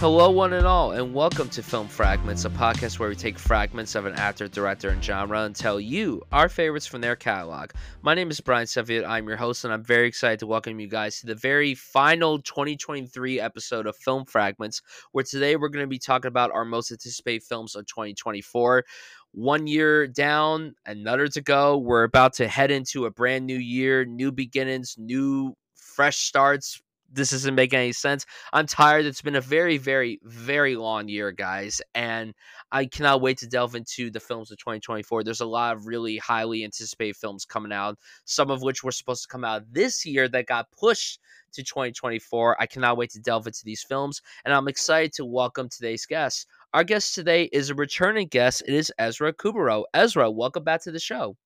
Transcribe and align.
Hello, 0.00 0.30
one 0.30 0.54
and 0.54 0.66
all, 0.66 0.92
and 0.92 1.12
welcome 1.12 1.50
to 1.50 1.62
Film 1.62 1.86
Fragments, 1.86 2.46
a 2.46 2.48
podcast 2.48 2.98
where 2.98 3.10
we 3.10 3.14
take 3.14 3.38
fragments 3.38 3.94
of 3.94 4.06
an 4.06 4.14
actor, 4.14 4.48
director, 4.48 4.88
and 4.88 5.04
genre 5.04 5.42
and 5.42 5.54
tell 5.54 5.78
you 5.78 6.22
our 6.32 6.48
favorites 6.48 6.86
from 6.86 7.02
their 7.02 7.16
catalog. 7.16 7.72
My 8.00 8.14
name 8.14 8.30
is 8.30 8.40
Bryan 8.40 8.64
Sudfield. 8.64 9.06
I'm 9.06 9.28
your 9.28 9.36
host, 9.36 9.64
and 9.64 9.74
I'm 9.74 9.84
very 9.84 10.08
excited 10.08 10.38
to 10.38 10.46
welcome 10.46 10.80
you 10.80 10.88
guys 10.88 11.20
to 11.20 11.26
the 11.26 11.34
very 11.34 11.74
final 11.74 12.40
2023 12.40 13.40
episode 13.40 13.86
of 13.86 13.94
Film 13.94 14.24
Fragments, 14.24 14.80
where 15.12 15.22
today 15.22 15.56
we're 15.56 15.68
going 15.68 15.84
to 15.84 15.86
be 15.86 15.98
talking 15.98 16.30
about 16.30 16.50
our 16.50 16.64
most 16.64 16.90
anticipated 16.90 17.42
films 17.42 17.76
of 17.76 17.84
2024 17.84 18.86
one 19.32 19.66
year 19.66 20.06
down, 20.06 20.74
another 20.86 21.28
to 21.28 21.42
go. 21.42 21.76
We're 21.76 22.04
about 22.04 22.32
to 22.36 22.48
head 22.48 22.70
into 22.70 23.04
a 23.04 23.10
brand 23.10 23.44
new 23.44 23.58
year, 23.58 24.06
new 24.06 24.32
beginnings, 24.32 24.94
new 24.96 25.54
fresh 25.74 26.20
starts, 26.20 26.80
this 27.12 27.30
doesn't 27.30 27.54
make 27.54 27.74
any 27.74 27.92
sense. 27.92 28.24
I'm 28.52 28.66
tired. 28.66 29.04
It's 29.04 29.22
been 29.22 29.36
a 29.36 29.40
very, 29.40 29.78
very, 29.78 30.20
very 30.22 30.76
long 30.76 31.08
year, 31.08 31.32
guys, 31.32 31.82
and 31.94 32.34
I 32.70 32.86
cannot 32.86 33.20
wait 33.20 33.38
to 33.38 33.48
delve 33.48 33.74
into 33.74 34.10
the 34.10 34.20
films 34.20 34.50
of 34.50 34.58
2024. 34.58 35.24
There's 35.24 35.40
a 35.40 35.46
lot 35.46 35.76
of 35.76 35.86
really 35.86 36.18
highly 36.18 36.64
anticipated 36.64 37.16
films 37.16 37.44
coming 37.44 37.72
out, 37.72 37.98
some 38.24 38.50
of 38.50 38.62
which 38.62 38.84
were 38.84 38.92
supposed 38.92 39.22
to 39.22 39.28
come 39.28 39.44
out 39.44 39.62
this 39.72 40.06
year 40.06 40.28
that 40.28 40.46
got 40.46 40.70
pushed 40.70 41.20
to 41.52 41.62
2024. 41.62 42.60
I 42.60 42.66
cannot 42.66 42.96
wait 42.96 43.10
to 43.10 43.20
delve 43.20 43.46
into 43.46 43.64
these 43.64 43.82
films, 43.82 44.22
and 44.44 44.54
I'm 44.54 44.68
excited 44.68 45.12
to 45.14 45.24
welcome 45.24 45.68
today's 45.68 46.06
guest. 46.06 46.46
Our 46.72 46.84
guest 46.84 47.14
today 47.14 47.44
is 47.52 47.70
a 47.70 47.74
returning 47.74 48.28
guest. 48.28 48.62
It 48.66 48.74
is 48.74 48.92
Ezra 48.98 49.32
Cubero. 49.32 49.84
Ezra, 49.92 50.30
welcome 50.30 50.62
back 50.62 50.82
to 50.82 50.92
the 50.92 51.00
show. 51.00 51.36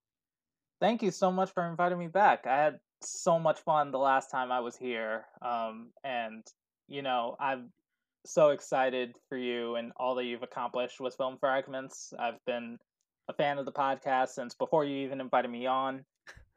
Thank 0.81 1.03
you 1.03 1.11
so 1.11 1.33
much 1.33 1.51
for 1.53 1.67
inviting 1.67 1.99
me 1.99 2.09
back. 2.09 2.47
I 2.47 2.57
had 2.57 2.81
so 3.05 3.39
much 3.39 3.61
fun 3.61 3.91
the 3.91 3.99
last 3.99 4.31
time 4.31 4.51
I 4.53 4.61
was 4.61 4.77
here. 4.77 5.27
Um, 5.43 5.91
and, 6.03 6.45
you 6.89 7.03
know, 7.03 7.37
I'm 7.41 7.71
so 8.27 8.51
excited 8.51 9.17
for 9.29 9.37
you 9.37 9.77
and 9.77 9.93
all 9.97 10.15
that 10.15 10.25
you've 10.25 10.43
accomplished 10.43 11.01
with 11.01 11.15
Film 11.17 11.37
Fragments. 11.39 12.13
I've 12.19 12.43
been 12.47 12.79
a 13.29 13.33
fan 13.33 13.59
of 13.59 13.67
the 13.67 13.73
podcast 13.73 14.29
since 14.31 14.55
before 14.55 14.85
you 14.85 15.05
even 15.05 15.21
invited 15.21 15.51
me 15.51 15.67
on, 15.67 16.05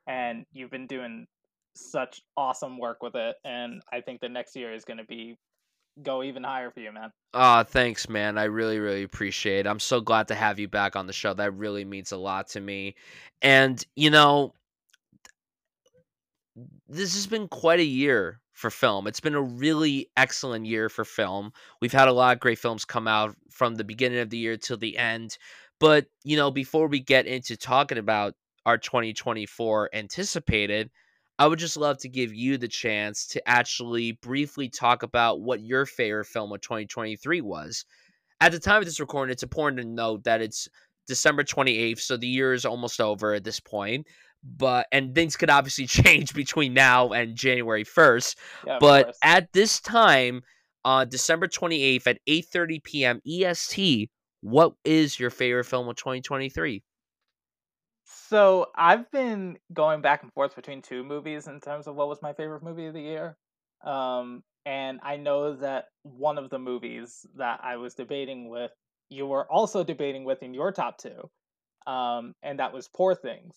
and 0.08 0.45
you've 0.52 0.72
been 0.72 0.88
doing 0.88 1.28
such 1.76 2.22
awesome 2.36 2.78
work 2.78 3.04
with 3.04 3.16
it. 3.16 3.36
And 3.45 3.82
I 3.92 4.02
think 4.02 4.22
the 4.22 4.30
next 4.30 4.56
year 4.56 4.73
is 4.73 4.86
going 4.86 4.98
to 4.98 5.06
be 5.06 5.38
go 6.04 6.23
even 6.23 6.44
higher 6.44 6.72
for 6.72 6.80
you, 6.80 6.92
man. 6.92 7.11
Ah, 7.34 7.64
thanks, 7.64 8.08
man. 8.08 8.38
I 8.38 8.45
really, 8.45 8.80
really 8.80 9.04
appreciate 9.04 9.66
it. 9.66 9.70
I'm 9.70 9.80
so 9.80 10.00
glad 10.00 10.28
to 10.28 10.36
have 10.36 10.59
you 10.59 10.67
back 10.67 10.95
on 10.95 11.08
the 11.08 11.14
show. 11.14 11.34
That 11.34 11.54
really 11.54 11.86
means 11.86 12.11
a 12.11 12.17
lot 12.17 12.48
to 12.50 12.61
me. 12.61 12.95
And, 13.42 13.84
you 13.95 14.09
know, 14.09 14.54
this 16.88 17.13
has 17.13 17.27
been 17.27 17.47
quite 17.47 17.80
a 17.80 17.86
year 17.86 18.41
for 18.53 18.69
film. 18.69 19.05
It's 19.08 19.19
been 19.19 19.36
a 19.36 19.41
really 19.41 20.09
excellent 20.17 20.66
year 20.66 20.89
for 20.89 21.05
film. 21.05 21.52
We've 21.81 21.91
had 21.91 22.08
a 22.08 22.14
lot 22.14 22.33
of 22.33 22.39
great 22.39 22.58
films 22.58 22.86
come 22.86 23.08
out 23.08 23.36
from 23.52 23.75
the 23.75 23.83
beginning 23.83 24.19
of 24.19 24.30
the 24.30 24.38
year 24.38 24.58
till 24.58 24.77
the 24.77 24.97
end. 24.97 25.38
But, 25.80 26.08
you 26.23 26.36
know, 26.36 26.49
before 26.49 26.88
we 26.88 26.99
get 26.99 27.27
into 27.27 27.55
talking 27.55 27.99
about 27.99 28.33
our 28.66 28.77
2024 28.80 29.91
anticipated, 29.94 30.89
I 31.38 31.45
would 31.45 31.59
just 31.59 31.77
love 31.77 31.99
to 31.99 32.09
give 32.09 32.33
you 32.33 32.58
the 32.58 32.67
chance 32.67 33.27
to 33.27 33.47
actually 33.47 34.14
briefly 34.14 34.69
talk 34.69 35.03
about 35.03 35.42
what 35.42 35.61
your 35.61 35.86
favorite 35.86 36.25
film 36.25 36.52
of 36.52 36.61
2023 36.61 37.42
was. 37.42 37.86
At 38.42 38.52
the 38.52 38.59
time 38.59 38.80
of 38.80 38.86
this 38.86 38.99
recording, 38.99 39.32
it's 39.32 39.43
important 39.43 39.80
to 39.82 39.87
note 39.87 40.23
that 40.23 40.42
it's 40.42 40.67
December 41.08 41.43
28th, 41.43 41.99
so 41.99 42.17
the 42.17 42.27
year 42.27 42.53
is 42.53 42.65
almost 42.65 42.99
over 42.99 43.36
at 43.36 43.43
this 43.43 43.59
point 43.59 44.08
but 44.55 44.87
and 44.91 45.13
things 45.13 45.35
could 45.35 45.49
obviously 45.49 45.85
change 45.85 46.33
between 46.35 46.73
now 46.73 47.09
and 47.09 47.35
January 47.35 47.83
1st. 47.83 48.35
Yeah, 48.65 48.77
but 48.80 49.15
at 49.23 49.52
this 49.53 49.80
time, 49.80 50.41
uh, 50.85 51.05
December 51.05 51.47
28th 51.47 52.08
at 52.08 52.19
8:30 52.27 52.83
p.m. 52.83 53.21
EST, 53.27 54.09
what 54.41 54.73
is 54.85 55.19
your 55.19 55.30
favorite 55.30 55.65
film 55.65 55.89
of 55.89 55.95
2023? 55.95 56.83
So 58.05 58.67
I've 58.75 59.09
been 59.11 59.58
going 59.73 60.02
back 60.02 60.23
and 60.23 60.31
forth 60.33 60.55
between 60.55 60.81
two 60.81 61.03
movies 61.03 61.47
in 61.47 61.59
terms 61.59 61.87
of 61.87 61.95
what 61.95 62.08
was 62.08 62.21
my 62.21 62.33
favorite 62.33 62.64
movie 62.64 62.85
of 62.85 62.93
the 62.93 63.02
year. 63.02 63.37
Um, 63.83 64.43
and 64.65 64.99
I 65.03 65.17
know 65.17 65.55
that 65.55 65.85
one 66.03 66.37
of 66.37 66.49
the 66.49 66.59
movies 66.59 67.25
that 67.35 67.61
I 67.64 67.77
was 67.77 67.93
debating 67.93 68.49
with, 68.49 68.71
you 69.09 69.25
were 69.25 69.49
also 69.52 69.83
debating 69.83 70.25
with 70.25 70.43
in 70.43 70.53
your 70.53 70.71
top 70.71 70.97
two, 70.97 71.29
um, 71.89 72.33
and 72.43 72.59
that 72.59 72.73
was 72.73 72.89
Poor 72.93 73.15
Things 73.15 73.55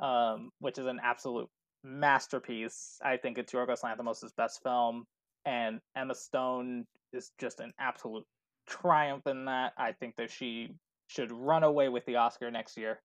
um, 0.00 0.50
which 0.60 0.78
is 0.78 0.86
an 0.86 1.00
absolute 1.02 1.48
masterpiece. 1.82 2.98
I 3.04 3.16
think 3.16 3.38
it's 3.38 3.52
Yorgos 3.52 3.82
Lanthimos' 3.82 4.34
best 4.36 4.62
film, 4.62 5.04
and 5.44 5.80
Emma 5.96 6.14
Stone 6.14 6.86
is 7.12 7.30
just 7.38 7.60
an 7.60 7.72
absolute 7.78 8.24
triumph 8.66 9.26
in 9.26 9.44
that. 9.46 9.72
I 9.76 9.92
think 9.92 10.16
that 10.16 10.30
she 10.30 10.70
should 11.06 11.30
run 11.30 11.62
away 11.62 11.88
with 11.88 12.04
the 12.06 12.16
Oscar 12.16 12.50
next 12.50 12.76
year. 12.76 13.00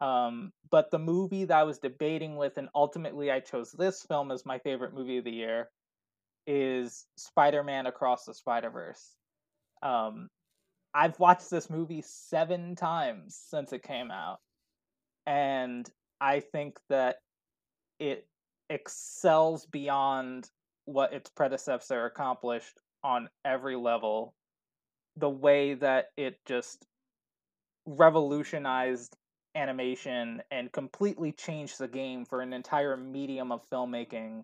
Um, 0.00 0.52
but 0.70 0.90
the 0.90 0.98
movie 0.98 1.44
that 1.44 1.56
I 1.56 1.62
was 1.64 1.78
debating 1.78 2.36
with, 2.36 2.58
and 2.58 2.68
ultimately 2.74 3.30
I 3.30 3.40
chose 3.40 3.72
this 3.72 4.02
film 4.02 4.30
as 4.30 4.44
my 4.44 4.58
favorite 4.58 4.94
movie 4.94 5.18
of 5.18 5.24
the 5.24 5.30
year, 5.30 5.68
is 6.46 7.06
Spider 7.16 7.62
Man 7.62 7.86
Across 7.86 8.24
the 8.24 8.34
Spider 8.34 8.70
Verse. 8.70 9.16
Um, 9.82 10.28
I've 10.94 11.18
watched 11.18 11.50
this 11.50 11.70
movie 11.70 12.02
seven 12.04 12.74
times 12.74 13.38
since 13.48 13.72
it 13.72 13.82
came 13.82 14.10
out, 14.10 14.38
and 15.24 15.88
I 16.22 16.38
think 16.38 16.78
that 16.88 17.16
it 17.98 18.28
excels 18.70 19.66
beyond 19.66 20.48
what 20.84 21.12
its 21.12 21.28
predecessor 21.28 22.04
accomplished 22.06 22.78
on 23.02 23.28
every 23.44 23.74
level. 23.74 24.32
The 25.16 25.28
way 25.28 25.74
that 25.74 26.06
it 26.16 26.38
just 26.46 26.86
revolutionized 27.86 29.16
animation 29.56 30.42
and 30.52 30.70
completely 30.70 31.32
changed 31.32 31.78
the 31.78 31.88
game 31.88 32.24
for 32.24 32.40
an 32.40 32.52
entire 32.52 32.96
medium 32.96 33.50
of 33.50 33.68
filmmaking 33.68 34.42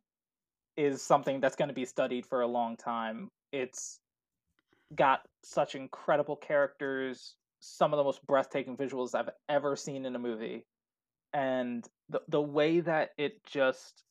is 0.77 1.00
something 1.00 1.41
that's 1.41 1.56
going 1.56 1.69
to 1.69 1.75
be 1.75 1.84
studied 1.84 2.27
for 2.27 2.41
a 2.41 2.47
long 2.49 2.77
time. 2.77 3.28
It's 3.53 4.00
got 4.97 5.21
such 5.45 5.77
incredible 5.77 6.37
characters, 6.37 7.37
some 7.60 7.93
of 7.93 7.99
the 7.99 8.05
most 8.05 8.27
breathtaking 8.27 8.77
visuals 8.77 9.15
I've 9.15 9.31
ever 9.49 9.77
seen 9.77 10.05
in 10.05 10.16
a 10.16 10.19
movie 10.19 10.65
and 11.33 11.87
the 12.09 12.21
the 12.28 12.41
way 12.41 12.81
that 12.81 13.11
it 13.19 13.44
just 13.44 14.05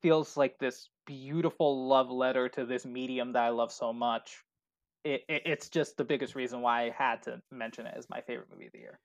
feels 0.00 0.36
like 0.36 0.58
this 0.58 0.88
beautiful 1.06 1.88
love 1.88 2.10
letter 2.10 2.48
to 2.50 2.64
this 2.64 2.84
medium 2.86 3.32
that 3.32 3.42
I 3.42 3.48
love 3.48 3.72
so 3.72 3.92
much. 3.92 4.44
It, 5.04 5.24
it, 5.28 5.42
it's 5.46 5.68
just 5.68 5.96
the 5.96 6.04
biggest 6.04 6.34
reason 6.34 6.60
why 6.60 6.86
I 6.86 6.90
had 6.90 7.22
to 7.24 7.40
mention 7.50 7.86
it 7.86 7.94
as 7.96 8.08
my 8.10 8.20
favorite 8.20 8.48
movie 8.50 8.66
of 8.66 8.72
the 8.72 8.78
year. 8.78 8.98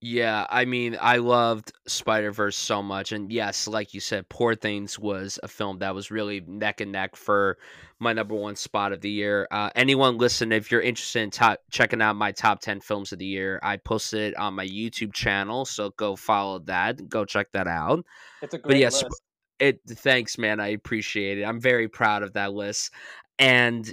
Yeah, 0.00 0.46
I 0.48 0.64
mean, 0.64 0.96
I 1.00 1.16
loved 1.16 1.72
Spider 1.88 2.30
Verse 2.30 2.56
so 2.56 2.84
much, 2.84 3.10
and 3.10 3.32
yes, 3.32 3.66
like 3.66 3.94
you 3.94 4.00
said, 4.00 4.28
Poor 4.28 4.54
Things 4.54 4.96
was 4.96 5.40
a 5.42 5.48
film 5.48 5.80
that 5.80 5.92
was 5.92 6.12
really 6.12 6.40
neck 6.46 6.80
and 6.80 6.92
neck 6.92 7.16
for 7.16 7.58
my 7.98 8.12
number 8.12 8.36
one 8.36 8.54
spot 8.54 8.92
of 8.92 9.00
the 9.00 9.10
year. 9.10 9.48
Uh, 9.50 9.70
anyone 9.74 10.16
listen, 10.16 10.52
if 10.52 10.70
you're 10.70 10.80
interested 10.80 11.22
in 11.22 11.30
top, 11.30 11.58
checking 11.72 12.00
out 12.00 12.14
my 12.14 12.30
top 12.30 12.60
ten 12.60 12.80
films 12.80 13.10
of 13.10 13.18
the 13.18 13.26
year, 13.26 13.58
I 13.60 13.76
posted 13.76 14.20
it 14.20 14.36
on 14.36 14.54
my 14.54 14.64
YouTube 14.64 15.12
channel, 15.12 15.64
so 15.64 15.90
go 15.90 16.14
follow 16.14 16.60
that, 16.60 17.08
go 17.08 17.24
check 17.24 17.50
that 17.52 17.66
out. 17.66 18.04
It's 18.40 18.54
a 18.54 18.58
great 18.58 18.74
but 18.74 18.78
yes, 18.78 19.02
list. 19.02 19.22
It 19.58 19.80
thanks, 19.84 20.38
man. 20.38 20.60
I 20.60 20.68
appreciate 20.68 21.38
it. 21.38 21.44
I'm 21.44 21.60
very 21.60 21.88
proud 21.88 22.22
of 22.22 22.34
that 22.34 22.52
list, 22.52 22.92
and 23.40 23.92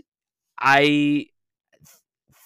I 0.60 1.26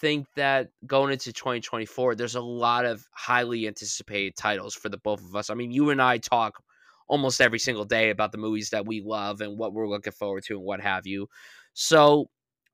think 0.00 0.26
that 0.36 0.70
going 0.86 1.12
into 1.12 1.32
2024, 1.32 2.14
there's 2.14 2.34
a 2.34 2.40
lot 2.40 2.84
of 2.84 3.06
highly 3.12 3.66
anticipated 3.66 4.36
titles 4.36 4.74
for 4.74 4.88
the 4.88 4.98
both 4.98 5.20
of 5.20 5.36
us. 5.36 5.50
I 5.50 5.54
mean, 5.54 5.70
you 5.70 5.90
and 5.90 6.00
I 6.00 6.18
talk 6.18 6.62
almost 7.08 7.40
every 7.40 7.58
single 7.58 7.84
day 7.84 8.10
about 8.10 8.32
the 8.32 8.38
movies 8.38 8.70
that 8.70 8.86
we 8.86 9.02
love 9.02 9.40
and 9.40 9.58
what 9.58 9.72
we're 9.72 9.88
looking 9.88 10.12
forward 10.12 10.44
to 10.46 10.54
and 10.54 10.64
what 10.64 10.80
have 10.80 11.06
you. 11.06 11.28
So, 11.74 12.30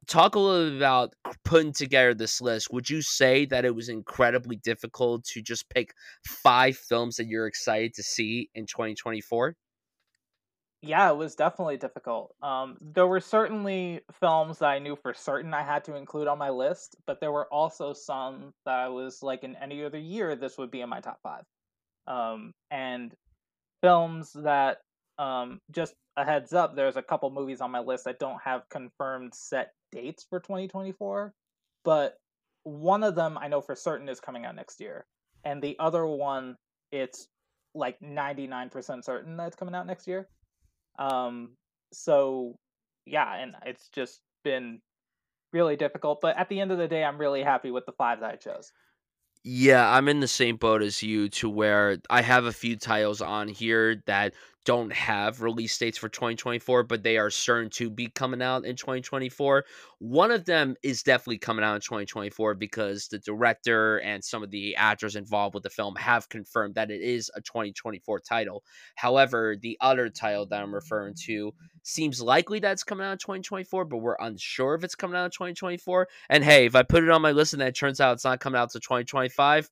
talk 0.06 0.34
a 0.34 0.38
little 0.38 0.70
bit 0.70 0.76
about 0.76 1.14
putting 1.44 1.72
together 1.72 2.14
this 2.14 2.40
list. 2.40 2.72
Would 2.72 2.88
you 2.88 3.02
say 3.02 3.44
that 3.46 3.64
it 3.64 3.74
was 3.74 3.88
incredibly 3.88 4.56
difficult 4.56 5.24
to 5.26 5.42
just 5.42 5.68
pick 5.70 5.94
five 6.24 6.76
films 6.76 7.16
that 7.16 7.26
you're 7.26 7.46
excited 7.46 7.94
to 7.94 8.02
see 8.02 8.50
in 8.54 8.66
2024? 8.66 9.56
Yeah, 10.86 11.10
it 11.10 11.16
was 11.16 11.34
definitely 11.34 11.78
difficult. 11.78 12.34
Um, 12.42 12.76
there 12.80 13.08
were 13.08 13.20
certainly 13.20 14.02
films 14.20 14.58
that 14.60 14.68
I 14.68 14.78
knew 14.78 14.94
for 14.94 15.12
certain 15.14 15.52
I 15.52 15.62
had 15.62 15.82
to 15.84 15.96
include 15.96 16.28
on 16.28 16.38
my 16.38 16.50
list, 16.50 16.96
but 17.06 17.18
there 17.20 17.32
were 17.32 17.52
also 17.52 17.92
some 17.92 18.52
that 18.64 18.78
I 18.78 18.88
was 18.88 19.20
like, 19.20 19.42
in 19.42 19.56
any 19.56 19.84
other 19.84 19.98
year, 19.98 20.36
this 20.36 20.56
would 20.58 20.70
be 20.70 20.82
in 20.82 20.88
my 20.88 21.00
top 21.00 21.18
five. 21.24 21.42
Um, 22.06 22.52
and 22.70 23.12
films 23.82 24.32
that, 24.34 24.78
um, 25.18 25.60
just 25.72 25.94
a 26.16 26.24
heads 26.24 26.52
up, 26.52 26.76
there's 26.76 26.96
a 26.96 27.02
couple 27.02 27.30
movies 27.30 27.60
on 27.60 27.72
my 27.72 27.80
list 27.80 28.04
that 28.04 28.20
don't 28.20 28.40
have 28.44 28.68
confirmed 28.70 29.34
set 29.34 29.72
dates 29.90 30.24
for 30.30 30.38
2024, 30.38 31.32
but 31.84 32.14
one 32.62 33.02
of 33.02 33.16
them 33.16 33.36
I 33.38 33.48
know 33.48 33.60
for 33.60 33.74
certain 33.74 34.08
is 34.08 34.20
coming 34.20 34.44
out 34.44 34.54
next 34.54 34.80
year, 34.80 35.04
and 35.44 35.60
the 35.60 35.76
other 35.80 36.06
one, 36.06 36.56
it's 36.92 37.26
like 37.74 37.98
99% 38.00 39.04
certain 39.04 39.36
that 39.36 39.48
it's 39.48 39.56
coming 39.56 39.74
out 39.74 39.86
next 39.86 40.06
year. 40.06 40.28
Um, 40.98 41.50
so 41.92 42.56
yeah, 43.06 43.36
and 43.36 43.54
it's 43.64 43.88
just 43.88 44.20
been 44.44 44.80
really 45.52 45.76
difficult. 45.76 46.20
But 46.20 46.36
at 46.36 46.48
the 46.48 46.60
end 46.60 46.72
of 46.72 46.78
the 46.78 46.88
day, 46.88 47.04
I'm 47.04 47.18
really 47.18 47.42
happy 47.42 47.70
with 47.70 47.86
the 47.86 47.92
five 47.92 48.20
that 48.20 48.32
I 48.32 48.36
chose. 48.36 48.72
Yeah, 49.44 49.88
I'm 49.88 50.08
in 50.08 50.20
the 50.20 50.28
same 50.28 50.56
boat 50.56 50.82
as 50.82 51.02
you 51.02 51.28
to 51.28 51.48
where 51.48 51.98
I 52.10 52.20
have 52.20 52.46
a 52.46 52.52
few 52.52 52.76
titles 52.76 53.20
on 53.20 53.46
here 53.46 54.02
that 54.06 54.34
don't 54.66 54.92
have 54.92 55.40
release 55.40 55.78
dates 55.78 55.96
for 55.96 56.08
2024, 56.08 56.82
but 56.82 57.02
they 57.04 57.16
are 57.16 57.30
certain 57.30 57.70
to 57.70 57.88
be 57.88 58.08
coming 58.08 58.42
out 58.42 58.66
in 58.66 58.74
2024. 58.74 59.64
One 60.00 60.32
of 60.32 60.44
them 60.44 60.74
is 60.82 61.04
definitely 61.04 61.38
coming 61.38 61.64
out 61.64 61.76
in 61.76 61.80
2024 61.80 62.56
because 62.56 63.06
the 63.06 63.20
director 63.20 63.98
and 63.98 64.22
some 64.22 64.42
of 64.42 64.50
the 64.50 64.74
actors 64.74 65.14
involved 65.14 65.54
with 65.54 65.62
the 65.62 65.70
film 65.70 65.94
have 65.96 66.28
confirmed 66.28 66.74
that 66.74 66.90
it 66.90 67.00
is 67.00 67.30
a 67.34 67.40
2024 67.40 68.20
title. 68.20 68.64
However, 68.96 69.56
the 69.58 69.78
other 69.80 70.10
title 70.10 70.46
that 70.46 70.60
I'm 70.60 70.74
referring 70.74 71.14
to 71.26 71.54
seems 71.84 72.20
likely 72.20 72.58
that 72.58 72.72
it's 72.72 72.84
coming 72.84 73.06
out 73.06 73.12
in 73.12 73.18
2024, 73.18 73.84
but 73.84 73.98
we're 73.98 74.16
unsure 74.18 74.74
if 74.74 74.82
it's 74.82 74.96
coming 74.96 75.16
out 75.16 75.26
in 75.26 75.30
2024. 75.30 76.08
And 76.28 76.42
hey, 76.42 76.66
if 76.66 76.74
I 76.74 76.82
put 76.82 77.04
it 77.04 77.10
on 77.10 77.22
my 77.22 77.30
list 77.30 77.52
and 77.52 77.62
it 77.62 77.76
turns 77.76 78.00
out 78.00 78.14
it's 78.14 78.24
not 78.24 78.40
coming 78.40 78.60
out 78.60 78.70
to 78.72 78.80
2025, 78.80 79.70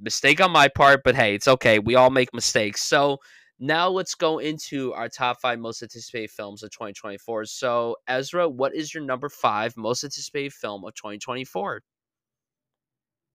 mistake 0.00 0.40
on 0.40 0.50
my 0.50 0.68
part, 0.68 1.02
but 1.04 1.14
hey, 1.14 1.34
it's 1.34 1.48
okay. 1.48 1.78
We 1.78 1.94
all 1.94 2.10
make 2.10 2.32
mistakes. 2.32 2.82
So 2.82 3.18
now 3.58 3.88
let's 3.88 4.14
go 4.14 4.38
into 4.38 4.92
our 4.94 5.08
top 5.08 5.40
five 5.40 5.58
most 5.58 5.82
anticipated 5.82 6.30
films 6.30 6.62
of 6.62 6.70
2024. 6.70 7.46
So, 7.46 7.96
Ezra, 8.06 8.48
what 8.48 8.74
is 8.74 8.94
your 8.94 9.02
number 9.02 9.28
five 9.28 9.76
most 9.76 10.04
anticipated 10.04 10.52
film 10.52 10.84
of 10.84 10.94
2024? 10.94 11.82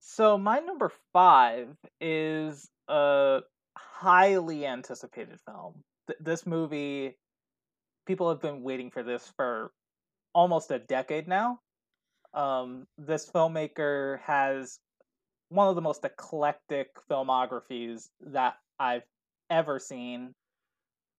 So 0.06 0.38
my 0.38 0.60
number 0.60 0.92
five 1.14 1.70
is 2.02 2.70
a 2.90 3.40
highly 3.78 4.66
anticipated 4.66 5.40
film. 5.46 5.82
Th- 6.08 6.20
this 6.20 6.46
movie, 6.46 7.18
people 8.06 8.30
have 8.30 8.42
been 8.42 8.64
waiting 8.64 8.92
for 8.92 9.02
this 9.02 9.32
for 9.38 9.72
almost 10.34 10.72
a 10.72 10.80
decade 10.80 11.28
now. 11.28 11.60
Um, 12.34 12.86
this 12.98 13.30
filmmaker 13.30 14.20
has 14.22 14.80
one 15.50 15.70
of 15.70 15.76
the 15.76 15.82
most 15.82 16.04
eclectic 16.04 16.90
filmographies 17.10 18.10
that 18.22 18.56
I've 18.80 19.04
ever 19.54 19.80
seen. 19.80 20.34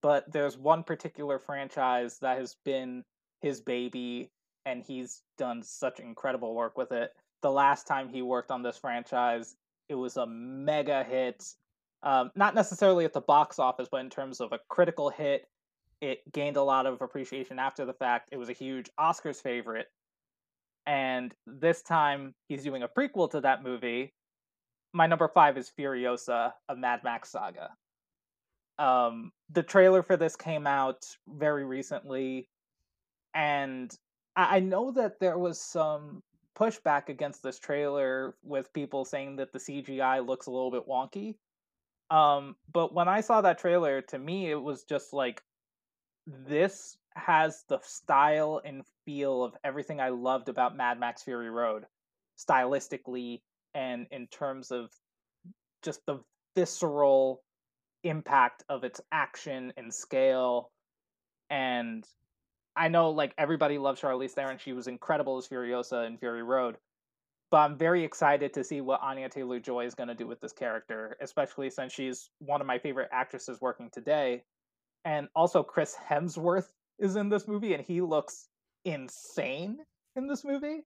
But 0.03 0.31
there's 0.31 0.59
one 0.59 0.83
particular 0.83 1.39
franchise 1.39 2.19
that 2.21 2.39
has 2.39 2.57
been 2.65 3.05
his 3.41 3.61
baby, 3.61 4.31
and 4.67 4.83
he's 4.83 5.23
done 5.39 5.63
such 5.63 6.01
incredible 6.01 6.55
work 6.55 6.77
with 6.77 6.93
it. 6.93 7.13
The 7.43 7.51
last 7.51 7.87
time 7.87 8.09
he 8.09 8.21
worked 8.21 8.51
on 8.51 8.63
this 8.63 8.77
franchise, 8.77 9.55
it 9.89 9.95
was 9.95 10.17
a 10.17 10.27
mega 10.27 11.05
hit. 11.05 11.45
Um, 12.03 12.31
not 12.35 12.55
necessarily 12.55 13.05
at 13.05 13.15
the 13.15 13.21
box 13.21 13.59
office, 13.59 13.89
but 13.91 14.01
in 14.01 14.11
terms 14.11 14.41
of 14.41 14.53
a 14.53 14.61
critical 14.69 15.09
hit, 15.09 15.47
it 16.01 16.21
gained 16.33 16.59
a 16.59 16.63
lot 16.63 16.85
of 16.87 17.01
appreciation 17.01 17.59
after 17.59 17.87
the 17.87 17.95
fact. 17.95 18.29
It 18.33 18.37
was 18.37 18.51
a 18.51 18.55
huge 18.55 18.91
Oscars 19.01 19.43
favorite. 19.43 19.87
And 20.87 21.35
this 21.47 21.81
time, 21.81 22.35
he's 22.49 22.63
doing 22.63 22.83
a 22.83 22.89
prequel 22.89 23.31
to 23.31 23.41
that 23.41 23.63
movie. 23.63 24.13
My 24.93 25.07
number 25.07 25.29
five 25.29 25.57
is 25.57 25.73
Furiosa, 25.79 26.53
a 26.69 26.77
Mad 26.77 27.01
Max 27.05 27.31
saga. 27.31 27.71
Um, 28.79 29.33
the 29.51 29.63
trailer 29.63 30.03
for 30.03 30.17
this 30.17 30.37
came 30.37 30.67
out 30.67 31.05
very 31.29 31.65
recently, 31.65 32.49
and 33.35 33.97
I, 34.37 34.57
I 34.57 34.61
know 34.61 34.91
that 34.93 35.21
there 35.21 35.39
was 35.39 35.61
some 35.61 36.23
pushback 36.59 37.09
against 37.09 37.43
this 37.43 37.59
trailer 37.59 38.37
with 38.43 38.73
people 38.73 39.05
saying 39.05 39.37
that 39.37 39.53
the 39.53 39.59
CGI 39.59 40.25
looks 40.25 40.47
a 40.47 40.51
little 40.51 40.71
bit 40.71 40.89
wonky. 40.89 41.35
Um, 42.11 42.57
but 42.73 42.95
when 42.95 43.09
I 43.09 43.21
saw 43.21 43.41
that 43.41 43.59
trailer, 43.59 44.03
to 44.03 44.19
me, 44.19 44.51
it 44.51 44.61
was 44.61 44.85
just 44.85 45.13
like 45.13 45.43
this 46.27 46.97
has 47.15 47.65
the 47.69 47.79
style 47.83 48.61
and 48.65 48.83
feel 49.05 49.43
of 49.43 49.55
everything 49.65 50.01
I 50.01 50.11
loved 50.11 50.49
about 50.49 50.77
Mad 50.77 50.99
Max 50.99 51.23
Fury 51.23 51.51
Road, 51.51 51.87
stylistically 52.39 53.41
and 53.75 54.07
in 54.11 54.27
terms 54.29 54.71
of 54.71 54.91
just 55.83 56.01
the 56.07 56.21
visceral 56.55 57.43
impact 58.05 58.63
of 58.69 58.85
its 58.85 59.01
action 59.11 59.73
and 59.77 59.93
scale. 59.93 60.71
And 61.51 62.05
I 62.77 62.89
know 62.89 63.11
like 63.11 63.35
everybody 63.39 63.79
loves 63.79 64.01
Charlize 64.01 64.33
Theron. 64.33 64.59
She 64.59 64.73
was 64.73 64.87
incredible 64.87 65.37
as 65.39 65.49
Furiosa 65.49 66.07
in 66.07 66.19
Fury 66.19 66.43
Road. 66.43 66.77
But 67.51 67.59
I'm 67.59 67.79
very 67.79 68.05
excited 68.05 68.53
to 68.55 68.65
see 68.65 68.81
what 68.81 69.01
Anya 69.03 69.29
Taylor 69.29 69.61
Joy 69.61 69.87
is 69.87 69.95
going 69.95 70.09
to 70.09 70.15
do 70.15 70.27
with 70.27 70.41
this 70.41 70.53
character, 70.53 71.17
especially 71.21 71.71
since 71.71 71.93
she's 71.93 72.31
one 72.39 72.61
of 72.61 72.67
my 72.67 72.79
favorite 72.79 73.11
actresses 73.13 73.61
working 73.61 73.91
today. 73.93 74.43
And 75.05 75.29
also, 75.37 75.63
Chris 75.63 75.95
Hemsworth 76.09 76.73
is 76.99 77.17
in 77.17 77.29
this 77.29 77.47
movie, 77.47 77.75
and 77.75 77.85
he 77.85 78.01
looks 78.01 78.49
insane 78.85 79.79
in 80.17 80.27
this 80.27 80.45
movie. 80.45 80.81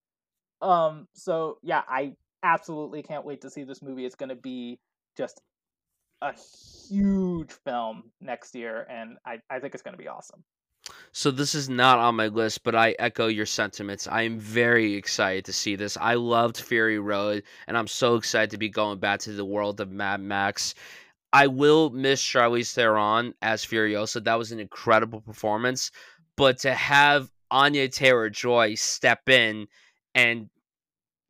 Um, 0.60 1.06
so 1.14 1.58
yeah, 1.62 1.82
I 1.88 2.14
absolutely 2.42 3.02
can't 3.02 3.24
wait 3.24 3.40
to 3.42 3.50
see 3.50 3.64
this 3.64 3.82
movie. 3.82 4.04
It's 4.04 4.16
going 4.16 4.28
to 4.28 4.34
be 4.34 4.78
just 5.16 5.40
a 6.22 6.34
huge 6.88 7.52
film 7.52 8.04
next 8.20 8.54
year, 8.54 8.86
and 8.90 9.16
I, 9.24 9.38
I 9.50 9.58
think 9.58 9.74
it's 9.74 9.82
going 9.82 9.96
to 9.96 10.02
be 10.02 10.08
awesome. 10.08 10.42
So 11.12 11.30
this 11.30 11.54
is 11.54 11.68
not 11.68 11.98
on 11.98 12.16
my 12.16 12.28
list, 12.28 12.64
but 12.64 12.74
I 12.74 12.94
echo 12.98 13.26
your 13.26 13.46
sentiments. 13.46 14.06
I 14.06 14.22
am 14.22 14.38
very 14.38 14.94
excited 14.94 15.44
to 15.46 15.52
see 15.52 15.76
this. 15.76 15.96
I 16.00 16.14
loved 16.14 16.56
Fury 16.56 16.98
Road, 16.98 17.42
and 17.66 17.76
I'm 17.76 17.86
so 17.86 18.16
excited 18.16 18.50
to 18.50 18.58
be 18.58 18.68
going 18.68 18.98
back 18.98 19.20
to 19.20 19.32
the 19.32 19.44
world 19.44 19.80
of 19.80 19.90
Mad 19.90 20.20
Max. 20.20 20.74
I 21.32 21.46
will 21.46 21.90
miss 21.90 22.22
Charlize 22.22 22.72
Theron 22.72 23.34
as 23.42 23.64
Furiosa. 23.64 24.24
That 24.24 24.38
was 24.38 24.50
an 24.50 24.60
incredible 24.60 25.20
performance, 25.20 25.90
but 26.36 26.58
to 26.60 26.72
have 26.72 27.30
Anya 27.50 27.88
Taylor 27.88 28.30
Joy 28.30 28.74
step 28.74 29.28
in 29.28 29.66
and 30.14 30.48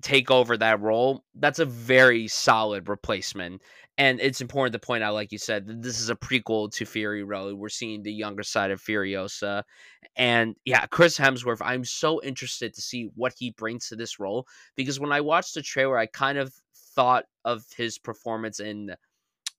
take 0.03 0.31
over 0.31 0.57
that 0.57 0.81
role, 0.81 1.25
that's 1.35 1.59
a 1.59 1.65
very 1.65 2.29
solid 2.29 2.89
replacement. 2.89 3.63
And 3.99 4.21
it's 4.21 4.41
important 4.41 4.73
to 4.75 4.79
point 4.79 5.03
out, 5.03 5.15
like 5.15 5.33
you 5.33 5.39
said, 5.39 5.67
that 5.67 5.83
this 5.83 6.01
is 6.01 6.09
a 6.09 6.15
prequel 6.15 6.71
to 6.73 6.87
Fury 6.87 7.25
Road. 7.25 7.59
We're 7.59 7.69
seeing 7.69 8.03
the 8.03 8.13
younger 8.13 8.45
side 8.45 8.71
of 8.71 8.81
Furiosa. 8.81 9.65
And 10.15 10.55
yeah, 10.65 10.87
Chris 10.87 11.19
Hemsworth, 11.19 11.61
I'm 11.61 11.85
so 11.85 12.23
interested 12.23 12.73
to 12.75 12.81
see 12.81 13.11
what 13.17 13.35
he 13.37 13.51
brings 13.51 13.89
to 13.89 13.97
this 13.97 14.21
role 14.21 14.47
because 14.77 15.01
when 15.01 15.11
I 15.11 15.21
watched 15.21 15.55
the 15.55 15.63
trailer, 15.63 15.99
I 15.99 16.07
kind 16.07 16.39
of 16.39 16.55
thought 16.95 17.25
of 17.45 17.65
his 17.77 17.99
performance 17.99 18.61
in 18.61 18.95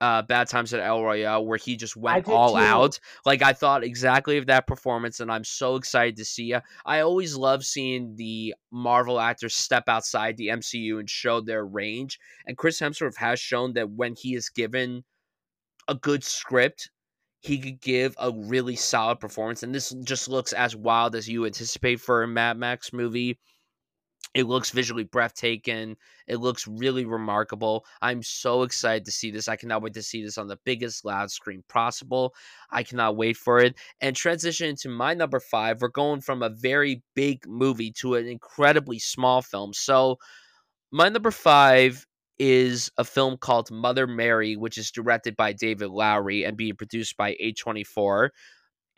uh, 0.02 0.22
Bad 0.22 0.48
Times 0.48 0.74
at 0.74 0.80
El 0.80 1.04
Royale, 1.04 1.46
where 1.46 1.58
he 1.58 1.76
just 1.76 1.96
went 1.96 2.28
all 2.28 2.54
too. 2.54 2.60
out. 2.60 3.00
Like 3.26 3.42
I 3.42 3.54
thought 3.54 3.84
exactly 3.84 4.38
of 4.38 4.48
that 4.48 4.68
performance, 4.68 5.20
and 5.20 5.32
I'm 5.32 5.44
so 5.44 5.76
excited 5.76 6.16
to 6.18 6.26
see 6.26 6.54
it. 6.54 6.64
I 6.86 7.02
always 7.02 7.36
love 7.36 7.66
seeing 7.66 8.16
the 8.16 8.56
Marvel 8.72 9.20
actors 9.20 9.56
step 9.56 9.84
outside 9.88 10.38
the 10.38 10.48
MCU 10.48 11.00
and 11.00 11.10
show 11.10 11.42
their 11.42 11.66
range. 11.66 12.20
And 12.46 12.58
Chris 12.58 12.80
Hemsworth 12.80 13.18
has 13.18 13.40
shown 13.40 13.74
that 13.74 13.90
when 13.90 14.16
he 14.16 14.36
is 14.36 14.50
given 14.50 15.04
a 15.88 15.96
good 15.96 16.24
script, 16.24 16.90
he 17.42 17.58
could 17.58 17.82
give 17.82 18.16
a 18.20 18.32
really 18.32 18.76
solid 18.76 19.20
performance. 19.20 19.64
And 19.64 19.74
this 19.74 19.94
just 20.04 20.28
looks 20.28 20.54
as 20.54 20.76
wild 20.76 21.16
as 21.16 21.28
you 21.28 21.46
anticipate 21.46 22.00
for 22.00 22.24
a 22.24 22.28
Mad 22.28 22.58
Max 22.58 22.92
movie. 22.94 23.40
It 24.36 24.44
looks 24.44 24.70
visually 24.70 25.06
breathtaking. 25.06 25.98
It 26.28 26.38
looks 26.38 26.68
really 26.68 27.06
remarkable. 27.06 27.86
I'm 28.02 28.22
so 28.22 28.62
excited 28.62 29.06
to 29.06 29.12
see 29.12 29.32
this. 29.32 29.48
I 29.48 29.56
cannot 29.56 29.82
wait 29.82 29.96
to 29.96 30.04
see 30.04 30.24
this 30.24 30.38
on 30.38 30.48
the 30.48 30.60
biggest 30.66 31.04
loud 31.04 31.32
screen 31.32 31.64
possible. 31.68 32.36
I 32.70 32.84
cannot 32.84 33.18
wait 33.18 33.38
for 33.38 33.60
it. 33.60 33.76
And 34.02 34.16
transition 34.16 34.76
to 34.78 34.90
my 34.90 35.16
number 35.16 35.40
five, 35.40 35.82
we're 35.82 35.88
going 35.88 36.22
from 36.22 36.44
a 36.44 36.50
very 36.50 37.02
big 37.16 37.48
movie 37.48 37.92
to 37.94 38.16
an 38.16 38.28
incredibly 38.28 39.00
small 39.00 39.42
film. 39.42 39.74
So, 39.74 40.20
my 40.92 41.10
number 41.10 41.32
five 41.32 42.06
is 42.40 42.90
a 42.98 43.04
film 43.04 43.38
called 43.38 43.70
Mother 43.70 44.08
Mary, 44.08 44.56
which 44.56 44.78
is 44.78 44.92
directed 44.92 45.36
by 45.36 45.54
David 45.54 45.90
Lowery 45.90 46.46
and 46.46 46.56
being 46.56 46.76
produced 46.76 47.18
by 47.18 47.36
A24. 47.42 48.30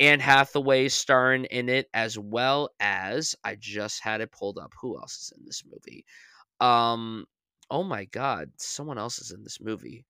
Anne 0.02 0.20
Hathaway 0.20 0.90
starring 0.90 1.46
in 1.46 1.70
it 1.70 1.88
as 1.94 2.18
well 2.18 2.72
as 2.80 3.36
I 3.44 3.56
just 3.56 4.04
had 4.04 4.20
it 4.20 4.32
pulled 4.32 4.58
up. 4.58 4.74
Who 4.82 4.98
else 4.98 5.14
is 5.20 5.34
in 5.38 5.46
this 5.46 5.64
movie? 5.64 6.06
Um, 6.60 7.26
oh 7.70 7.84
my 7.84 8.06
God, 8.06 8.50
someone 8.58 8.98
else 8.98 9.20
is 9.20 9.32
in 9.32 9.44
this 9.44 9.62
movie. 9.62 10.04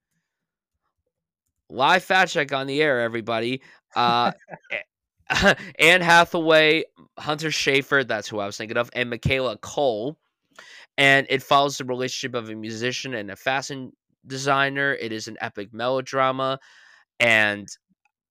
Live 1.70 2.06
fact 2.06 2.32
check 2.32 2.54
on 2.54 2.68
the 2.68 2.82
air, 2.82 3.02
everybody. 3.02 3.62
Uh, 3.94 4.32
Anne 5.80 6.02
Hathaway, 6.02 6.86
Hunter 7.18 7.50
Schafer, 7.50 8.08
that's 8.08 8.30
who 8.30 8.40
I 8.40 8.46
was 8.46 8.58
thinking 8.58 8.78
of, 8.78 8.90
and 8.94 9.10
Michaela 9.10 9.58
Coel. 9.58 10.18
And 10.98 11.28
it 11.30 11.44
follows 11.44 11.78
the 11.78 11.86
relationship 11.86 12.36
of 12.36 12.50
a 12.50 12.56
musician 12.56 13.14
and 13.14 13.30
a 13.30 13.36
fashion 13.36 13.92
designer. 14.26 14.94
It 14.94 15.12
is 15.12 15.28
an 15.28 15.38
epic 15.42 15.74
melodrama. 15.74 16.60
And 17.20 17.70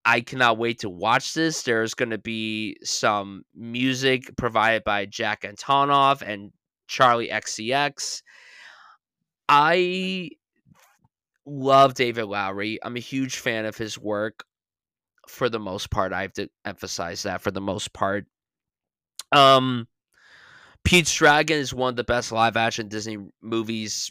I 0.04 0.20
cannot 0.22 0.58
wait 0.58 0.80
to 0.80 0.90
watch 0.90 1.34
this. 1.34 1.62
There's 1.62 1.94
going 1.94 2.10
to 2.10 2.18
be 2.18 2.76
some 2.82 3.44
music 3.54 4.36
provided 4.36 4.84
by 4.84 5.06
Jack 5.06 5.42
Antonoff 5.42 6.22
and 6.22 6.52
Charli 6.88 7.30
XCX. 7.30 8.22
I 9.48 10.30
love 11.46 11.94
David 11.94 12.24
Lowery. 12.24 12.78
I'm 12.82 12.96
a 12.96 13.00
huge 13.00 13.38
fan 13.38 13.66
of 13.66 13.76
his 13.76 13.98
work 13.98 14.44
for 15.28 15.48
the 15.48 15.60
most 15.60 15.90
part. 15.90 16.12
I 16.12 16.22
have 16.22 16.32
to 16.34 16.48
emphasize 16.64 17.22
that 17.24 17.40
for 17.40 17.50
the 17.50 17.60
most 17.60 17.92
part. 17.92 18.26
Um 19.32 19.86
Pete's 20.82 21.14
Dragon 21.14 21.58
is 21.58 21.74
one 21.74 21.90
of 21.90 21.96
the 21.96 22.04
best 22.04 22.32
live 22.32 22.56
action 22.56 22.88
Disney 22.88 23.18
movies, 23.42 24.10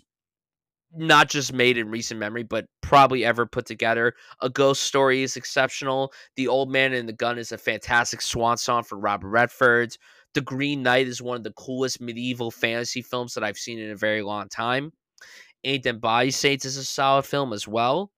not 0.96 1.30
just 1.30 1.54
made 1.54 1.78
in 1.78 1.90
recent 1.90 2.20
memory, 2.20 2.44
but 2.44 2.66
probably 2.82 3.24
ever 3.24 3.46
put 3.46 3.66
together. 3.66 4.14
A 4.42 4.50
Ghost 4.50 4.84
Story 4.84 5.24
is 5.24 5.36
exceptional. 5.36 6.12
The 6.36 6.48
Old 6.48 6.72
Man 6.72 6.94
and 6.94 7.08
the 7.08 7.14
Gun 7.14 7.38
is 7.38 7.52
a 7.52 7.58
fantastic 7.58 8.22
swan 8.22 8.58
song 8.58 8.84
for 8.84 8.98
Robert 8.98 9.30
Redford. 9.30 9.96
The 10.34 10.42
Green 10.42 10.84
Knight 10.84 11.08
is 11.08 11.22
one 11.22 11.38
of 11.38 11.44
the 11.44 11.54
coolest 11.54 12.02
medieval 12.02 12.52
fantasy 12.52 13.02
films 13.02 13.34
that 13.34 13.44
I've 13.44 13.58
seen 13.58 13.80
in 13.80 13.92
a 13.92 13.96
very 13.96 14.22
long 14.22 14.48
time. 14.50 14.92
Ain't 15.64 15.84
Them 15.84 16.00
Body 16.00 16.32
Saints 16.32 16.66
is 16.66 16.78
a 16.78 16.84
solid 16.84 17.26
film 17.26 17.54
as 17.54 17.68
well. 17.68 18.12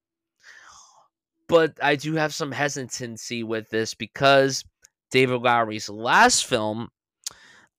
But 1.48 1.78
I 1.82 1.96
do 1.96 2.16
have 2.16 2.34
some 2.34 2.52
hesitancy 2.52 3.44
with 3.44 3.70
this 3.70 3.94
because 3.94 4.64
David 5.10 5.42
Lowery's 5.42 5.90
last 5.90 6.46
film, 6.46 6.90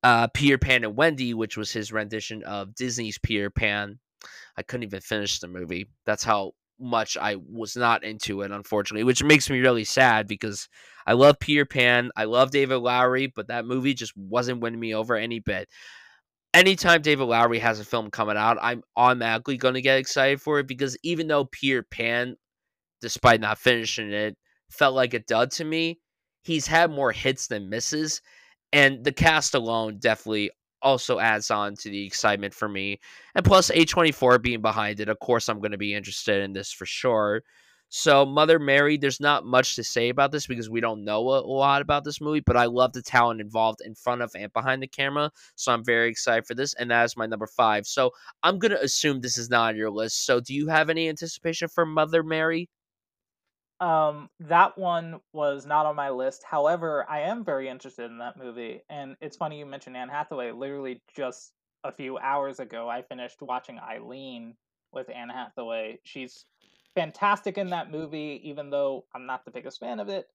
uh, 0.02 0.28
Peter 0.28 0.58
Pan 0.58 0.84
and 0.84 0.96
Wendy, 0.96 1.32
which 1.32 1.56
was 1.56 1.72
his 1.72 1.92
rendition 1.92 2.42
of 2.42 2.74
Disney's 2.74 3.18
Peter 3.18 3.48
Pan, 3.48 3.98
I 4.56 4.62
couldn't 4.62 4.84
even 4.84 5.00
finish 5.00 5.40
the 5.40 5.48
movie. 5.48 5.88
That's 6.06 6.24
how 6.24 6.52
much 6.78 7.16
I 7.16 7.36
was 7.36 7.76
not 7.76 8.04
into 8.04 8.42
it, 8.42 8.50
unfortunately, 8.50 9.04
which 9.04 9.22
makes 9.22 9.48
me 9.48 9.60
really 9.60 9.84
sad 9.84 10.26
because 10.26 10.68
I 11.06 11.12
love 11.12 11.38
Peter 11.38 11.64
Pan. 11.64 12.10
I 12.16 12.24
love 12.24 12.50
David 12.50 12.78
Lowery, 12.78 13.28
but 13.28 13.48
that 13.48 13.64
movie 13.64 13.94
just 13.94 14.16
wasn't 14.16 14.60
winning 14.60 14.80
me 14.80 14.94
over 14.94 15.16
any 15.16 15.38
bit. 15.38 15.68
Anytime 16.54 17.00
David 17.00 17.24
Lowery 17.24 17.60
has 17.60 17.80
a 17.80 17.84
film 17.84 18.10
coming 18.10 18.36
out, 18.36 18.58
I'm 18.60 18.82
automatically 18.96 19.56
going 19.56 19.74
to 19.74 19.80
get 19.80 19.98
excited 19.98 20.40
for 20.40 20.58
it 20.58 20.66
because 20.66 20.96
even 21.02 21.28
though 21.28 21.46
Peter 21.46 21.82
Pan, 21.82 22.36
despite 23.00 23.40
not 23.40 23.58
finishing 23.58 24.12
it, 24.12 24.36
felt 24.70 24.94
like 24.94 25.14
a 25.14 25.20
dud 25.20 25.50
to 25.52 25.64
me, 25.64 26.00
he's 26.42 26.66
had 26.66 26.90
more 26.90 27.12
hits 27.12 27.46
than 27.46 27.70
misses. 27.70 28.20
And 28.72 29.04
the 29.04 29.12
cast 29.12 29.54
alone 29.54 29.98
definitely 29.98 30.50
also 30.82 31.18
adds 31.18 31.50
on 31.50 31.76
to 31.76 31.90
the 31.90 32.06
excitement 32.06 32.54
for 32.54 32.68
me. 32.68 33.00
And 33.34 33.44
plus, 33.44 33.70
A24 33.70 34.42
being 34.42 34.62
behind 34.62 35.00
it, 35.00 35.08
of 35.08 35.18
course, 35.20 35.48
I'm 35.48 35.58
going 35.60 35.72
to 35.72 35.78
be 35.78 35.94
interested 35.94 36.42
in 36.42 36.52
this 36.52 36.72
for 36.72 36.86
sure. 36.86 37.42
So, 37.94 38.24
Mother 38.24 38.58
Mary, 38.58 38.96
there's 38.96 39.20
not 39.20 39.44
much 39.44 39.76
to 39.76 39.84
say 39.84 40.08
about 40.08 40.32
this 40.32 40.46
because 40.46 40.70
we 40.70 40.80
don't 40.80 41.04
know 41.04 41.20
a 41.20 41.44
lot 41.44 41.82
about 41.82 42.04
this 42.04 42.22
movie, 42.22 42.40
but 42.40 42.56
I 42.56 42.64
love 42.64 42.94
the 42.94 43.02
talent 43.02 43.42
involved 43.42 43.82
in 43.84 43.94
front 43.94 44.22
of 44.22 44.32
and 44.34 44.50
behind 44.54 44.82
the 44.82 44.86
camera. 44.86 45.30
So, 45.56 45.72
I'm 45.72 45.84
very 45.84 46.08
excited 46.08 46.46
for 46.46 46.54
this. 46.54 46.72
And 46.74 46.90
that 46.90 47.04
is 47.04 47.18
my 47.18 47.26
number 47.26 47.46
five. 47.46 47.86
So, 47.86 48.10
I'm 48.42 48.58
going 48.58 48.70
to 48.70 48.82
assume 48.82 49.20
this 49.20 49.36
is 49.36 49.50
not 49.50 49.70
on 49.70 49.76
your 49.76 49.90
list. 49.90 50.24
So, 50.24 50.40
do 50.40 50.54
you 50.54 50.68
have 50.68 50.88
any 50.88 51.08
anticipation 51.08 51.68
for 51.68 51.84
Mother 51.84 52.22
Mary? 52.22 52.70
Um, 53.82 54.30
that 54.38 54.78
one 54.78 55.18
was 55.32 55.66
not 55.66 55.86
on 55.86 55.96
my 55.96 56.10
list. 56.10 56.44
However, 56.48 57.04
I 57.10 57.22
am 57.22 57.44
very 57.44 57.68
interested 57.68 58.08
in 58.08 58.18
that 58.18 58.38
movie, 58.38 58.80
and 58.88 59.16
it's 59.20 59.36
funny 59.36 59.58
you 59.58 59.66
mentioned 59.66 59.96
Anne 59.96 60.08
Hathaway. 60.08 60.52
Literally 60.52 61.02
just 61.16 61.52
a 61.82 61.90
few 61.90 62.16
hours 62.16 62.60
ago, 62.60 62.88
I 62.88 63.02
finished 63.02 63.42
watching 63.42 63.80
Eileen 63.80 64.54
with 64.92 65.10
Anne 65.10 65.30
Hathaway. 65.30 65.98
She's 66.04 66.44
fantastic 66.94 67.58
in 67.58 67.70
that 67.70 67.90
movie, 67.90 68.40
even 68.44 68.70
though 68.70 69.04
I'm 69.16 69.26
not 69.26 69.44
the 69.44 69.50
biggest 69.50 69.80
fan 69.80 69.98
of 69.98 70.08
it. 70.08 70.26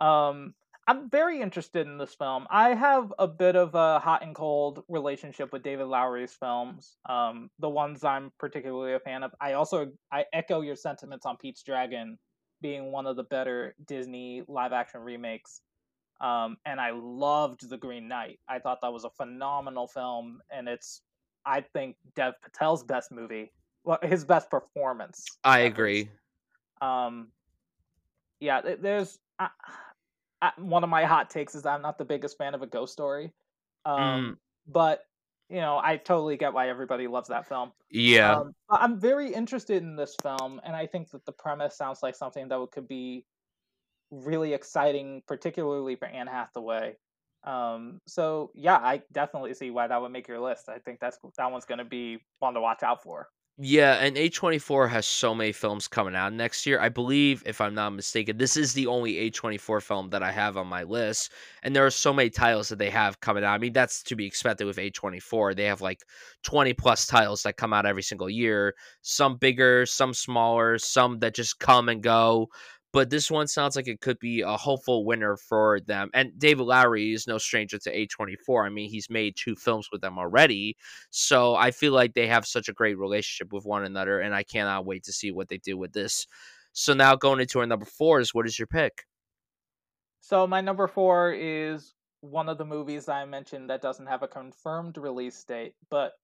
Um, 0.00 0.54
I'm 0.86 1.10
very 1.10 1.40
interested 1.40 1.84
in 1.84 1.98
this 1.98 2.14
film. 2.14 2.46
I 2.48 2.76
have 2.76 3.12
a 3.18 3.26
bit 3.26 3.56
of 3.56 3.74
a 3.74 3.98
hot 3.98 4.22
and 4.22 4.36
cold 4.36 4.84
relationship 4.88 5.52
with 5.52 5.64
David 5.64 5.88
Lowery's 5.88 6.36
films. 6.38 6.96
Um, 7.08 7.50
the 7.58 7.68
ones 7.68 8.04
I'm 8.04 8.30
particularly 8.38 8.94
a 8.94 9.00
fan 9.00 9.24
of. 9.24 9.32
I 9.40 9.54
also 9.54 9.88
I 10.12 10.26
echo 10.32 10.60
your 10.60 10.76
sentiments 10.76 11.26
on 11.26 11.36
Pete's 11.38 11.64
Dragon 11.64 12.16
being 12.60 12.92
one 12.92 13.06
of 13.06 13.16
the 13.16 13.24
better 13.24 13.74
Disney 13.86 14.42
live 14.48 14.72
action 14.72 15.00
remakes. 15.00 15.62
Um, 16.20 16.56
and 16.64 16.80
I 16.80 16.90
loved 16.90 17.68
The 17.68 17.76
Green 17.76 18.08
Knight. 18.08 18.40
I 18.48 18.58
thought 18.58 18.78
that 18.82 18.92
was 18.92 19.04
a 19.04 19.10
phenomenal 19.10 19.86
film, 19.86 20.40
and 20.50 20.68
it's, 20.68 21.02
I 21.46 21.60
think, 21.60 21.96
Dev 22.16 22.34
Patel's 22.42 22.82
best 22.82 23.12
movie, 23.12 23.52
well, 23.84 23.98
his 24.02 24.24
best 24.24 24.50
performance. 24.50 25.24
I 25.44 25.60
agree. 25.60 26.10
Um, 26.80 27.28
yeah, 28.40 28.60
there's 28.80 29.18
I, 29.38 29.48
I, 30.42 30.52
one 30.56 30.84
of 30.84 30.90
my 30.90 31.04
hot 31.04 31.30
takes 31.30 31.54
is 31.54 31.66
I'm 31.66 31.82
not 31.82 31.98
the 31.98 32.04
biggest 32.04 32.36
fan 32.38 32.54
of 32.54 32.62
a 32.62 32.66
ghost 32.66 32.92
story, 32.92 33.32
um, 33.84 33.98
mm. 33.98 34.36
but 34.66 35.02
you 35.48 35.60
know, 35.60 35.80
I 35.82 35.96
totally 35.96 36.36
get 36.36 36.52
why 36.52 36.68
everybody 36.68 37.06
loves 37.06 37.28
that 37.28 37.48
film. 37.48 37.72
Yeah. 37.90 38.36
Um, 38.36 38.54
I'm 38.68 39.00
very 39.00 39.32
interested 39.32 39.82
in 39.82 39.96
this 39.96 40.14
film, 40.22 40.60
and 40.64 40.76
I 40.76 40.86
think 40.86 41.10
that 41.10 41.24
the 41.24 41.32
premise 41.32 41.76
sounds 41.76 42.02
like 42.02 42.14
something 42.14 42.48
that 42.48 42.68
could 42.72 42.88
be 42.88 43.24
really 44.10 44.52
exciting, 44.52 45.22
particularly 45.26 45.96
for 45.96 46.06
Anne 46.06 46.26
Hathaway. 46.26 46.96
Um, 47.44 48.00
so 48.06 48.50
yeah, 48.54 48.76
I 48.76 49.02
definitely 49.12 49.54
see 49.54 49.70
why 49.70 49.86
that 49.86 50.00
would 50.00 50.12
make 50.12 50.28
your 50.28 50.40
list. 50.40 50.68
I 50.68 50.78
think 50.78 51.00
that's 51.00 51.18
that 51.36 51.50
one's 51.50 51.64
going 51.64 51.78
to 51.78 51.84
be 51.84 52.18
one 52.40 52.54
to 52.54 52.60
watch 52.60 52.82
out 52.82 53.02
for. 53.02 53.28
Yeah, 53.60 53.94
and 53.94 54.16
A24 54.16 54.88
has 54.88 55.04
so 55.04 55.34
many 55.34 55.50
films 55.50 55.88
coming 55.88 56.14
out 56.14 56.32
next 56.32 56.64
year. 56.64 56.78
I 56.78 56.88
believe, 56.90 57.42
if 57.44 57.60
I'm 57.60 57.74
not 57.74 57.90
mistaken, 57.90 58.36
this 58.38 58.56
is 58.56 58.72
the 58.72 58.86
only 58.86 59.18
A24 59.18 59.80
film 59.80 60.10
that 60.10 60.22
I 60.22 60.30
have 60.30 60.56
on 60.56 60.68
my 60.68 60.84
list. 60.84 61.32
And 61.64 61.74
there 61.74 61.84
are 61.84 61.90
so 61.90 62.12
many 62.12 62.30
titles 62.30 62.68
that 62.68 62.78
they 62.78 62.90
have 62.90 63.18
coming 63.20 63.42
out. 63.42 63.54
I 63.54 63.58
mean, 63.58 63.72
that's 63.72 64.04
to 64.04 64.14
be 64.14 64.26
expected 64.26 64.64
with 64.66 64.78
A24. 64.78 65.54
They 65.54 65.64
have 65.64 65.80
like 65.80 66.04
20 66.44 66.72
plus 66.72 67.04
titles 67.08 67.42
that 67.42 67.56
come 67.56 67.72
out 67.72 67.84
every 67.84 68.04
single 68.04 68.30
year. 68.30 68.74
Some 69.02 69.36
bigger, 69.38 69.86
some 69.86 70.14
smaller, 70.14 70.78
some 70.78 71.18
that 71.18 71.34
just 71.34 71.58
come 71.58 71.88
and 71.88 72.00
go 72.00 72.50
but 72.98 73.10
this 73.10 73.30
one 73.30 73.46
sounds 73.46 73.76
like 73.76 73.86
it 73.86 74.00
could 74.00 74.18
be 74.18 74.40
a 74.40 74.56
hopeful 74.56 75.04
winner 75.04 75.36
for 75.36 75.78
them. 75.78 76.10
And 76.14 76.36
David 76.36 76.64
Lowery 76.64 77.12
is 77.12 77.28
no 77.28 77.38
stranger 77.38 77.78
to 77.78 77.94
A24. 77.94 78.66
I 78.66 78.70
mean, 78.70 78.90
he's 78.90 79.08
made 79.08 79.36
two 79.36 79.54
films 79.54 79.88
with 79.92 80.00
them 80.00 80.18
already. 80.18 80.76
So 81.10 81.54
I 81.54 81.70
feel 81.70 81.92
like 81.92 82.14
they 82.14 82.26
have 82.26 82.44
such 82.44 82.68
a 82.68 82.72
great 82.72 82.98
relationship 82.98 83.52
with 83.52 83.64
one 83.64 83.84
another, 83.84 84.18
and 84.18 84.34
I 84.34 84.42
cannot 84.42 84.84
wait 84.84 85.04
to 85.04 85.12
see 85.12 85.30
what 85.30 85.48
they 85.48 85.58
do 85.58 85.78
with 85.78 85.92
this. 85.92 86.26
So 86.72 86.92
now 86.92 87.14
going 87.14 87.38
into 87.38 87.60
our 87.60 87.66
number 87.66 87.86
four 87.86 88.18
is 88.18 88.34
what 88.34 88.48
is 88.48 88.58
your 88.58 88.66
pick? 88.66 89.04
So 90.18 90.48
my 90.48 90.60
number 90.60 90.88
four 90.88 91.32
is 91.32 91.94
one 92.20 92.48
of 92.48 92.58
the 92.58 92.64
movies 92.64 93.08
I 93.08 93.24
mentioned 93.26 93.70
that 93.70 93.80
doesn't 93.80 94.06
have 94.06 94.24
a 94.24 94.28
confirmed 94.28 94.98
release 94.98 95.44
date, 95.44 95.76
but 95.88 96.14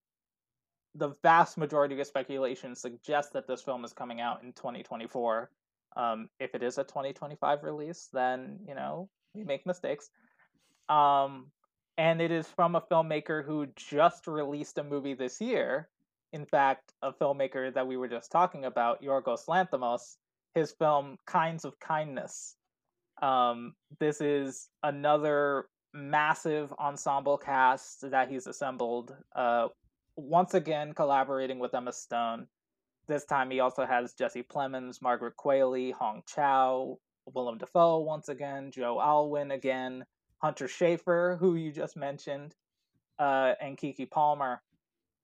the 0.96 1.14
vast 1.22 1.56
majority 1.56 2.00
of 2.00 2.06
speculation 2.08 2.74
suggests 2.74 3.30
that 3.30 3.46
this 3.46 3.62
film 3.62 3.84
is 3.84 3.92
coming 3.92 4.20
out 4.20 4.42
in 4.42 4.52
2024. 4.54 5.50
Um, 5.96 6.28
if 6.40 6.54
it 6.54 6.62
is 6.62 6.78
a 6.78 6.84
2025 6.84 7.62
release, 7.62 8.08
then 8.12 8.58
you 8.66 8.74
know 8.74 9.08
we 9.34 9.44
make 9.44 9.66
mistakes. 9.66 10.10
Um, 10.88 11.46
and 11.96 12.20
it 12.20 12.30
is 12.30 12.46
from 12.48 12.74
a 12.74 12.80
filmmaker 12.80 13.44
who 13.44 13.66
just 13.76 14.26
released 14.26 14.78
a 14.78 14.84
movie 14.84 15.14
this 15.14 15.40
year. 15.40 15.88
In 16.32 16.44
fact, 16.44 16.92
a 17.02 17.12
filmmaker 17.12 17.72
that 17.72 17.86
we 17.86 17.96
were 17.96 18.08
just 18.08 18.32
talking 18.32 18.64
about, 18.64 19.02
Yorgos 19.02 19.46
Lanthimos, 19.46 20.16
his 20.54 20.72
film 20.72 21.16
Kinds 21.26 21.64
of 21.64 21.78
Kindness. 21.78 22.56
Um, 23.22 23.74
this 24.00 24.20
is 24.20 24.68
another 24.82 25.66
massive 25.92 26.72
ensemble 26.80 27.38
cast 27.38 28.10
that 28.10 28.28
he's 28.28 28.48
assembled. 28.48 29.14
Uh, 29.34 29.68
once 30.16 30.54
again, 30.54 30.92
collaborating 30.92 31.60
with 31.60 31.74
Emma 31.74 31.92
Stone. 31.92 32.48
This 33.06 33.24
time 33.24 33.50
he 33.50 33.60
also 33.60 33.84
has 33.84 34.14
Jesse 34.14 34.42
Plemons, 34.42 35.02
Margaret 35.02 35.34
Qualley, 35.36 35.92
Hong 35.92 36.22
Chau, 36.26 36.98
Willem 37.32 37.58
Dafoe 37.58 38.00
once 38.00 38.28
again, 38.28 38.70
Joe 38.70 39.00
Alwyn 39.00 39.50
again, 39.50 40.04
Hunter 40.38 40.66
Schafer, 40.66 41.38
who 41.38 41.54
you 41.54 41.72
just 41.72 41.96
mentioned, 41.96 42.54
uh, 43.18 43.54
and 43.60 43.76
Keke 43.76 44.10
Palmer. 44.10 44.62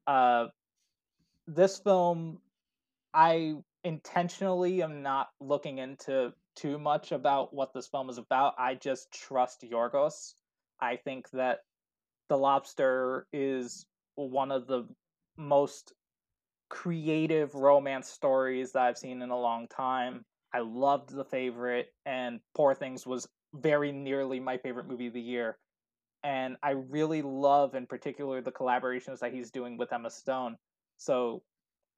Uh, 0.06 0.46
this 1.46 1.78
film, 1.78 2.38
I 3.14 3.54
intentionally 3.84 4.82
am 4.82 5.02
not 5.02 5.28
looking 5.40 5.78
into 5.78 6.32
too 6.56 6.78
much 6.78 7.12
about 7.12 7.54
what 7.54 7.72
this 7.72 7.86
film 7.86 8.10
is 8.10 8.18
about. 8.18 8.54
I 8.58 8.74
just 8.74 9.10
trust 9.12 9.62
Yorgos. 9.62 10.34
I 10.80 10.96
think 10.96 11.30
that 11.30 11.60
The 12.28 12.36
Lobster 12.36 13.26
is 13.32 13.86
one 14.16 14.50
of 14.52 14.66
the 14.66 14.86
most 15.36 15.92
creative 16.70 17.54
romance 17.54 18.08
stories 18.08 18.72
that 18.72 18.82
I've 18.82 18.98
seen 18.98 19.20
in 19.20 19.30
a 19.30 19.38
long 19.38 19.68
time. 19.68 20.24
I 20.54 20.60
loved 20.60 21.10
The 21.10 21.24
Favorite, 21.24 21.88
and 22.06 22.40
Poor 22.56 22.74
Things 22.74 23.06
was 23.06 23.28
very 23.54 23.92
nearly 23.92 24.40
my 24.40 24.56
favorite 24.56 24.88
movie 24.88 25.08
of 25.08 25.12
the 25.12 25.20
year. 25.20 25.58
And 26.22 26.56
I 26.62 26.70
really 26.70 27.22
love, 27.22 27.74
in 27.74 27.86
particular, 27.86 28.40
the 28.40 28.52
collaborations 28.52 29.20
that 29.20 29.32
he's 29.32 29.50
doing 29.50 29.76
with 29.76 29.92
Emma 29.92 30.10
Stone. 30.10 30.56
So 30.96 31.42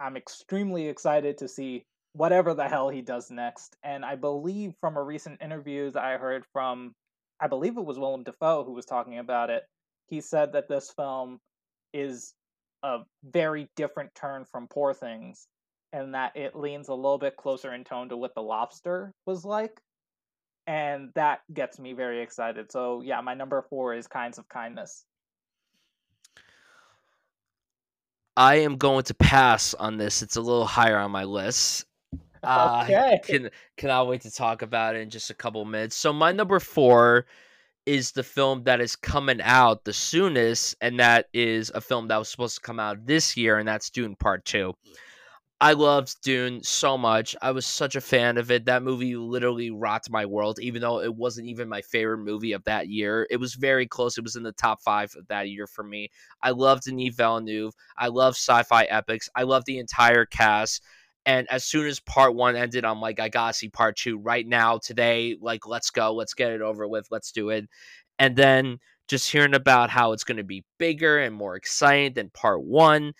I'm 0.00 0.16
extremely 0.16 0.88
excited 0.88 1.38
to 1.38 1.48
see 1.48 1.84
whatever 2.12 2.54
the 2.54 2.68
hell 2.68 2.88
he 2.88 3.02
does 3.02 3.30
next. 3.30 3.76
And 3.82 4.04
I 4.04 4.16
believe 4.16 4.74
from 4.80 4.96
a 4.96 5.02
recent 5.02 5.42
interview 5.42 5.90
that 5.90 6.02
I 6.02 6.18
heard 6.18 6.44
from, 6.52 6.94
I 7.40 7.48
believe 7.48 7.76
it 7.76 7.84
was 7.84 7.98
Willem 7.98 8.22
Dafoe 8.22 8.64
who 8.64 8.72
was 8.72 8.86
talking 8.86 9.18
about 9.18 9.50
it, 9.50 9.64
he 10.06 10.20
said 10.20 10.52
that 10.52 10.68
this 10.68 10.90
film 10.90 11.40
is 11.92 12.34
a 12.82 13.00
very 13.24 13.68
different 13.76 14.14
turn 14.14 14.44
from 14.44 14.68
Poor 14.68 14.94
Things, 14.94 15.46
and 15.92 16.14
that 16.14 16.36
it 16.36 16.56
leans 16.56 16.88
a 16.88 16.94
little 16.94 17.18
bit 17.18 17.36
closer 17.36 17.74
in 17.74 17.84
tone 17.84 18.08
to 18.10 18.16
what 18.16 18.34
The 18.34 18.42
Lobster 18.42 19.14
was 19.26 19.44
like, 19.44 19.80
and 20.66 21.10
that 21.14 21.40
gets 21.52 21.78
me 21.78 21.92
very 21.92 22.22
excited. 22.22 22.72
So 22.72 23.02
yeah, 23.02 23.20
my 23.20 23.34
number 23.34 23.62
four 23.68 23.94
is 23.94 24.06
Kinds 24.06 24.38
of 24.38 24.48
Kindness. 24.48 25.04
I 28.36 28.56
am 28.56 28.76
going 28.76 29.04
to 29.04 29.14
pass 29.14 29.74
on 29.74 29.98
this. 29.98 30.22
It's 30.22 30.36
a 30.36 30.40
little 30.40 30.66
higher 30.66 30.98
on 30.98 31.10
my 31.10 31.24
list. 31.24 31.86
Uh, 32.44 32.90
Okay. 32.90 33.20
can 33.24 33.50
cannot 33.76 34.08
wait 34.08 34.20
to 34.22 34.30
talk 34.30 34.62
about 34.62 34.96
it 34.96 35.00
in 35.00 35.10
just 35.10 35.30
a 35.30 35.34
couple 35.34 35.64
minutes. 35.64 35.94
So 35.94 36.12
my 36.12 36.32
number 36.32 36.58
four 36.58 37.26
is 37.86 38.12
the 38.12 38.22
film 38.22 38.64
that 38.64 38.80
is 38.80 38.96
coming 38.96 39.40
out 39.42 39.84
the 39.84 39.92
soonest, 39.92 40.76
and 40.80 41.00
that 41.00 41.26
is 41.32 41.70
a 41.74 41.80
film 41.80 42.08
that 42.08 42.18
was 42.18 42.28
supposed 42.28 42.56
to 42.56 42.60
come 42.60 42.80
out 42.80 43.06
this 43.06 43.36
year, 43.36 43.58
and 43.58 43.66
that's 43.68 43.90
Dune 43.90 44.16
Part 44.16 44.44
Two. 44.44 44.74
I 45.60 45.74
loved 45.74 46.20
Dune 46.22 46.60
so 46.64 46.98
much. 46.98 47.36
I 47.40 47.52
was 47.52 47.64
such 47.64 47.94
a 47.94 48.00
fan 48.00 48.36
of 48.36 48.50
it. 48.50 48.64
That 48.64 48.82
movie 48.82 49.14
literally 49.14 49.70
rocked 49.70 50.10
my 50.10 50.26
world, 50.26 50.58
even 50.58 50.82
though 50.82 51.00
it 51.00 51.14
wasn't 51.14 51.46
even 51.46 51.68
my 51.68 51.82
favorite 51.82 52.18
movie 52.18 52.50
of 52.50 52.64
that 52.64 52.88
year. 52.88 53.28
It 53.30 53.36
was 53.36 53.54
very 53.54 53.86
close. 53.86 54.18
It 54.18 54.24
was 54.24 54.34
in 54.34 54.42
the 54.42 54.50
top 54.50 54.82
five 54.82 55.14
of 55.16 55.28
that 55.28 55.50
year 55.50 55.68
for 55.68 55.84
me. 55.84 56.10
I 56.42 56.50
loved 56.50 56.82
Denis 56.82 57.14
Villeneuve. 57.14 57.74
I 57.96 58.08
love 58.08 58.34
sci-fi 58.34 58.82
epics. 58.86 59.28
I 59.36 59.44
love 59.44 59.64
the 59.64 59.78
entire 59.78 60.26
cast. 60.26 60.82
And 61.24 61.46
as 61.50 61.64
soon 61.64 61.86
as 61.86 62.00
part 62.00 62.34
one 62.34 62.56
ended, 62.56 62.84
I'm 62.84 63.00
like, 63.00 63.20
I 63.20 63.28
gotta 63.28 63.54
see 63.54 63.68
part 63.68 63.96
two 63.96 64.18
right 64.18 64.46
now, 64.46 64.78
today. 64.78 65.36
Like, 65.40 65.66
let's 65.66 65.90
go. 65.90 66.12
Let's 66.14 66.34
get 66.34 66.52
it 66.52 66.62
over 66.62 66.86
with. 66.88 67.06
Let's 67.10 67.32
do 67.32 67.50
it. 67.50 67.68
And 68.18 68.36
then 68.36 68.78
just 69.08 69.30
hearing 69.30 69.54
about 69.54 69.90
how 69.90 70.12
it's 70.12 70.24
gonna 70.24 70.44
be 70.44 70.64
bigger 70.78 71.18
and 71.18 71.34
more 71.34 71.56
exciting 71.56 72.14
than 72.14 72.30
part 72.30 72.62
one 72.62 73.14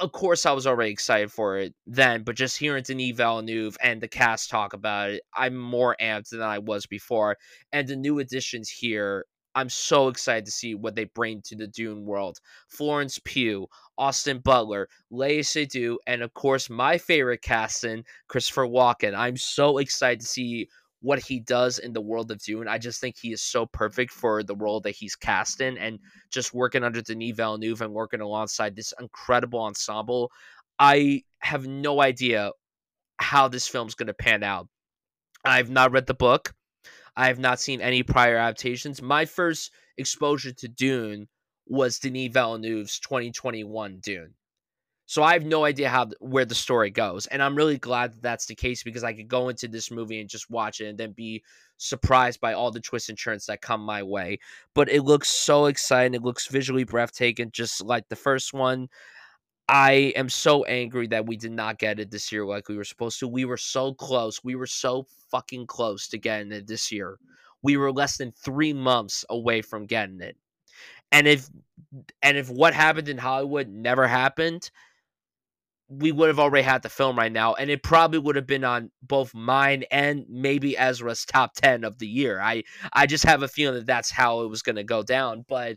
of 0.00 0.12
course, 0.12 0.46
I 0.46 0.52
was 0.52 0.66
already 0.66 0.90
excited 0.90 1.30
for 1.30 1.58
it 1.58 1.74
then, 1.86 2.22
but 2.22 2.36
just 2.36 2.58
hearing 2.58 2.82
Denis 2.82 3.16
Villeneuve 3.16 3.76
and 3.82 4.00
the 4.00 4.08
cast 4.08 4.48
talk 4.50 4.72
about 4.72 5.10
it, 5.10 5.22
I'm 5.34 5.56
more 5.56 5.96
amped 6.00 6.30
than 6.30 6.42
I 6.42 6.58
was 6.58 6.86
before. 6.86 7.36
And 7.72 7.86
the 7.86 7.96
new 7.96 8.18
additions 8.18 8.70
here, 8.70 9.26
I'm 9.54 9.68
so 9.68 10.08
excited 10.08 10.46
to 10.46 10.50
see 10.50 10.74
what 10.74 10.94
they 10.94 11.04
bring 11.04 11.42
to 11.42 11.56
the 11.56 11.66
Dune 11.66 12.06
world. 12.06 12.38
Florence 12.68 13.20
Pugh, 13.22 13.68
Austin 14.02 14.40
Butler, 14.40 14.88
Léa 15.12 15.46
Seydoux, 15.46 15.96
and 16.08 16.22
of 16.22 16.34
course, 16.34 16.68
my 16.68 16.98
favorite 16.98 17.40
casting, 17.40 18.04
Christopher 18.26 18.66
Walken. 18.66 19.14
I'm 19.14 19.36
so 19.36 19.78
excited 19.78 20.18
to 20.22 20.26
see 20.26 20.68
what 21.02 21.20
he 21.20 21.38
does 21.38 21.78
in 21.78 21.92
the 21.92 22.00
world 22.00 22.32
of 22.32 22.42
Dune. 22.42 22.66
I 22.66 22.78
just 22.78 23.00
think 23.00 23.16
he 23.16 23.32
is 23.32 23.40
so 23.42 23.64
perfect 23.64 24.10
for 24.10 24.42
the 24.42 24.56
role 24.56 24.80
that 24.80 24.96
he's 24.96 25.14
cast 25.14 25.60
in, 25.60 25.78
and 25.78 26.00
just 26.32 26.52
working 26.52 26.82
under 26.82 27.00
Denis 27.00 27.36
Villeneuve 27.36 27.80
and 27.80 27.92
working 27.92 28.20
alongside 28.20 28.74
this 28.74 28.92
incredible 28.98 29.60
ensemble. 29.60 30.32
I 30.80 31.22
have 31.38 31.68
no 31.68 32.00
idea 32.00 32.50
how 33.18 33.46
this 33.46 33.68
film's 33.68 33.94
going 33.94 34.08
to 34.08 34.14
pan 34.14 34.42
out. 34.42 34.66
I've 35.44 35.70
not 35.70 35.92
read 35.92 36.08
the 36.08 36.14
book. 36.14 36.52
I 37.16 37.28
have 37.28 37.38
not 37.38 37.60
seen 37.60 37.80
any 37.80 38.02
prior 38.02 38.36
adaptations. 38.36 39.00
My 39.00 39.26
first 39.26 39.70
exposure 39.96 40.52
to 40.54 40.66
Dune 40.66 41.28
was 41.66 41.98
Denis 41.98 42.32
Villeneuve's 42.32 42.98
2021 43.00 43.98
Dune. 44.02 44.34
So 45.06 45.22
I 45.22 45.34
have 45.34 45.44
no 45.44 45.64
idea 45.64 45.88
how 45.88 46.08
where 46.20 46.44
the 46.44 46.54
story 46.54 46.90
goes, 46.90 47.26
and 47.26 47.42
I'm 47.42 47.54
really 47.54 47.76
glad 47.76 48.12
that 48.12 48.22
that's 48.22 48.46
the 48.46 48.54
case 48.54 48.82
because 48.82 49.04
I 49.04 49.12
could 49.12 49.28
go 49.28 49.48
into 49.50 49.68
this 49.68 49.90
movie 49.90 50.20
and 50.20 50.30
just 50.30 50.48
watch 50.48 50.80
it 50.80 50.86
and 50.86 50.96
then 50.96 51.12
be 51.12 51.42
surprised 51.76 52.40
by 52.40 52.54
all 52.54 52.70
the 52.70 52.80
twists 52.80 53.08
and 53.08 53.18
turns 53.18 53.44
that 53.46 53.60
come 53.60 53.82
my 53.82 54.02
way. 54.02 54.38
But 54.74 54.88
it 54.88 55.02
looks 55.02 55.28
so 55.28 55.66
exciting. 55.66 56.14
It 56.14 56.22
looks 56.22 56.46
visually 56.46 56.84
breathtaking, 56.84 57.50
just 57.52 57.84
like 57.84 58.08
the 58.08 58.16
first 58.16 58.54
one. 58.54 58.88
I 59.68 60.12
am 60.16 60.28
so 60.28 60.64
angry 60.64 61.08
that 61.08 61.26
we 61.26 61.36
did 61.36 61.52
not 61.52 61.78
get 61.78 62.00
it 62.00 62.10
this 62.10 62.32
year 62.32 62.44
like 62.46 62.68
we 62.68 62.76
were 62.76 62.84
supposed 62.84 63.18
to. 63.20 63.28
We 63.28 63.44
were 63.44 63.56
so 63.56 63.94
close. 63.94 64.42
We 64.42 64.54
were 64.54 64.66
so 64.66 65.06
fucking 65.30 65.66
close 65.66 66.08
to 66.08 66.18
getting 66.18 66.52
it 66.52 66.66
this 66.66 66.92
year. 66.92 67.18
We 67.62 67.76
were 67.76 67.92
less 67.92 68.16
than 68.16 68.32
three 68.32 68.72
months 68.72 69.24
away 69.30 69.62
from 69.62 69.86
getting 69.86 70.20
it. 70.20 70.36
And 71.12 71.28
if 71.28 71.48
and 72.22 72.36
if 72.36 72.48
what 72.48 72.74
happened 72.74 73.08
in 73.08 73.18
Hollywood 73.18 73.68
never 73.68 74.08
happened, 74.08 74.70
we 75.88 76.10
would 76.10 76.28
have 76.28 76.38
already 76.38 76.64
had 76.64 76.82
the 76.82 76.88
film 76.88 77.18
right 77.18 77.30
now, 77.30 77.52
and 77.54 77.70
it 77.70 77.82
probably 77.82 78.18
would 78.18 78.36
have 78.36 78.46
been 78.46 78.64
on 78.64 78.90
both 79.02 79.34
mine 79.34 79.84
and 79.90 80.24
maybe 80.28 80.76
Ezra's 80.76 81.26
top 81.26 81.52
ten 81.54 81.84
of 81.84 81.98
the 81.98 82.06
year. 82.06 82.40
I 82.40 82.62
I 82.94 83.06
just 83.06 83.24
have 83.24 83.42
a 83.42 83.48
feeling 83.48 83.76
that 83.76 83.86
that's 83.86 84.10
how 84.10 84.40
it 84.40 84.48
was 84.48 84.62
going 84.62 84.76
to 84.76 84.84
go 84.84 85.02
down. 85.02 85.44
But 85.46 85.76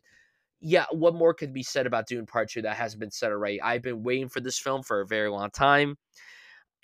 yeah, 0.62 0.86
what 0.92 1.16
more 1.16 1.34
could 1.34 1.54
be 1.54 1.64
said 1.64 1.86
about 1.86 2.08
Dune 2.08 2.26
Part 2.26 2.50
Two 2.50 2.62
that 2.62 2.78
hasn't 2.78 3.02
been 3.02 3.12
said 3.12 3.32
already? 3.32 3.62
I've 3.62 3.82
been 3.84 4.04
waiting 4.04 4.30
for 4.30 4.40
this 4.40 4.58
film 4.58 4.84
for 4.84 5.02
a 5.02 5.08
very 5.08 5.30
long 5.30 5.52
time. 5.52 5.98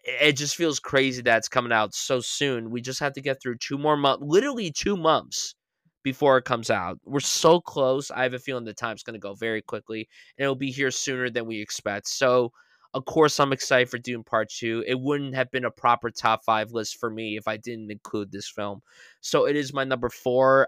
It 0.03 0.33
just 0.33 0.55
feels 0.55 0.79
crazy 0.79 1.21
that 1.23 1.37
it's 1.37 1.47
coming 1.47 1.71
out 1.71 1.93
so 1.93 2.19
soon. 2.21 2.71
We 2.71 2.81
just 2.81 2.99
have 2.99 3.13
to 3.13 3.21
get 3.21 3.41
through 3.41 3.57
two 3.59 3.77
more 3.77 3.95
months, 3.97 4.23
literally 4.25 4.71
two 4.71 4.97
months 4.97 5.55
before 6.03 6.37
it 6.37 6.45
comes 6.45 6.69
out. 6.69 6.99
We're 7.05 7.19
so 7.19 7.59
close. 7.61 8.11
I 8.11 8.23
have 8.23 8.33
a 8.33 8.39
feeling 8.39 8.65
the 8.65 8.73
time's 8.73 9.03
going 9.03 9.13
to 9.13 9.19
go 9.19 9.33
very 9.33 9.61
quickly, 9.61 10.07
and 10.37 10.43
it'll 10.43 10.55
be 10.55 10.71
here 10.71 10.91
sooner 10.91 11.29
than 11.29 11.45
we 11.45 11.61
expect. 11.61 12.07
So 12.07 12.51
of 12.93 13.05
course, 13.05 13.39
I'm 13.39 13.53
excited 13.53 13.89
for 13.89 13.97
Dune 13.97 14.23
Part 14.23 14.49
2. 14.49 14.83
It 14.85 14.99
wouldn't 14.99 15.33
have 15.35 15.49
been 15.51 15.65
a 15.65 15.71
proper 15.71 16.09
top 16.09 16.43
five 16.43 16.71
list 16.71 16.97
for 16.99 17.09
me 17.09 17.37
if 17.37 17.47
I 17.47 17.57
didn't 17.57 17.89
include 17.89 18.31
this 18.31 18.49
film. 18.49 18.81
So 19.21 19.47
it 19.47 19.55
is 19.55 19.73
my 19.73 19.85
number 19.85 20.09
four. 20.09 20.67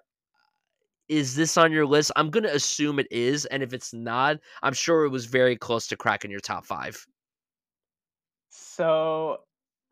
Is 1.09 1.35
this 1.35 1.57
on 1.57 1.73
your 1.73 1.85
list? 1.85 2.11
I'm 2.15 2.29
going 2.29 2.43
to 2.43 2.55
assume 2.55 2.97
it 2.97 3.07
is. 3.11 3.45
And 3.47 3.61
if 3.61 3.73
it's 3.73 3.93
not, 3.93 4.37
I'm 4.61 4.73
sure 4.73 5.03
it 5.03 5.09
was 5.09 5.25
very 5.25 5.57
close 5.57 5.87
to 5.87 5.97
cracking 5.97 6.31
your 6.31 6.39
top 6.39 6.65
five. 6.65 7.05
So 8.49 9.39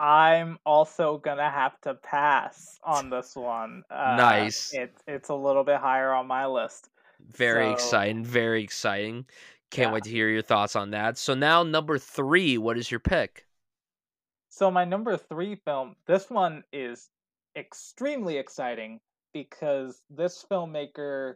I'm 0.01 0.57
also 0.65 1.19
gonna 1.19 1.51
have 1.51 1.79
to 1.81 1.93
pass 1.93 2.79
on 2.83 3.11
this 3.11 3.35
one. 3.35 3.83
Uh, 3.91 4.15
nice. 4.17 4.73
It's 4.73 5.03
it's 5.07 5.29
a 5.29 5.35
little 5.35 5.63
bit 5.63 5.77
higher 5.77 6.11
on 6.11 6.25
my 6.25 6.47
list. 6.47 6.89
Very 7.19 7.67
So 7.67 7.73
exciting. 7.73 8.25
Very 8.25 8.63
exciting. 8.63 9.25
Can't 9.69 9.89
yeah. 9.89 9.93
wait 9.93 10.03
to 10.05 10.09
hear 10.09 10.27
your 10.27 10.41
thoughts 10.41 10.75
on 10.75 10.89
that. 10.89 11.19
So 11.19 11.35
now 11.35 11.61
number 11.61 11.99
three, 11.99 12.57
what 12.57 12.79
is 12.79 12.89
your 12.89 12.99
pick? 12.99 13.45
So 14.49 14.71
my 14.71 14.85
number 14.85 15.15
three 15.17 15.53
film, 15.53 15.95
this 16.07 16.31
one 16.31 16.63
is 16.73 17.09
extremely 17.55 18.37
exciting 18.37 18.99
because 19.33 20.01
this 20.09 20.43
filmmaker, 20.49 21.35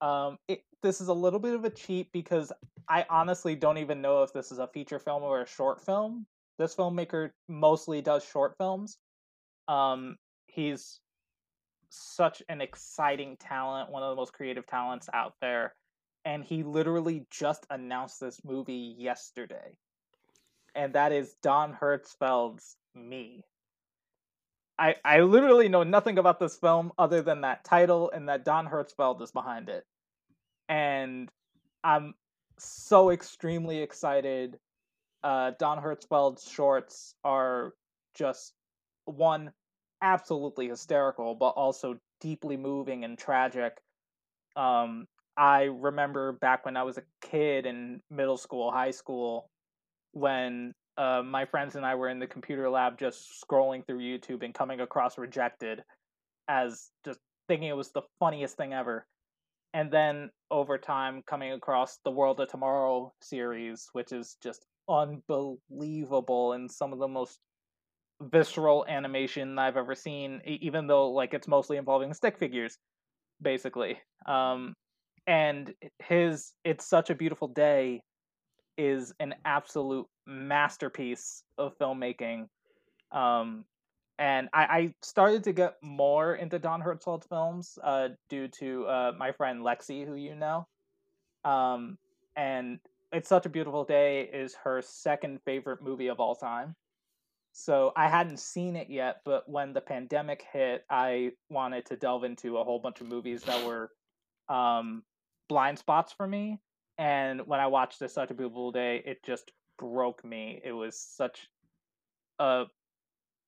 um, 0.00 0.38
it, 0.48 0.64
this 0.82 1.00
is 1.00 1.06
a 1.06 1.14
little 1.14 1.38
bit 1.38 1.54
of 1.54 1.64
a 1.64 1.70
cheat 1.70 2.10
because 2.10 2.52
I 2.88 3.06
honestly 3.08 3.54
don't 3.54 3.78
even 3.78 4.02
know 4.02 4.24
if 4.24 4.32
this 4.32 4.50
is 4.50 4.58
a 4.58 4.66
feature 4.66 4.98
film 4.98 5.22
or 5.22 5.42
a 5.42 5.46
short 5.46 5.80
film. 5.80 6.26
This 6.58 6.74
filmmaker 6.74 7.30
mostly 7.48 8.02
does 8.02 8.24
short 8.24 8.56
films. 8.58 8.98
Um, 9.68 10.16
he's 10.46 11.00
such 11.88 12.42
an 12.48 12.60
exciting 12.60 13.36
talent, 13.38 13.90
one 13.90 14.02
of 14.02 14.10
the 14.10 14.16
most 14.16 14.32
creative 14.32 14.66
talents 14.66 15.08
out 15.12 15.34
there 15.40 15.74
and 16.24 16.44
he 16.44 16.62
literally 16.62 17.26
just 17.30 17.66
announced 17.70 18.20
this 18.20 18.40
movie 18.44 18.94
yesterday. 18.98 19.76
And 20.74 20.94
that 20.94 21.12
is 21.12 21.34
Don 21.42 21.74
Hertzfeldt's 21.74 22.76
Me. 22.94 23.44
I 24.78 24.96
I 25.04 25.20
literally 25.20 25.68
know 25.68 25.82
nothing 25.82 26.18
about 26.18 26.38
this 26.40 26.56
film 26.56 26.92
other 26.98 27.22
than 27.22 27.42
that 27.42 27.64
title 27.64 28.10
and 28.10 28.28
that 28.28 28.44
Don 28.44 28.66
Hertzfeldt 28.66 29.20
is 29.22 29.32
behind 29.32 29.68
it. 29.68 29.84
And 30.68 31.30
I'm 31.84 32.14
so 32.58 33.10
extremely 33.10 33.82
excited. 33.82 34.58
Uh, 35.22 35.52
Don 35.58 35.78
Hertzfeldt's 35.78 36.50
shorts 36.50 37.14
are 37.24 37.72
just 38.14 38.52
one 39.04 39.52
absolutely 40.02 40.68
hysterical, 40.68 41.34
but 41.34 41.50
also 41.50 41.98
deeply 42.20 42.56
moving 42.56 43.04
and 43.04 43.16
tragic. 43.16 43.80
Um, 44.56 45.06
I 45.36 45.64
remember 45.64 46.32
back 46.32 46.64
when 46.64 46.76
I 46.76 46.82
was 46.82 46.98
a 46.98 47.02
kid 47.22 47.66
in 47.66 48.00
middle 48.10 48.36
school, 48.36 48.70
high 48.70 48.90
school, 48.90 49.48
when 50.12 50.74
uh, 50.98 51.22
my 51.24 51.46
friends 51.46 51.74
and 51.76 51.86
I 51.86 51.94
were 51.94 52.08
in 52.08 52.18
the 52.18 52.26
computer 52.26 52.68
lab 52.68 52.98
just 52.98 53.28
scrolling 53.42 53.86
through 53.86 54.00
YouTube 54.00 54.44
and 54.44 54.52
coming 54.52 54.80
across 54.80 55.16
Rejected 55.16 55.82
as 56.48 56.90
just 57.04 57.18
thinking 57.48 57.68
it 57.68 57.76
was 57.76 57.92
the 57.92 58.02
funniest 58.18 58.56
thing 58.56 58.74
ever. 58.74 59.06
And 59.72 59.90
then 59.90 60.30
over 60.50 60.76
time, 60.76 61.22
coming 61.26 61.52
across 61.52 61.98
the 62.04 62.10
World 62.10 62.40
of 62.40 62.48
Tomorrow 62.48 63.14
series, 63.22 63.88
which 63.92 64.12
is 64.12 64.36
just 64.42 64.66
unbelievable 64.88 66.52
and 66.52 66.70
some 66.70 66.92
of 66.92 66.98
the 66.98 67.08
most 67.08 67.38
visceral 68.20 68.84
animation 68.88 69.58
I've 69.58 69.76
ever 69.76 69.94
seen, 69.94 70.40
even 70.44 70.86
though 70.86 71.10
like 71.10 71.34
it's 71.34 71.48
mostly 71.48 71.76
involving 71.76 72.14
stick 72.14 72.38
figures, 72.38 72.78
basically. 73.40 73.98
Um, 74.26 74.74
and 75.26 75.72
his 76.00 76.52
it's 76.64 76.86
such 76.86 77.10
a 77.10 77.14
beautiful 77.14 77.48
day 77.48 78.02
is 78.76 79.12
an 79.20 79.34
absolute 79.44 80.06
masterpiece 80.26 81.42
of 81.58 81.76
filmmaking 81.78 82.46
um 83.12 83.64
and 84.18 84.48
I, 84.52 84.62
I 84.64 84.94
started 85.02 85.42
to 85.44 85.52
get 85.52 85.74
more 85.82 86.36
into 86.36 86.58
Don 86.58 86.80
Hertzfeldt's 86.80 87.26
films 87.26 87.76
uh, 87.82 88.10
due 88.28 88.46
to 88.60 88.84
uh, 88.86 89.12
my 89.18 89.32
friend 89.32 89.62
Lexi, 89.62 90.06
who 90.06 90.14
you 90.14 90.36
know. 90.36 90.68
Um, 91.44 91.98
and 92.36 92.78
It's 93.12 93.28
Such 93.28 93.46
a 93.46 93.50
Beautiful 93.50 93.84
Day 93.84 94.22
is 94.22 94.54
her 94.64 94.82
second 94.82 95.40
favorite 95.44 95.82
movie 95.82 96.08
of 96.08 96.18
all 96.20 96.34
time. 96.34 96.76
So 97.52 97.92
I 97.96 98.08
hadn't 98.08 98.38
seen 98.40 98.76
it 98.76 98.90
yet, 98.90 99.22
but 99.24 99.48
when 99.48 99.72
the 99.74 99.80
pandemic 99.82 100.42
hit, 100.52 100.84
I 100.90 101.32
wanted 101.50 101.86
to 101.86 101.96
delve 101.96 102.24
into 102.24 102.58
a 102.58 102.64
whole 102.64 102.78
bunch 102.80 103.00
of 103.00 103.08
movies 103.08 103.44
that 103.44 103.64
were 103.66 103.92
um, 104.48 105.04
blind 105.48 105.78
spots 105.78 106.12
for 106.12 106.26
me 106.26 106.60
And 106.98 107.46
when 107.46 107.60
I 107.60 107.66
watched 107.68 108.00
this 108.00 108.14
such 108.14 108.30
a 108.30 108.34
beautiful 108.34 108.72
day, 108.72 109.02
it 109.06 109.22
just 109.24 109.52
broke 109.78 110.24
me. 110.24 110.60
It 110.64 110.72
was 110.72 110.98
such 110.98 111.48
a 112.38 112.66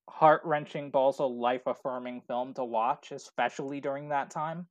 heart 0.09 0.43
wrenching, 0.45 0.91
but 0.91 1.01
also 1.01 1.27
life 1.27 1.67
affirming 1.67 2.23
film 2.23 2.55
to 2.55 2.65
watch, 2.65 3.13
especially 3.13 3.81
during 3.81 4.09
that 4.11 4.31
time. 4.31 4.69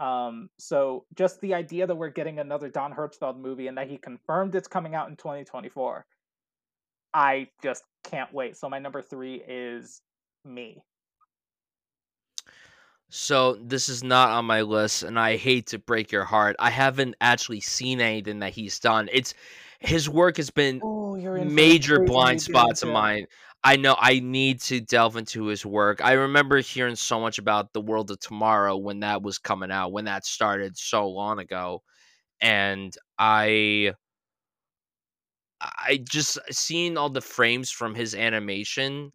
Um, 0.00 0.48
so 0.58 1.04
just 1.16 1.40
the 1.40 1.54
idea 1.54 1.86
that 1.86 1.94
we're 1.94 2.10
getting 2.10 2.38
another 2.38 2.68
Don 2.68 2.92
Hertzfeldt 2.92 3.38
movie 3.38 3.66
and 3.66 3.76
that 3.78 3.88
he 3.88 3.98
confirmed 3.98 4.54
it's 4.54 4.68
coming 4.68 4.94
out 4.94 5.08
in 5.08 5.16
2024, 5.16 6.06
I 7.14 7.48
just 7.62 7.84
can't 8.04 8.32
wait. 8.32 8.56
So 8.56 8.68
my 8.68 8.78
number 8.78 9.02
three 9.02 9.42
is 9.46 10.02
me. 10.44 10.82
So 13.10 13.54
this 13.54 13.88
is 13.88 14.04
not 14.04 14.30
on 14.30 14.44
my 14.44 14.62
list, 14.62 15.02
and 15.02 15.18
I 15.18 15.36
hate 15.36 15.66
to 15.68 15.78
break 15.78 16.12
your 16.12 16.24
heart. 16.24 16.56
I 16.58 16.68
haven't 16.68 17.16
actually 17.22 17.60
seen 17.60 18.00
anything 18.00 18.40
that 18.40 18.52
he's 18.52 18.78
done. 18.78 19.08
It's 19.10 19.32
his 19.80 20.08
work 20.10 20.36
has 20.36 20.50
been 20.50 20.80
Oh, 20.82 21.16
you're 21.16 21.38
in 21.38 21.48
for 21.48 21.52
a 21.52 21.54
major 21.54 22.04
blind 22.04 22.42
spots 22.42 22.82
of 22.82 22.90
mine. 22.90 23.26
I 23.64 23.76
know 23.76 23.96
I 23.98 24.20
need 24.20 24.60
to 24.62 24.80
delve 24.80 25.16
into 25.16 25.46
his 25.46 25.66
work. 25.66 26.00
I 26.02 26.12
remember 26.12 26.58
hearing 26.60 26.96
so 26.96 27.20
much 27.20 27.38
about 27.38 27.72
the 27.72 27.80
world 27.80 28.10
of 28.10 28.20
tomorrow 28.20 28.76
when 28.76 29.00
that 29.00 29.22
was 29.22 29.38
coming 29.38 29.70
out, 29.70 29.92
when 29.92 30.04
that 30.04 30.24
started 30.24 30.76
so 30.76 31.08
long 31.08 31.38
ago, 31.40 31.82
and 32.40 32.94
I 33.18 33.94
I 35.60 35.98
just 36.08 36.38
uh, 36.38 36.42
seeing 36.50 36.96
all 36.96 37.10
the 37.10 37.20
frames 37.20 37.70
from 37.70 37.94
his 37.94 38.14
animation 38.14 39.12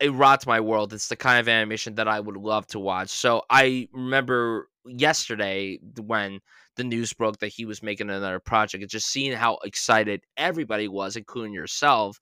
it 0.00 0.10
rots 0.12 0.46
my 0.46 0.60
world. 0.60 0.92
It's 0.92 1.08
the 1.08 1.16
kind 1.16 1.38
of 1.38 1.48
animation 1.48 1.94
that 1.96 2.08
I 2.08 2.18
would 2.20 2.36
love 2.36 2.66
to 2.68 2.78
watch. 2.80 3.10
So 3.10 3.42
I 3.50 3.88
remember 3.92 4.68
yesterday 4.84 5.78
when 6.00 6.40
the 6.76 6.84
news 6.84 7.12
broke 7.12 7.38
that 7.38 7.48
he 7.48 7.64
was 7.66 7.82
making 7.82 8.10
another 8.10 8.40
project, 8.40 8.82
and 8.82 8.90
just 8.90 9.08
seeing 9.08 9.32
how 9.32 9.58
excited 9.64 10.22
everybody 10.36 10.88
was, 10.88 11.16
including 11.16 11.52
yourself, 11.52 12.18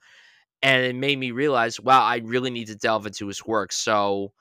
and 0.62 0.85
it 0.85 0.94
made 0.96 1.18
me 1.18 1.31
realize, 1.31 1.81
wow, 1.81 2.03
I 2.03 2.18
really 2.25 2.51
need 2.51 2.66
to 2.68 2.77
delve 2.77 3.07
into 3.07 3.27
his 3.27 3.44
work. 3.46 3.73
So 3.73 4.33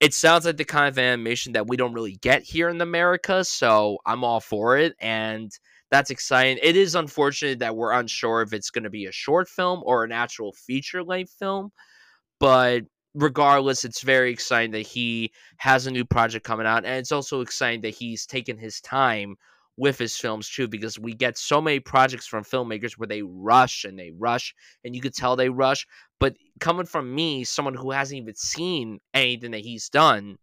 it 0.00 0.14
sounds 0.14 0.44
like 0.46 0.56
the 0.56 0.64
kind 0.64 0.88
of 0.88 0.98
animation 0.98 1.52
that 1.52 1.68
we 1.68 1.76
don't 1.76 1.94
really 1.94 2.16
get 2.16 2.42
here 2.42 2.68
in 2.68 2.80
America. 2.80 3.44
So 3.44 3.98
I'm 4.06 4.24
all 4.24 4.40
for 4.40 4.76
it, 4.78 4.94
and 5.00 5.50
that's 5.90 6.10
exciting. 6.10 6.58
It 6.62 6.76
is 6.76 6.94
unfortunate 6.94 7.60
that 7.60 7.76
we're 7.76 7.92
unsure 7.92 8.42
if 8.42 8.52
it's 8.52 8.70
going 8.70 8.84
to 8.84 8.90
be 8.90 9.06
a 9.06 9.12
short 9.12 9.48
film 9.48 9.82
or 9.84 10.04
an 10.04 10.12
actual 10.12 10.52
feature 10.52 11.02
length 11.04 11.34
film 11.38 11.70
but 12.42 12.82
regardless, 13.14 13.84
it's 13.84 14.02
very 14.02 14.32
exciting 14.32 14.72
that 14.72 14.80
he 14.80 15.30
has 15.58 15.86
a 15.86 15.92
new 15.92 16.04
project 16.04 16.44
coming 16.44 16.66
out, 16.66 16.84
and 16.84 16.96
it's 16.96 17.12
also 17.12 17.40
exciting 17.40 17.82
that 17.82 17.90
he's 17.94 18.26
taken 18.26 18.58
his 18.58 18.80
time 18.80 19.36
with 19.76 19.98
his 19.98 20.16
films 20.16 20.48
too, 20.48 20.68
because 20.68 20.98
we 20.98 21.14
get 21.14 21.38
so 21.38 21.60
many 21.60 21.80
projects 21.80 22.26
from 22.26 22.44
filmmakers 22.44 22.92
where 22.92 23.06
they 23.06 23.22
rush 23.22 23.84
and 23.84 23.98
they 23.98 24.10
rush, 24.10 24.54
and 24.84 24.94
you 24.94 25.00
could 25.00 25.14
tell 25.14 25.36
they 25.36 25.48
rush. 25.48 25.86
But 26.20 26.36
coming 26.60 26.86
from 26.86 27.14
me, 27.14 27.44
someone 27.44 27.74
who 27.74 27.90
hasn't 27.90 28.20
even 28.20 28.34
seen 28.34 28.98
anything 29.14 29.52
that 29.52 29.60
he's 29.60 29.88
done, 29.88 30.36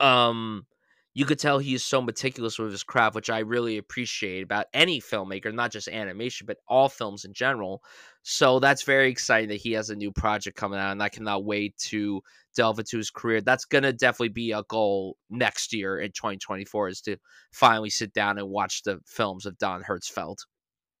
um, 0.00 0.66
you 1.14 1.24
could 1.24 1.38
tell 1.40 1.58
he 1.58 1.74
is 1.74 1.84
so 1.84 2.00
meticulous 2.00 2.58
with 2.58 2.70
his 2.70 2.84
craft, 2.84 3.16
which 3.16 3.28
I 3.28 3.40
really 3.40 3.76
appreciate 3.78 4.42
about 4.42 4.66
any 4.72 5.00
filmmaker, 5.00 5.52
not 5.52 5.72
just 5.72 5.88
animation, 5.88 6.46
but 6.46 6.58
all 6.68 6.88
films 6.88 7.24
in 7.24 7.32
general. 7.32 7.82
So 8.22 8.60
that's 8.60 8.82
very 8.82 9.10
exciting 9.10 9.48
that 9.48 9.56
he 9.56 9.72
has 9.72 9.90
a 9.90 9.96
new 9.96 10.12
project 10.12 10.56
coming 10.56 10.78
out, 10.78 10.92
and 10.92 11.02
I 11.02 11.08
cannot 11.08 11.44
wait 11.44 11.76
to 11.88 12.22
delve 12.58 12.80
into 12.80 12.96
his 12.96 13.08
career. 13.08 13.40
That's 13.40 13.64
gonna 13.64 13.92
definitely 13.92 14.30
be 14.30 14.50
a 14.50 14.64
goal 14.64 15.16
next 15.30 15.72
year 15.72 16.00
in 16.00 16.10
2024 16.10 16.88
is 16.88 17.00
to 17.02 17.16
finally 17.52 17.88
sit 17.88 18.12
down 18.12 18.36
and 18.36 18.48
watch 18.48 18.82
the 18.82 18.98
films 19.06 19.46
of 19.46 19.56
Don 19.58 19.84
Hertzfeldt. 19.84 20.38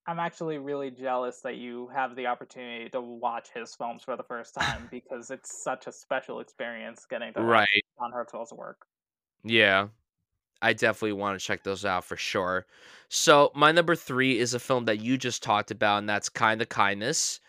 I'm 0.06 0.20
actually 0.20 0.58
really 0.58 0.92
jealous 0.92 1.40
that 1.40 1.56
you 1.56 1.88
have 1.92 2.14
the 2.14 2.28
opportunity 2.28 2.88
to 2.90 3.00
watch 3.00 3.48
his 3.52 3.74
films 3.74 4.04
for 4.04 4.16
the 4.16 4.22
first 4.22 4.54
time 4.54 4.88
because 4.90 5.32
it's 5.32 5.64
such 5.64 5.88
a 5.88 5.92
special 5.92 6.38
experience 6.38 7.04
getting 7.10 7.32
to 7.34 7.40
watch 7.40 7.48
Right. 7.48 7.84
Don 7.98 8.12
Hertzfeldt's 8.12 8.52
work. 8.52 8.86
Yeah. 9.42 9.88
I 10.62 10.74
definitely 10.74 11.12
want 11.12 11.38
to 11.38 11.44
check 11.44 11.64
those 11.64 11.84
out 11.84 12.04
for 12.04 12.16
sure. 12.16 12.66
So 13.08 13.50
my 13.54 13.72
number 13.72 13.96
three 13.96 14.38
is 14.38 14.54
a 14.54 14.60
film 14.60 14.84
that 14.84 15.00
you 15.00 15.18
just 15.18 15.42
talked 15.42 15.72
about, 15.72 15.98
and 15.98 16.08
that's 16.08 16.28
Kind 16.28 16.62
of 16.62 16.68
Kindness. 16.68 17.40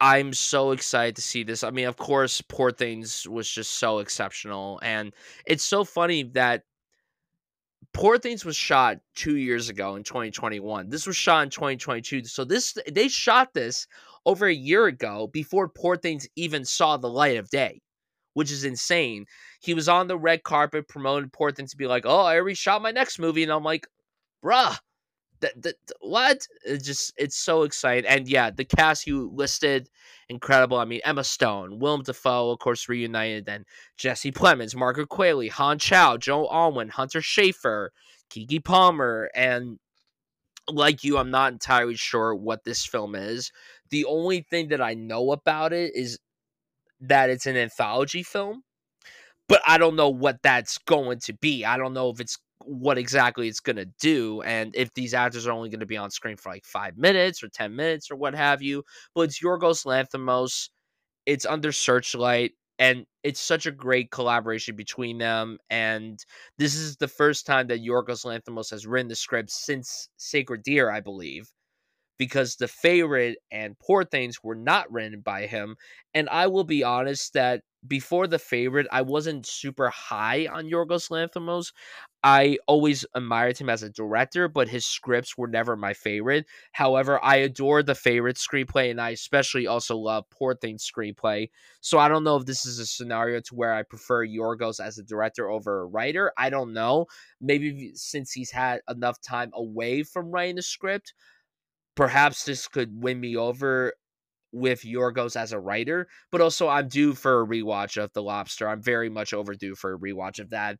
I'm 0.00 0.32
so 0.32 0.70
excited 0.70 1.16
to 1.16 1.22
see 1.22 1.42
this. 1.42 1.64
I 1.64 1.70
mean, 1.70 1.86
of 1.86 1.96
course, 1.96 2.40
Poor 2.42 2.70
Things 2.70 3.26
was 3.28 3.50
just 3.50 3.72
so 3.78 3.98
exceptional, 3.98 4.78
and 4.82 5.12
it's 5.46 5.64
so 5.64 5.84
funny 5.84 6.22
that 6.34 6.62
Poor 7.92 8.18
Things 8.18 8.44
was 8.44 8.56
shot 8.56 8.98
two 9.14 9.36
years 9.36 9.68
ago 9.68 9.96
in 9.96 10.02
2021. 10.04 10.88
This 10.88 11.06
was 11.06 11.16
shot 11.16 11.42
in 11.44 11.50
2022. 11.50 12.24
So 12.24 12.44
this 12.44 12.76
they 12.90 13.08
shot 13.08 13.52
this 13.54 13.86
over 14.26 14.46
a 14.46 14.54
year 14.54 14.86
ago 14.86 15.26
before 15.28 15.68
Poor 15.68 15.96
Things 15.96 16.26
even 16.36 16.64
saw 16.64 16.96
the 16.96 17.10
light 17.10 17.36
of 17.36 17.50
day, 17.50 17.80
which 18.34 18.52
is 18.52 18.64
insane. 18.64 19.26
He 19.60 19.74
was 19.74 19.88
on 19.88 20.06
the 20.08 20.18
red 20.18 20.42
carpet 20.44 20.88
promoting 20.88 21.30
Poor 21.30 21.50
Things 21.52 21.70
to 21.72 21.76
be 21.76 21.86
like, 21.86 22.04
"Oh, 22.06 22.20
I 22.20 22.36
already 22.36 22.54
shot 22.54 22.82
my 22.82 22.90
next 22.92 23.18
movie," 23.18 23.42
and 23.42 23.52
I'm 23.52 23.64
like, 23.64 23.86
"Bruh, 24.44 24.78
that, 25.40 25.62
that 25.62 25.76
what? 26.00 26.46
It 26.64 26.82
just 26.82 27.12
it's 27.16 27.36
so 27.36 27.62
exciting." 27.62 28.08
And 28.08 28.28
yeah, 28.28 28.50
the 28.50 28.64
cast 28.64 29.06
you 29.06 29.30
listed, 29.34 29.88
incredible. 30.28 30.78
I 30.78 30.84
mean, 30.84 31.00
Emma 31.04 31.24
Stone, 31.24 31.78
Willem 31.78 32.02
Dafoe, 32.02 32.50
of 32.50 32.58
course, 32.58 32.88
reunited, 32.88 33.46
then 33.46 33.64
Jesse 33.96 34.32
Plemons, 34.32 34.74
Margaret 34.74 35.08
Qualley, 35.08 35.50
Hong 35.50 35.78
Chau, 35.78 36.16
Joe 36.16 36.48
Alwyn, 36.50 36.88
Hunter 36.88 37.20
Schafer, 37.20 37.88
Keke 38.30 38.64
Palmer, 38.64 39.30
and 39.34 39.78
like 40.70 41.04
you, 41.04 41.18
I'm 41.18 41.30
not 41.30 41.52
entirely 41.52 41.96
sure 41.96 42.34
what 42.34 42.64
this 42.64 42.84
film 42.84 43.14
is. 43.14 43.50
The 43.90 44.04
only 44.04 44.42
thing 44.42 44.68
that 44.68 44.82
I 44.82 44.94
know 44.94 45.32
about 45.32 45.72
it 45.72 45.92
is 45.94 46.18
that 47.00 47.30
it's 47.30 47.46
an 47.46 47.56
anthology 47.56 48.22
film, 48.22 48.62
but 49.48 49.62
I 49.66 49.78
don't 49.78 49.96
know 49.96 50.10
what 50.10 50.42
that's 50.42 50.78
going 50.78 51.20
to 51.20 51.32
be. 51.32 51.64
I 51.64 51.76
don't 51.76 51.94
know 51.94 52.10
if 52.10 52.20
it's 52.20 52.38
what 52.64 52.98
exactly 52.98 53.48
it's 53.48 53.60
going 53.60 53.76
to 53.76 53.88
do 54.00 54.42
and 54.42 54.74
if 54.74 54.92
these 54.94 55.14
actors 55.14 55.46
are 55.46 55.52
only 55.52 55.68
going 55.70 55.80
to 55.80 55.86
be 55.86 55.96
on 55.96 56.10
screen 56.10 56.36
for 56.36 56.50
like 56.50 56.64
5 56.64 56.96
minutes 56.98 57.42
or 57.42 57.48
10 57.48 57.74
minutes 57.74 58.10
or 58.10 58.16
what 58.16 58.34
have 58.34 58.62
you. 58.62 58.82
But 59.14 59.22
it's 59.22 59.42
Yorgos 59.42 59.86
Lanthimos. 59.86 60.68
It's 61.26 61.46
under 61.46 61.72
Searchlight 61.72 62.52
and 62.78 63.06
it's 63.22 63.40
such 63.40 63.66
a 63.66 63.70
great 63.72 64.10
collaboration 64.10 64.76
between 64.76 65.18
them 65.18 65.58
and 65.70 66.18
this 66.58 66.74
is 66.74 66.96
the 66.96 67.08
first 67.08 67.46
time 67.46 67.68
that 67.68 67.84
Yorgos 67.84 68.24
Lanthimos 68.24 68.70
has 68.70 68.86
written 68.86 69.08
the 69.08 69.16
script 69.16 69.50
since 69.50 70.08
Sacred 70.16 70.62
Deer, 70.62 70.90
I 70.90 71.00
believe 71.00 71.50
because 72.18 72.56
The 72.56 72.68
Favorite 72.68 73.38
and 73.50 73.78
Poor 73.78 74.04
Things 74.04 74.42
were 74.42 74.54
not 74.56 74.90
written 74.92 75.20
by 75.20 75.46
him. 75.46 75.76
And 76.14 76.28
I 76.28 76.48
will 76.48 76.64
be 76.64 76.82
honest 76.84 77.32
that 77.34 77.62
before 77.86 78.26
The 78.26 78.38
Favorite, 78.38 78.86
I 78.90 79.02
wasn't 79.02 79.46
super 79.46 79.88
high 79.88 80.48
on 80.50 80.68
Yorgos 80.68 81.10
Lanthimos. 81.10 81.72
I 82.24 82.58
always 82.66 83.04
admired 83.14 83.58
him 83.58 83.70
as 83.70 83.84
a 83.84 83.90
director, 83.90 84.48
but 84.48 84.68
his 84.68 84.84
scripts 84.84 85.38
were 85.38 85.46
never 85.46 85.76
my 85.76 85.94
favorite. 85.94 86.46
However, 86.72 87.22
I 87.22 87.36
adore 87.36 87.82
The 87.84 87.94
Favorite 87.94 88.36
screenplay, 88.36 88.90
and 88.90 89.00
I 89.00 89.10
especially 89.10 89.66
also 89.68 89.96
love 89.96 90.24
Poor 90.30 90.54
Things 90.54 90.88
screenplay. 90.90 91.50
So 91.80 91.98
I 91.98 92.08
don't 92.08 92.24
know 92.24 92.36
if 92.36 92.46
this 92.46 92.66
is 92.66 92.80
a 92.80 92.86
scenario 92.86 93.40
to 93.40 93.54
where 93.54 93.72
I 93.72 93.84
prefer 93.84 94.26
Yorgos 94.26 94.84
as 94.84 94.98
a 94.98 95.04
director 95.04 95.48
over 95.48 95.82
a 95.82 95.86
writer. 95.86 96.32
I 96.36 96.50
don't 96.50 96.72
know. 96.72 97.06
Maybe 97.40 97.92
since 97.94 98.32
he's 98.32 98.50
had 98.50 98.80
enough 98.90 99.20
time 99.20 99.52
away 99.54 100.02
from 100.02 100.32
writing 100.32 100.58
a 100.58 100.62
script, 100.62 101.14
perhaps 101.94 102.44
this 102.44 102.66
could 102.66 103.02
win 103.02 103.20
me 103.20 103.36
over 103.36 103.92
with 104.52 104.82
Yorgos 104.82 105.36
as 105.36 105.52
a 105.52 105.60
writer, 105.60 106.08
but 106.30 106.40
also 106.40 106.68
I'm 106.68 106.88
due 106.88 107.14
for 107.14 107.42
a 107.42 107.46
rewatch 107.46 108.02
of 108.02 108.12
The 108.12 108.22
Lobster. 108.22 108.68
I'm 108.68 108.82
very 108.82 109.10
much 109.10 109.32
overdue 109.32 109.74
for 109.74 109.94
a 109.94 109.98
rewatch 109.98 110.38
of 110.38 110.50
that. 110.50 110.78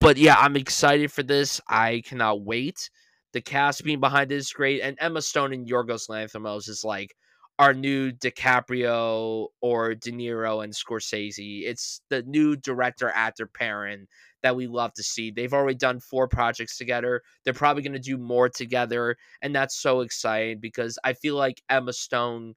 But 0.00 0.16
yeah, 0.16 0.36
I'm 0.38 0.56
excited 0.56 1.12
for 1.12 1.22
this. 1.22 1.60
I 1.68 2.02
cannot 2.04 2.42
wait. 2.42 2.90
The 3.32 3.40
cast 3.40 3.84
being 3.84 4.00
behind 4.00 4.32
it 4.32 4.36
is 4.36 4.52
great, 4.52 4.80
and 4.80 4.96
Emma 5.00 5.20
Stone 5.20 5.52
and 5.52 5.68
Yorgos 5.68 6.08
Lanthimos 6.08 6.68
is 6.68 6.82
like 6.84 7.14
our 7.58 7.74
new 7.74 8.12
DiCaprio 8.12 9.48
or 9.60 9.94
De 9.94 10.12
Niro 10.12 10.62
and 10.62 10.72
Scorsese. 10.72 11.62
It's 11.64 12.00
the 12.08 12.22
new 12.22 12.56
director 12.56 13.10
actor 13.12 13.46
pairing 13.46 14.06
that 14.42 14.54
we 14.54 14.68
love 14.68 14.92
to 14.94 15.02
see. 15.02 15.30
They've 15.32 15.52
already 15.52 15.76
done 15.76 15.98
four 15.98 16.28
projects 16.28 16.78
together. 16.78 17.22
They're 17.44 17.52
probably 17.52 17.82
going 17.82 17.94
to 17.94 17.98
do 17.98 18.16
more 18.16 18.48
together, 18.48 19.16
and 19.42 19.54
that's 19.54 19.80
so 19.80 20.00
exciting 20.00 20.60
because 20.60 20.98
I 21.02 21.14
feel 21.14 21.34
like 21.34 21.60
Emma 21.68 21.92
Stone 21.92 22.54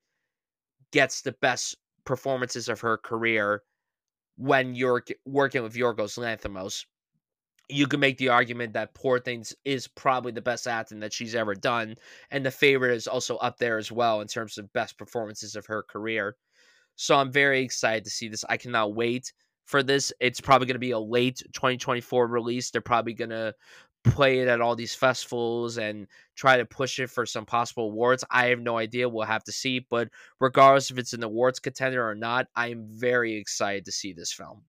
gets 0.92 1.22
the 1.22 1.34
best 1.34 1.78
performances 2.06 2.70
of 2.70 2.82
her 2.82 2.98
career 2.98 3.64
when 4.38 4.76
you're 4.76 5.04
working 5.26 5.64
with 5.64 5.76
Yorgos 5.76 6.18
Lanthimos. 6.18 6.86
You 7.70 7.88
can 7.88 8.00
make 8.00 8.18
the 8.18 8.30
argument 8.30 8.74
that 8.74 8.94
Poor 8.94 9.20
Things 9.20 9.56
is 9.64 9.88
probably 9.88 10.32
the 10.32 10.42
best 10.42 10.68
acting 10.68 11.00
that 11.00 11.14
she's 11.14 11.36
ever 11.36 11.56
done, 11.56 11.96
and 12.30 12.46
The 12.46 12.52
Favorite 12.52 12.96
is 12.96 13.08
also 13.08 13.38
up 13.38 13.58
there 13.58 13.78
as 13.78 13.92
well 13.92 14.22
in 14.22 14.28
terms 14.28 14.58
of 14.58 14.74
best 14.74 14.98
performances 14.98 15.56
of 15.56 15.66
her 15.68 15.84
career. 15.84 16.36
So 16.96 17.16
I'm 17.16 17.32
very 17.32 17.62
excited 17.62 18.04
to 18.04 18.10
see 18.10 18.28
this. 18.28 18.44
I 18.50 18.58
cannot 18.58 18.94
wait 18.94 19.32
for 19.66 19.84
this. 19.84 20.12
It's 20.20 20.42
probably 20.42 20.68
going 20.68 20.76
to 20.76 20.80
be 20.80 20.92
a 20.92 21.00
late 21.00 21.38
2024 21.54 22.28
release. 22.28 22.72
They're 22.72 22.82
probably 22.82 23.14
going 23.14 23.30
to 23.30 23.54
play 24.04 24.40
it 24.40 24.48
at 24.48 24.62
all 24.62 24.76
these 24.76 24.96
festivals 24.96 25.78
and 25.78 26.08
try 26.36 26.58
to 26.58 26.66
push 26.66 27.00
it 27.00 27.10
for 27.10 27.26
some 27.26 27.46
possible 27.46 27.86
awards. 27.86 28.24
I 28.32 28.48
have 28.48 28.60
no 28.60 28.78
idea. 28.78 29.10
We'll 29.10 29.26
have 29.26 29.44
to 29.46 29.52
see. 29.52 29.80
But 29.80 30.10
regardless 30.40 30.92
if 30.92 30.98
it's 30.98 31.14
an 31.14 31.24
awards 31.24 31.60
contender 31.60 32.08
or 32.08 32.16
not, 32.16 32.48
I 32.56 32.70
am 32.70 32.88
very 32.88 33.36
excited 33.36 33.86
to 33.86 33.92
see 33.92 34.14
this 34.14 34.34
film. 34.34 34.64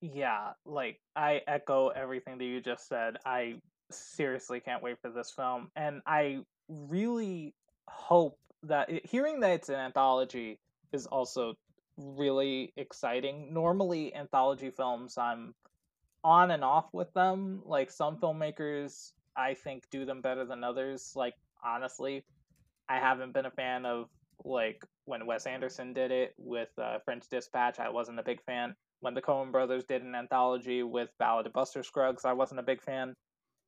Yeah, 0.00 0.52
like 0.66 1.00
I 1.14 1.42
echo 1.46 1.88
everything 1.88 2.38
that 2.38 2.44
you 2.44 2.60
just 2.60 2.88
said. 2.88 3.18
I 3.24 3.60
seriously 3.90 4.58
can't 4.58 4.82
wait 4.82 4.98
for 5.00 5.10
this 5.10 5.30
film. 5.30 5.70
And 5.76 6.00
I 6.06 6.40
really 6.68 7.54
hope 7.88 8.38
that 8.64 8.90
it, 8.90 9.06
hearing 9.06 9.40
that 9.40 9.50
it's 9.50 9.68
an 9.68 9.76
anthology 9.76 10.58
is 10.92 11.06
also 11.06 11.54
really 11.96 12.72
exciting. 12.76 13.52
Normally, 13.52 14.14
anthology 14.14 14.70
films, 14.70 15.18
I'm 15.18 15.54
on 16.24 16.50
and 16.50 16.64
off 16.64 16.86
with 16.92 17.12
them. 17.14 17.62
Like 17.64 17.90
some 17.90 18.16
filmmakers, 18.18 19.12
I 19.36 19.54
think 19.54 19.84
do 19.90 20.04
them 20.04 20.20
better 20.20 20.44
than 20.44 20.64
others. 20.64 21.12
Like 21.14 21.34
honestly, 21.64 22.24
I 22.88 22.98
haven't 22.98 23.32
been 23.32 23.46
a 23.46 23.50
fan 23.50 23.86
of 23.86 24.08
like 24.44 24.84
when 25.04 25.26
Wes 25.26 25.46
Anderson 25.46 25.92
did 25.92 26.10
it 26.10 26.34
with 26.36 26.68
uh, 26.78 26.98
French 27.04 27.28
Dispatch. 27.28 27.78
I 27.78 27.90
wasn't 27.90 28.18
a 28.18 28.22
big 28.22 28.42
fan. 28.42 28.74
When 29.00 29.14
the 29.14 29.22
Coen 29.22 29.50
Brothers 29.50 29.84
did 29.84 30.02
an 30.02 30.14
anthology 30.14 30.82
with 30.82 31.08
Ballad 31.18 31.46
of 31.46 31.52
Buster 31.52 31.82
Scruggs, 31.82 32.24
I 32.24 32.32
wasn't 32.32 32.60
a 32.60 32.64
big 32.64 32.80
fan. 32.80 33.14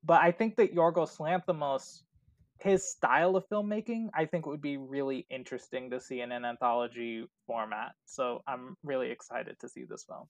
But 0.05 0.23
I 0.23 0.31
think 0.31 0.57
that 0.57 0.75
Yorgos 0.75 1.19
Lanthimos, 1.19 2.03
his 2.61 2.89
style 2.89 3.35
of 3.35 3.49
filmmaking, 3.49 4.11
I 4.15 4.27
think 4.27 4.47
would 4.47 4.61
be 4.61 4.77
really 4.77 5.27
interesting 5.31 5.91
to 5.91 6.01
see 6.01 6.21
in 6.21 6.31
an 6.31 6.45
anthology 6.45 7.27
format. 7.47 7.93
So 8.05 8.43
I'm 8.47 8.77
really 8.85 9.11
excited 9.11 9.59
to 9.61 9.69
see 9.69 9.85
this 9.85 10.05
film. 10.05 10.29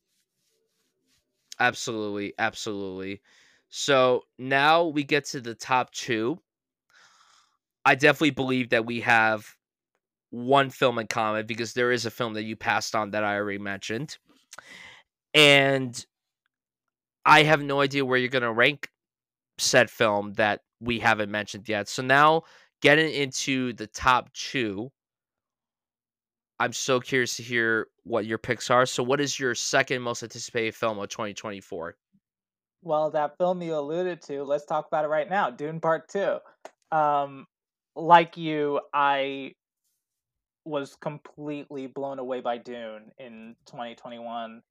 Absolutely, 1.61 2.35
absolutely. 2.39 3.21
So 3.69 4.23
now 4.39 4.85
we 4.87 5.05
get 5.05 5.25
to 5.27 5.41
the 5.41 5.55
top 5.55 5.91
two. 5.93 6.39
I 7.85 7.95
definitely 7.95 8.31
believe 8.31 8.71
that 8.71 8.87
we 8.87 9.01
have 9.01 9.47
one 10.31 10.71
film 10.71 10.99
in 10.99 11.07
common 11.07 11.47
because 11.47 11.75
there 11.75 11.93
is 11.93 12.07
a 12.07 12.11
film 12.11 12.35
that 12.35 12.45
you 12.45 12.57
passed 12.57 12.95
on 12.95 13.11
that 13.13 13.25
I 13.25 13.37
already 13.37 13.59
mentioned. 13.59 14.19
And 15.33 16.05
I 17.25 17.43
have 17.43 17.63
no 17.63 17.81
idea 17.81 18.05
where 18.05 18.19
you're 18.19 18.29
going 18.29 18.43
to 18.43 18.53
rank 18.53 18.89
said 19.59 19.91
film 19.91 20.35
that 20.35 20.63
we 20.81 20.99
haven't 21.01 21.31
mentioned 21.31 21.69
yet. 21.69 21.89
So 21.89 22.03
now 22.03 22.43
getting 22.83 23.13
into 23.13 23.73
the 23.75 23.87
top 23.87 24.33
two, 24.33 24.91
I'm 26.61 26.73
so 26.73 27.01
curious 27.01 27.37
to 27.37 27.43
hear 27.43 27.89
what 28.05 28.27
your 28.27 28.39
picks 28.39 28.71
are. 28.71 28.87
So, 28.87 29.03
what 29.03 29.21
is 29.21 29.39
your 29.39 29.55
second 29.55 30.03
most 30.03 30.23
anticipated 30.23 30.75
film 30.75 30.99
of 30.99 31.09
2024? 31.09 31.97
Well, 32.83 33.11
that 33.11 33.39
film 33.39 33.63
you 33.63 33.75
alluded 33.77 34.21
to, 34.23 34.45
let's 34.45 34.67
talk 34.67 34.87
about 34.87 35.05
it 35.05 35.09
right 35.09 35.29
now 35.29 35.51
Dune 35.51 35.81
Part 35.81 36.09
2. 36.11 36.39
Um, 36.93 37.47
like 37.97 38.37
you, 38.37 38.81
I 38.93 39.55
was 40.65 40.97
completely 41.01 41.87
blown 41.87 42.19
away 42.19 42.41
by 42.41 42.59
Dune 42.59 43.11
in 43.19 43.57
2021. 43.67 44.63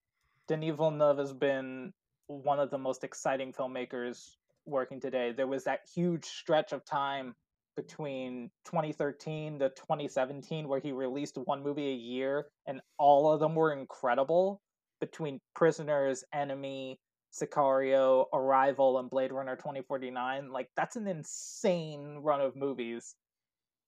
Denis 0.48 0.76
Villeneuve 0.76 1.17
has 1.17 1.34
been 1.34 1.93
one 2.28 2.60
of 2.60 2.69
the 2.69 2.78
most 2.78 3.04
exciting 3.04 3.52
filmmakers 3.52 4.36
working 4.65 5.00
today. 5.00 5.32
There 5.32 5.48
was 5.48 5.63
that 5.65 5.82
huge 5.93 6.26
stretch 6.26 6.72
of 6.72 6.86
time 6.86 7.36
between 7.75 8.49
2013 8.65 9.59
to 9.59 9.69
2017 9.69 10.67
where 10.67 10.79
he 10.79 10.91
released 10.91 11.38
one 11.38 11.63
movie 11.63 11.89
a 11.89 11.95
year 11.95 12.45
and 12.67 12.81
all 12.97 13.31
of 13.31 13.39
them 13.39 13.55
were 13.55 13.73
incredible 13.73 14.62
between 14.99 15.39
Prisoners, 15.55 16.23
Enemy, 16.33 16.99
Sicario, 17.33 18.25
Arrival 18.33 18.99
and 18.99 19.09
Blade 19.09 19.31
Runner 19.31 19.55
2049. 19.55 20.51
Like 20.51 20.69
that's 20.77 20.95
an 20.95 21.07
insane 21.07 22.19
run 22.21 22.41
of 22.41 22.55
movies. 22.55 23.15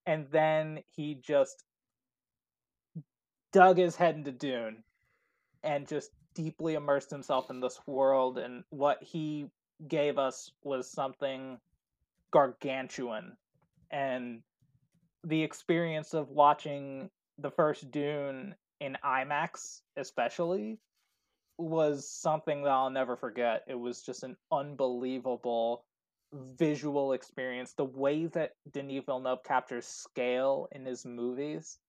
And 0.06 0.28
then 0.32 0.80
he 0.96 1.16
just 1.16 1.64
dug 3.54 3.78
his 3.78 3.96
head 3.96 4.16
into 4.16 4.32
Dune 4.32 4.84
and 5.64 5.88
just 5.88 6.12
deeply 6.34 6.74
immersed 6.74 7.10
himself 7.10 7.50
in 7.50 7.62
this 7.62 7.80
world 7.88 8.38
and 8.38 8.64
what 8.70 9.02
he 9.02 9.46
gave 9.88 10.18
us 10.18 10.52
was 10.64 10.92
something 10.92 11.58
gargantuan 12.32 13.38
and 13.92 14.42
the 15.24 15.44
experience 15.44 16.14
of 16.14 16.30
watching 16.30 17.10
the 17.38 17.52
first 17.52 17.92
Dune 17.92 18.56
in 18.80 18.98
IMAX, 19.04 19.82
especially, 19.98 20.80
was 21.58 22.10
something 22.10 22.64
that 22.64 22.70
I'll 22.70 22.90
never 22.90 23.16
forget. 23.16 23.64
It 23.68 23.80
was 23.80 24.02
just 24.02 24.24
an 24.24 24.36
unbelievable 24.52 25.86
visual 26.34 27.14
experience. 27.14 27.74
The 27.74 27.86
way 27.86 28.26
that 28.28 28.52
Denis 28.72 29.04
Villeneuve 29.06 29.44
captures 29.44 29.86
scale 29.86 30.68
in 30.72 30.86
his 30.86 31.06
movies 31.06 31.80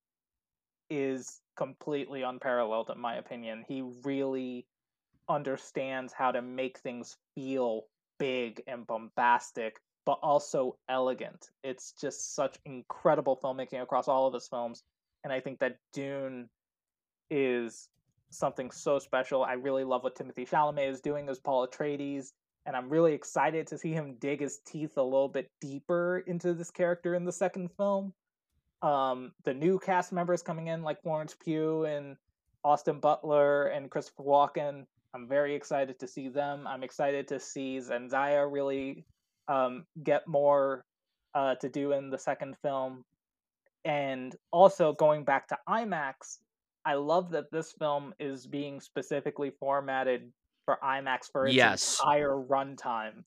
is 0.89 1.41
completely 1.57 2.21
unparalleled, 2.21 2.89
in 2.89 2.99
my 2.99 3.15
opinion. 3.15 3.65
He 3.67 3.83
really 4.03 4.65
understands 5.27 6.13
how 6.13 6.31
to 6.31 6.41
make 6.41 6.79
things 6.79 7.17
feel 7.35 7.83
big 8.19 8.61
and 8.67 8.87
bombastic 8.87 9.79
but 10.07 10.19
also 10.23 10.77
elegant. 10.87 11.49
It's 11.65 11.91
just 11.91 12.33
such 12.33 12.57
incredible 12.63 13.37
filmmaking 13.43 13.81
across 13.81 14.07
all 14.07 14.25
of 14.25 14.33
his 14.33 14.47
films, 14.47 14.83
and 15.25 15.33
I 15.33 15.41
think 15.41 15.59
that 15.59 15.79
Dune 15.91 16.47
is 17.29 17.89
something 18.29 18.71
so 18.71 18.99
special. 18.99 19.43
I 19.43 19.53
really 19.53 19.83
love 19.83 20.05
what 20.05 20.15
Timothée 20.15 20.49
Chalamet 20.49 20.89
is 20.89 21.01
doing 21.01 21.27
as 21.27 21.39
Paul 21.39 21.67
Atreides, 21.67 22.31
and 22.65 22.73
I'm 22.73 22.87
really 22.89 23.11
excited 23.11 23.67
to 23.67 23.77
see 23.77 23.91
him 23.91 24.15
dig 24.21 24.39
his 24.39 24.59
teeth 24.65 24.95
a 24.95 25.03
little 25.03 25.27
bit 25.27 25.51
deeper 25.59 26.23
into 26.25 26.53
this 26.53 26.71
character 26.71 27.13
in 27.13 27.25
the 27.25 27.33
second 27.33 27.69
film. 27.75 28.13
Um, 28.81 29.33
the 29.43 29.53
new 29.53 29.77
cast 29.77 30.13
members 30.13 30.41
coming 30.41 30.67
in, 30.67 30.83
like 30.83 31.01
Florence 31.01 31.35
Pugh 31.35 31.83
and 31.83 32.15
Austin 32.63 33.01
Butler 33.01 33.67
and 33.67 33.91
Christopher 33.91 34.23
Walken. 34.23 34.85
I'm 35.13 35.27
very 35.27 35.53
excited 35.53 35.99
to 35.99 36.07
see 36.07 36.29
them. 36.29 36.65
I'm 36.65 36.83
excited 36.83 37.27
to 37.27 37.41
see 37.41 37.79
Zendaya 37.79 38.49
really 38.49 39.05
um, 39.47 39.85
get 40.03 40.27
more 40.27 40.83
uh, 41.35 41.55
to 41.55 41.69
do 41.69 41.93
in 41.93 42.09
the 42.09 42.17
second 42.17 42.55
film. 42.61 43.03
And 43.85 44.35
also 44.51 44.93
going 44.93 45.23
back 45.23 45.47
to 45.49 45.57
IMAX, 45.69 46.39
I 46.85 46.95
love 46.95 47.31
that 47.31 47.51
this 47.51 47.73
film 47.77 48.13
is 48.19 48.47
being 48.47 48.79
specifically 48.79 49.51
formatted 49.59 50.31
for 50.65 50.77
IMAX 50.83 51.31
for 51.31 51.45
its 51.45 51.55
yes. 51.55 51.99
entire 52.01 52.35
runtime, 52.35 53.23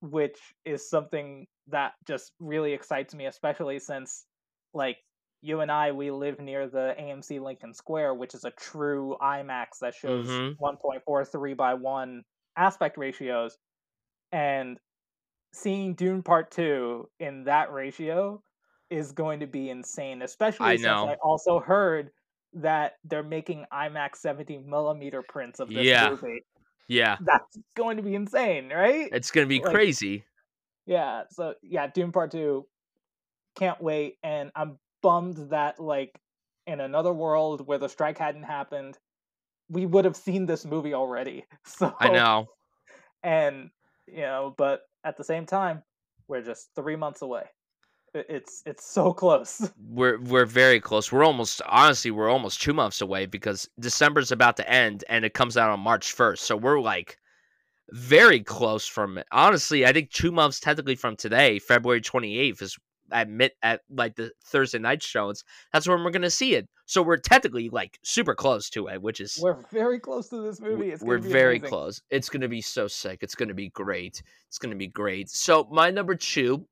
which 0.00 0.38
is 0.64 0.88
something 0.88 1.46
that 1.68 1.92
just 2.06 2.32
really 2.38 2.72
excites 2.72 3.14
me, 3.14 3.26
especially 3.26 3.78
since, 3.78 4.24
like, 4.74 4.98
you 5.42 5.60
and 5.60 5.70
I, 5.70 5.92
we 5.92 6.10
live 6.10 6.40
near 6.40 6.68
the 6.68 6.94
AMC 7.00 7.40
Lincoln 7.40 7.72
Square, 7.72 8.14
which 8.14 8.34
is 8.34 8.44
a 8.44 8.50
true 8.50 9.16
IMAX 9.20 9.78
that 9.80 9.94
shows 9.94 10.26
mm-hmm. 10.26 10.62
1.43 10.62 11.56
by 11.56 11.74
1 11.74 12.22
aspect 12.56 12.98
ratios. 12.98 13.56
And 14.32 14.78
seeing 15.58 15.94
Dune 15.94 16.22
Part 16.22 16.50
Two 16.50 17.08
in 17.20 17.44
that 17.44 17.72
ratio 17.72 18.42
is 18.90 19.12
going 19.12 19.40
to 19.40 19.46
be 19.46 19.70
insane. 19.70 20.22
Especially 20.22 20.66
I 20.66 20.76
since 20.76 20.86
know. 20.86 21.08
I 21.08 21.14
also 21.22 21.60
heard 21.60 22.10
that 22.54 22.94
they're 23.04 23.22
making 23.22 23.66
IMAX 23.72 24.16
70 24.16 24.58
millimeter 24.58 25.22
prints 25.22 25.60
of 25.60 25.68
this 25.68 25.84
yeah. 25.84 26.10
movie. 26.10 26.44
Yeah, 26.88 27.16
that's 27.20 27.58
going 27.76 27.98
to 27.98 28.02
be 28.02 28.14
insane, 28.14 28.70
right? 28.70 29.08
It's 29.12 29.30
going 29.30 29.44
to 29.44 29.48
be 29.48 29.60
like, 29.60 29.72
crazy. 29.72 30.24
Yeah. 30.86 31.24
So 31.30 31.54
yeah, 31.62 31.86
Dune 31.86 32.12
Part 32.12 32.30
Two. 32.30 32.66
Can't 33.56 33.82
wait, 33.82 34.18
and 34.22 34.52
I'm 34.54 34.78
bummed 35.02 35.50
that 35.50 35.80
like 35.80 36.18
in 36.66 36.80
another 36.80 37.12
world 37.12 37.66
where 37.66 37.78
the 37.78 37.88
strike 37.88 38.18
hadn't 38.18 38.44
happened, 38.44 38.98
we 39.68 39.86
would 39.86 40.04
have 40.04 40.16
seen 40.16 40.46
this 40.46 40.64
movie 40.64 40.94
already. 40.94 41.44
So 41.64 41.94
I 41.98 42.08
know. 42.08 42.48
And 43.22 43.70
you 44.12 44.22
know, 44.22 44.54
but 44.56 44.82
at 45.04 45.16
the 45.16 45.24
same 45.24 45.46
time, 45.46 45.82
we're 46.28 46.42
just 46.42 46.70
three 46.74 46.96
months 46.96 47.22
away. 47.22 47.44
It's 48.14 48.62
it's 48.66 48.84
so 48.84 49.12
close. 49.22 49.70
We're 49.88 50.18
we're 50.20 50.46
very 50.46 50.80
close. 50.80 51.12
We're 51.12 51.24
almost 51.24 51.62
honestly 51.66 52.10
we're 52.10 52.30
almost 52.30 52.62
two 52.62 52.72
months 52.72 53.00
away 53.00 53.26
because 53.26 53.68
December's 53.78 54.32
about 54.32 54.56
to 54.58 54.70
end 54.70 55.04
and 55.08 55.24
it 55.24 55.34
comes 55.34 55.56
out 55.56 55.70
on 55.70 55.80
March 55.80 56.12
first. 56.12 56.44
So 56.44 56.56
we're 56.56 56.80
like 56.80 57.18
very 57.90 58.40
close 58.40 58.86
from 58.86 59.18
it. 59.18 59.26
Honestly, 59.32 59.86
I 59.86 59.92
think 59.92 60.10
two 60.10 60.32
months 60.32 60.60
technically 60.60 60.96
from 60.96 61.16
today, 61.16 61.58
February 61.58 62.00
twenty 62.00 62.38
eighth, 62.38 62.62
is 62.62 62.78
at 63.12 63.28
mid 63.28 63.52
at 63.62 63.82
like 63.90 64.16
the 64.16 64.32
Thursday 64.44 64.78
night 64.78 65.02
shows. 65.02 65.44
That's 65.72 65.88
when 65.88 66.02
we're 66.02 66.10
gonna 66.10 66.30
see 66.30 66.54
it. 66.54 66.68
So 66.86 67.02
we're 67.02 67.16
technically 67.16 67.68
like 67.68 67.98
super 68.02 68.34
close 68.34 68.70
to 68.70 68.88
it, 68.88 69.02
which 69.02 69.20
is 69.20 69.38
we're 69.42 69.62
very 69.70 69.98
close 69.98 70.28
to 70.28 70.42
this 70.42 70.60
movie. 70.60 70.90
It's 70.90 71.02
we're 71.02 71.18
very 71.18 71.56
amazing. 71.56 71.68
close. 71.68 72.02
It's 72.10 72.28
gonna 72.28 72.48
be 72.48 72.60
so 72.60 72.88
sick. 72.88 73.22
It's 73.22 73.34
gonna 73.34 73.54
be 73.54 73.68
great. 73.70 74.22
It's 74.48 74.58
gonna 74.58 74.76
be 74.76 74.88
great. 74.88 75.30
So 75.30 75.68
my 75.70 75.90
number 75.90 76.14
two, 76.14 76.66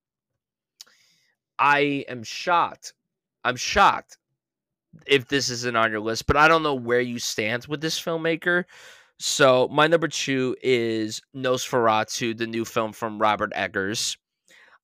I 1.58 2.04
am 2.08 2.22
shocked. 2.22 2.94
I'm 3.44 3.56
shocked 3.56 4.18
if 5.06 5.28
this 5.28 5.50
isn't 5.50 5.76
on 5.76 5.90
your 5.90 6.00
list, 6.00 6.26
but 6.26 6.36
I 6.36 6.48
don't 6.48 6.62
know 6.62 6.74
where 6.74 7.00
you 7.00 7.18
stand 7.18 7.66
with 7.66 7.80
this 7.80 8.00
filmmaker. 8.00 8.64
So 9.18 9.68
my 9.68 9.86
number 9.86 10.08
two 10.08 10.56
is 10.62 11.22
Nosferatu, 11.34 12.36
the 12.36 12.46
new 12.46 12.64
film 12.64 12.92
from 12.92 13.18
Robert 13.18 13.52
Eggers. 13.54 14.16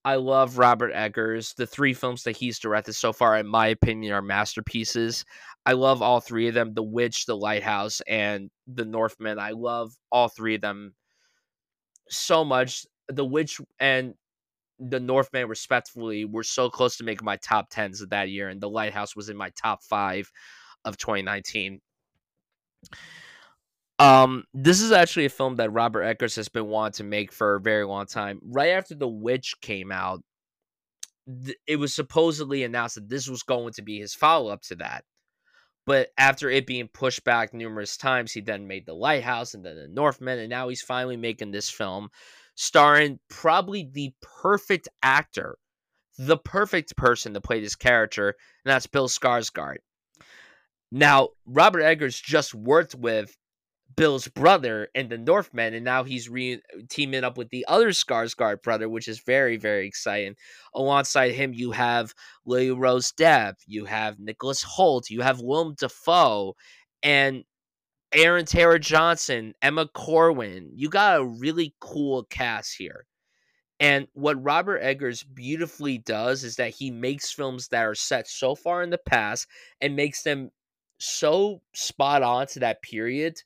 I 0.04 0.16
love 0.16 0.58
Robert 0.58 0.92
Eggers. 0.92 1.54
The 1.54 1.66
three 1.66 1.94
films 1.94 2.24
that 2.24 2.36
he's 2.36 2.58
directed 2.58 2.94
so 2.94 3.12
far, 3.12 3.38
in 3.38 3.46
my 3.46 3.68
opinion, 3.68 4.12
are 4.12 4.22
masterpieces. 4.22 5.24
I 5.64 5.72
love 5.72 6.02
all 6.02 6.20
three 6.20 6.48
of 6.48 6.54
them 6.54 6.74
The 6.74 6.82
Witch, 6.82 7.26
The 7.26 7.36
Lighthouse, 7.36 8.00
and 8.08 8.50
The 8.66 8.84
Northman. 8.84 9.38
I 9.38 9.50
love 9.50 9.94
all 10.10 10.28
three 10.28 10.56
of 10.56 10.60
them 10.60 10.94
so 12.08 12.44
much. 12.44 12.84
The 13.08 13.24
Witch 13.24 13.60
and 13.78 14.14
The 14.80 14.98
Northman, 14.98 15.46
respectively, 15.46 16.24
were 16.24 16.42
so 16.42 16.68
close 16.68 16.96
to 16.96 17.04
making 17.04 17.24
my 17.24 17.36
top 17.36 17.68
tens 17.70 18.00
of 18.00 18.10
that 18.10 18.28
year, 18.28 18.48
and 18.48 18.60
The 18.60 18.70
Lighthouse 18.70 19.14
was 19.14 19.28
in 19.28 19.36
my 19.36 19.50
top 19.50 19.84
five 19.84 20.32
of 20.84 20.96
2019. 20.96 21.80
Um, 24.02 24.42
this 24.52 24.80
is 24.80 24.90
actually 24.90 25.26
a 25.26 25.30
film 25.30 25.54
that 25.56 25.72
Robert 25.72 26.02
Eggers 26.02 26.34
has 26.34 26.48
been 26.48 26.66
wanting 26.66 26.94
to 26.94 27.04
make 27.04 27.30
for 27.30 27.54
a 27.54 27.60
very 27.60 27.84
long 27.84 28.06
time. 28.06 28.40
Right 28.42 28.70
after 28.70 28.96
The 28.96 29.06
Witch 29.06 29.54
came 29.60 29.92
out, 29.92 30.24
th- 31.44 31.56
it 31.68 31.76
was 31.76 31.94
supposedly 31.94 32.64
announced 32.64 32.96
that 32.96 33.08
this 33.08 33.28
was 33.28 33.44
going 33.44 33.74
to 33.74 33.82
be 33.82 34.00
his 34.00 34.12
follow 34.12 34.50
up 34.50 34.62
to 34.62 34.74
that. 34.76 35.04
But 35.86 36.08
after 36.18 36.50
it 36.50 36.66
being 36.66 36.88
pushed 36.88 37.22
back 37.22 37.54
numerous 37.54 37.96
times, 37.96 38.32
he 38.32 38.40
then 38.40 38.66
made 38.66 38.86
The 38.86 38.92
Lighthouse 38.92 39.54
and 39.54 39.64
then 39.64 39.76
The 39.76 39.86
Northman, 39.86 40.40
and 40.40 40.50
now 40.50 40.68
he's 40.68 40.82
finally 40.82 41.16
making 41.16 41.52
this 41.52 41.70
film 41.70 42.08
starring 42.56 43.20
probably 43.30 43.88
the 43.92 44.10
perfect 44.20 44.88
actor, 45.04 45.58
the 46.18 46.38
perfect 46.38 46.96
person 46.96 47.34
to 47.34 47.40
play 47.40 47.60
this 47.60 47.76
character, 47.76 48.30
and 48.64 48.72
that's 48.72 48.88
Bill 48.88 49.06
Skarsgård. 49.06 49.76
Now, 50.90 51.28
Robert 51.46 51.82
Eggers 51.82 52.20
just 52.20 52.52
worked 52.52 52.96
with 52.96 53.36
Bill's 53.96 54.28
brother 54.28 54.88
in 54.94 55.09
the 55.09 55.18
Northman, 55.18 55.74
and 55.74 55.85
now 55.85 56.05
he's 56.05 56.28
re- 56.28 56.62
teaming 56.88 57.24
up 57.24 57.37
with 57.37 57.50
the 57.50 57.64
other 57.68 57.90
Skarsgård 57.90 58.62
brother, 58.62 58.88
which 58.88 59.09
is 59.09 59.20
very, 59.20 59.57
very 59.57 59.87
exciting. 59.87 60.37
Alongside 60.74 61.33
him, 61.33 61.52
you 61.52 61.72
have 61.72 62.14
Lily 62.44 62.70
Rose 62.70 63.12
Depp, 63.12 63.55
you 63.66 63.85
have 63.85 64.18
Nicholas 64.18 64.64
Hoult, 64.64 65.11
you 65.11 65.20
have 65.22 65.40
Willem 65.40 65.74
Dafoe, 65.78 66.55
and 67.02 67.44
Aaron 68.12 68.44
Taylor 68.44 68.78
Johnson, 68.78 69.55
Emma 69.62 69.87
Corrin. 69.87 70.70
You 70.74 70.88
got 70.88 71.20
a 71.20 71.24
really 71.24 71.74
cool 71.81 72.24
cast 72.24 72.76
here. 72.76 73.07
And 73.81 74.07
what 74.12 74.42
Robert 74.42 74.78
Eggers 74.78 75.24
beautifully 75.24 75.98
does 75.98 76.44
is 76.44 76.57
that 76.57 76.70
he 76.70 76.90
makes 76.90 77.33
films 77.33 77.68
that 77.68 77.83
are 77.83 77.96
set 77.96 78.28
so 78.28 78.55
far 78.55 78.83
in 78.83 78.90
the 78.90 78.98
past 78.98 79.48
and 79.81 79.96
makes 79.96 80.22
them 80.22 80.50
so 80.98 81.62
spot 81.74 82.22
on 82.22 82.46
to 82.46 82.61
that 82.61 82.83
period 82.83 83.40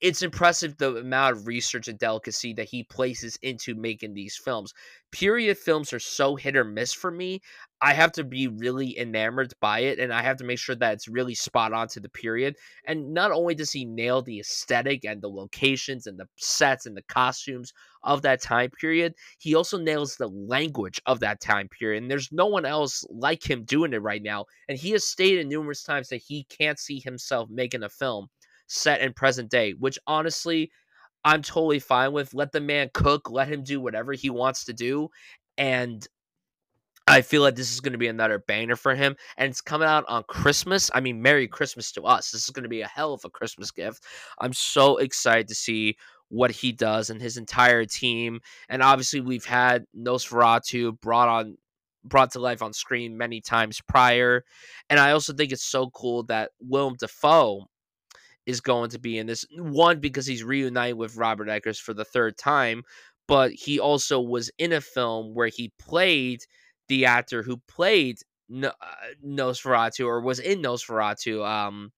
it's 0.00 0.22
impressive 0.22 0.76
the 0.76 0.96
amount 0.96 1.36
of 1.36 1.46
research 1.46 1.88
and 1.88 1.98
delicacy 1.98 2.52
that 2.54 2.68
he 2.68 2.82
places 2.84 3.38
into 3.42 3.74
making 3.74 4.14
these 4.14 4.36
films. 4.36 4.72
Period 5.10 5.56
films 5.56 5.92
are 5.92 6.00
so 6.00 6.36
hit 6.36 6.56
or 6.56 6.64
miss 6.64 6.92
for 6.92 7.10
me. 7.10 7.40
I 7.80 7.92
have 7.94 8.12
to 8.12 8.24
be 8.24 8.48
really 8.48 8.98
enamored 8.98 9.54
by 9.60 9.80
it 9.80 10.00
and 10.00 10.12
I 10.12 10.22
have 10.22 10.36
to 10.38 10.44
make 10.44 10.58
sure 10.58 10.74
that 10.74 10.94
it's 10.94 11.06
really 11.06 11.34
spot 11.34 11.72
on 11.72 11.86
to 11.88 12.00
the 12.00 12.08
period. 12.08 12.56
And 12.86 13.14
not 13.14 13.30
only 13.30 13.54
does 13.54 13.70
he 13.70 13.84
nail 13.84 14.20
the 14.20 14.40
aesthetic 14.40 15.04
and 15.04 15.22
the 15.22 15.28
locations 15.28 16.06
and 16.06 16.18
the 16.18 16.26
sets 16.36 16.86
and 16.86 16.96
the 16.96 17.02
costumes 17.02 17.72
of 18.02 18.22
that 18.22 18.42
time 18.42 18.70
period, 18.70 19.14
he 19.38 19.54
also 19.54 19.78
nails 19.78 20.16
the 20.16 20.28
language 20.28 21.00
of 21.06 21.20
that 21.20 21.40
time 21.40 21.68
period. 21.68 22.02
And 22.02 22.10
there's 22.10 22.32
no 22.32 22.46
one 22.46 22.64
else 22.64 23.04
like 23.10 23.48
him 23.48 23.64
doing 23.64 23.92
it 23.92 24.02
right 24.02 24.22
now. 24.22 24.46
And 24.68 24.76
he 24.76 24.90
has 24.90 25.04
stated 25.04 25.46
numerous 25.46 25.84
times 25.84 26.08
that 26.08 26.22
he 26.26 26.44
can't 26.44 26.78
see 26.78 26.98
himself 26.98 27.48
making 27.48 27.84
a 27.84 27.88
film 27.88 28.28
set 28.68 29.00
in 29.00 29.12
present 29.12 29.50
day, 29.50 29.72
which 29.72 29.98
honestly, 30.06 30.70
I'm 31.24 31.42
totally 31.42 31.80
fine 31.80 32.12
with. 32.12 32.32
Let 32.32 32.52
the 32.52 32.60
man 32.60 32.90
cook, 32.94 33.30
let 33.30 33.48
him 33.48 33.64
do 33.64 33.80
whatever 33.80 34.12
he 34.12 34.30
wants 34.30 34.64
to 34.66 34.72
do. 34.72 35.08
And 35.56 36.06
I 37.08 37.22
feel 37.22 37.42
like 37.42 37.56
this 37.56 37.72
is 37.72 37.80
going 37.80 37.92
to 37.92 37.98
be 37.98 38.06
another 38.06 38.38
banger 38.38 38.76
for 38.76 38.94
him. 38.94 39.16
And 39.36 39.50
it's 39.50 39.60
coming 39.60 39.88
out 39.88 40.04
on 40.08 40.24
Christmas. 40.28 40.90
I 40.94 41.00
mean, 41.00 41.22
Merry 41.22 41.48
Christmas 41.48 41.90
to 41.92 42.02
us. 42.02 42.30
This 42.30 42.44
is 42.44 42.50
going 42.50 42.64
to 42.64 42.68
be 42.68 42.82
a 42.82 42.88
hell 42.88 43.14
of 43.14 43.24
a 43.24 43.30
Christmas 43.30 43.70
gift. 43.70 44.04
I'm 44.38 44.52
so 44.52 44.98
excited 44.98 45.48
to 45.48 45.54
see 45.54 45.96
what 46.28 46.50
he 46.50 46.72
does 46.72 47.10
and 47.10 47.20
his 47.20 47.38
entire 47.38 47.86
team. 47.86 48.40
And 48.68 48.82
obviously, 48.82 49.20
we've 49.20 49.46
had 49.46 49.86
Nosferatu 49.96 51.00
brought 51.00 51.28
on 51.28 51.56
brought 52.04 52.30
to 52.32 52.40
life 52.40 52.62
on 52.62 52.72
screen 52.72 53.16
many 53.16 53.40
times 53.40 53.80
prior. 53.86 54.44
And 54.88 55.00
I 55.00 55.12
also 55.12 55.32
think 55.32 55.52
it's 55.52 55.64
so 55.64 55.90
cool 55.90 56.22
that 56.24 56.50
Willem 56.60 56.96
Dafoe 56.98 57.66
is 58.48 58.62
going 58.62 58.88
to 58.90 58.98
be 58.98 59.18
in 59.18 59.26
this. 59.26 59.44
One, 59.58 60.00
because 60.00 60.26
he's 60.26 60.42
reunited 60.42 60.96
with 60.96 61.16
Robert 61.16 61.48
Eggers 61.48 61.78
for 61.78 61.92
the 61.92 62.04
third 62.04 62.38
time, 62.38 62.82
but 63.28 63.52
he 63.52 63.78
also 63.78 64.20
was 64.20 64.50
in 64.58 64.72
a 64.72 64.80
film 64.80 65.34
where 65.34 65.48
he 65.48 65.70
played 65.78 66.40
the 66.88 67.04
actor 67.04 67.42
who 67.42 67.58
played 67.68 68.16
uh, 68.64 68.70
Nosferatu 69.24 70.06
or 70.06 70.22
was 70.22 70.40
in 70.40 70.62
Nosferatu. 70.62 71.46
Um, 71.46 71.92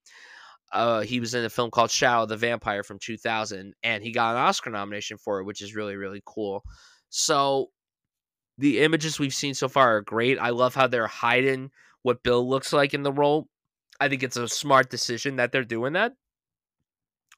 uh, 0.72 1.00
he 1.02 1.20
was 1.20 1.34
in 1.34 1.44
a 1.44 1.50
film 1.50 1.70
called 1.70 1.92
Shadow 1.92 2.26
the 2.26 2.36
Vampire 2.36 2.82
from 2.82 2.98
2000, 2.98 3.72
and 3.84 4.02
he 4.02 4.10
got 4.10 4.34
an 4.34 4.42
Oscar 4.42 4.70
nomination 4.70 5.18
for 5.18 5.38
it, 5.38 5.44
which 5.44 5.62
is 5.62 5.76
really, 5.76 5.94
really 5.94 6.22
cool. 6.26 6.64
So 7.10 7.68
the 8.58 8.80
images 8.80 9.20
we've 9.20 9.34
seen 9.34 9.54
so 9.54 9.68
far 9.68 9.96
are 9.96 10.02
great. 10.02 10.38
I 10.38 10.50
love 10.50 10.74
how 10.74 10.88
they're 10.88 11.06
hiding 11.06 11.70
what 12.02 12.24
Bill 12.24 12.48
looks 12.48 12.72
like 12.72 12.92
in 12.92 13.04
the 13.04 13.12
role. 13.12 13.46
I 14.00 14.08
think 14.08 14.24
it's 14.24 14.36
a 14.36 14.48
smart 14.48 14.90
decision 14.90 15.36
that 15.36 15.52
they're 15.52 15.64
doing 15.64 15.92
that. 15.92 16.12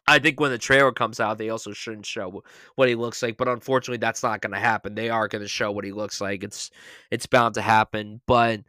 I 0.07 0.19
think 0.19 0.41
when 0.41 0.51
the 0.51 0.59
trailer 0.59 0.93
comes 0.93 1.21
out, 1.21 1.39
they 1.39 1.51
also 1.51 1.73
shouldn't 1.73 2.07
show 2.07 2.43
what 2.75 2.89
he 2.89 2.95
looks 2.95 3.23
like. 3.23 3.37
But 3.37 3.49
unfortunately, 3.49 3.99
that's 3.99 4.23
not 4.23 4.41
going 4.41 4.53
to 4.53 4.59
happen. 4.59 4.95
They 4.95 5.11
are 5.11 5.29
going 5.29 5.43
to 5.43 5.49
show 5.49 5.71
what 5.71 5.85
he 5.85 5.93
looks 5.93 6.21
like. 6.21 6.43
It's 6.43 6.71
it's 7.11 7.27
bound 7.27 7.55
to 7.55 7.63
happen. 7.63 8.21
But 8.27 8.63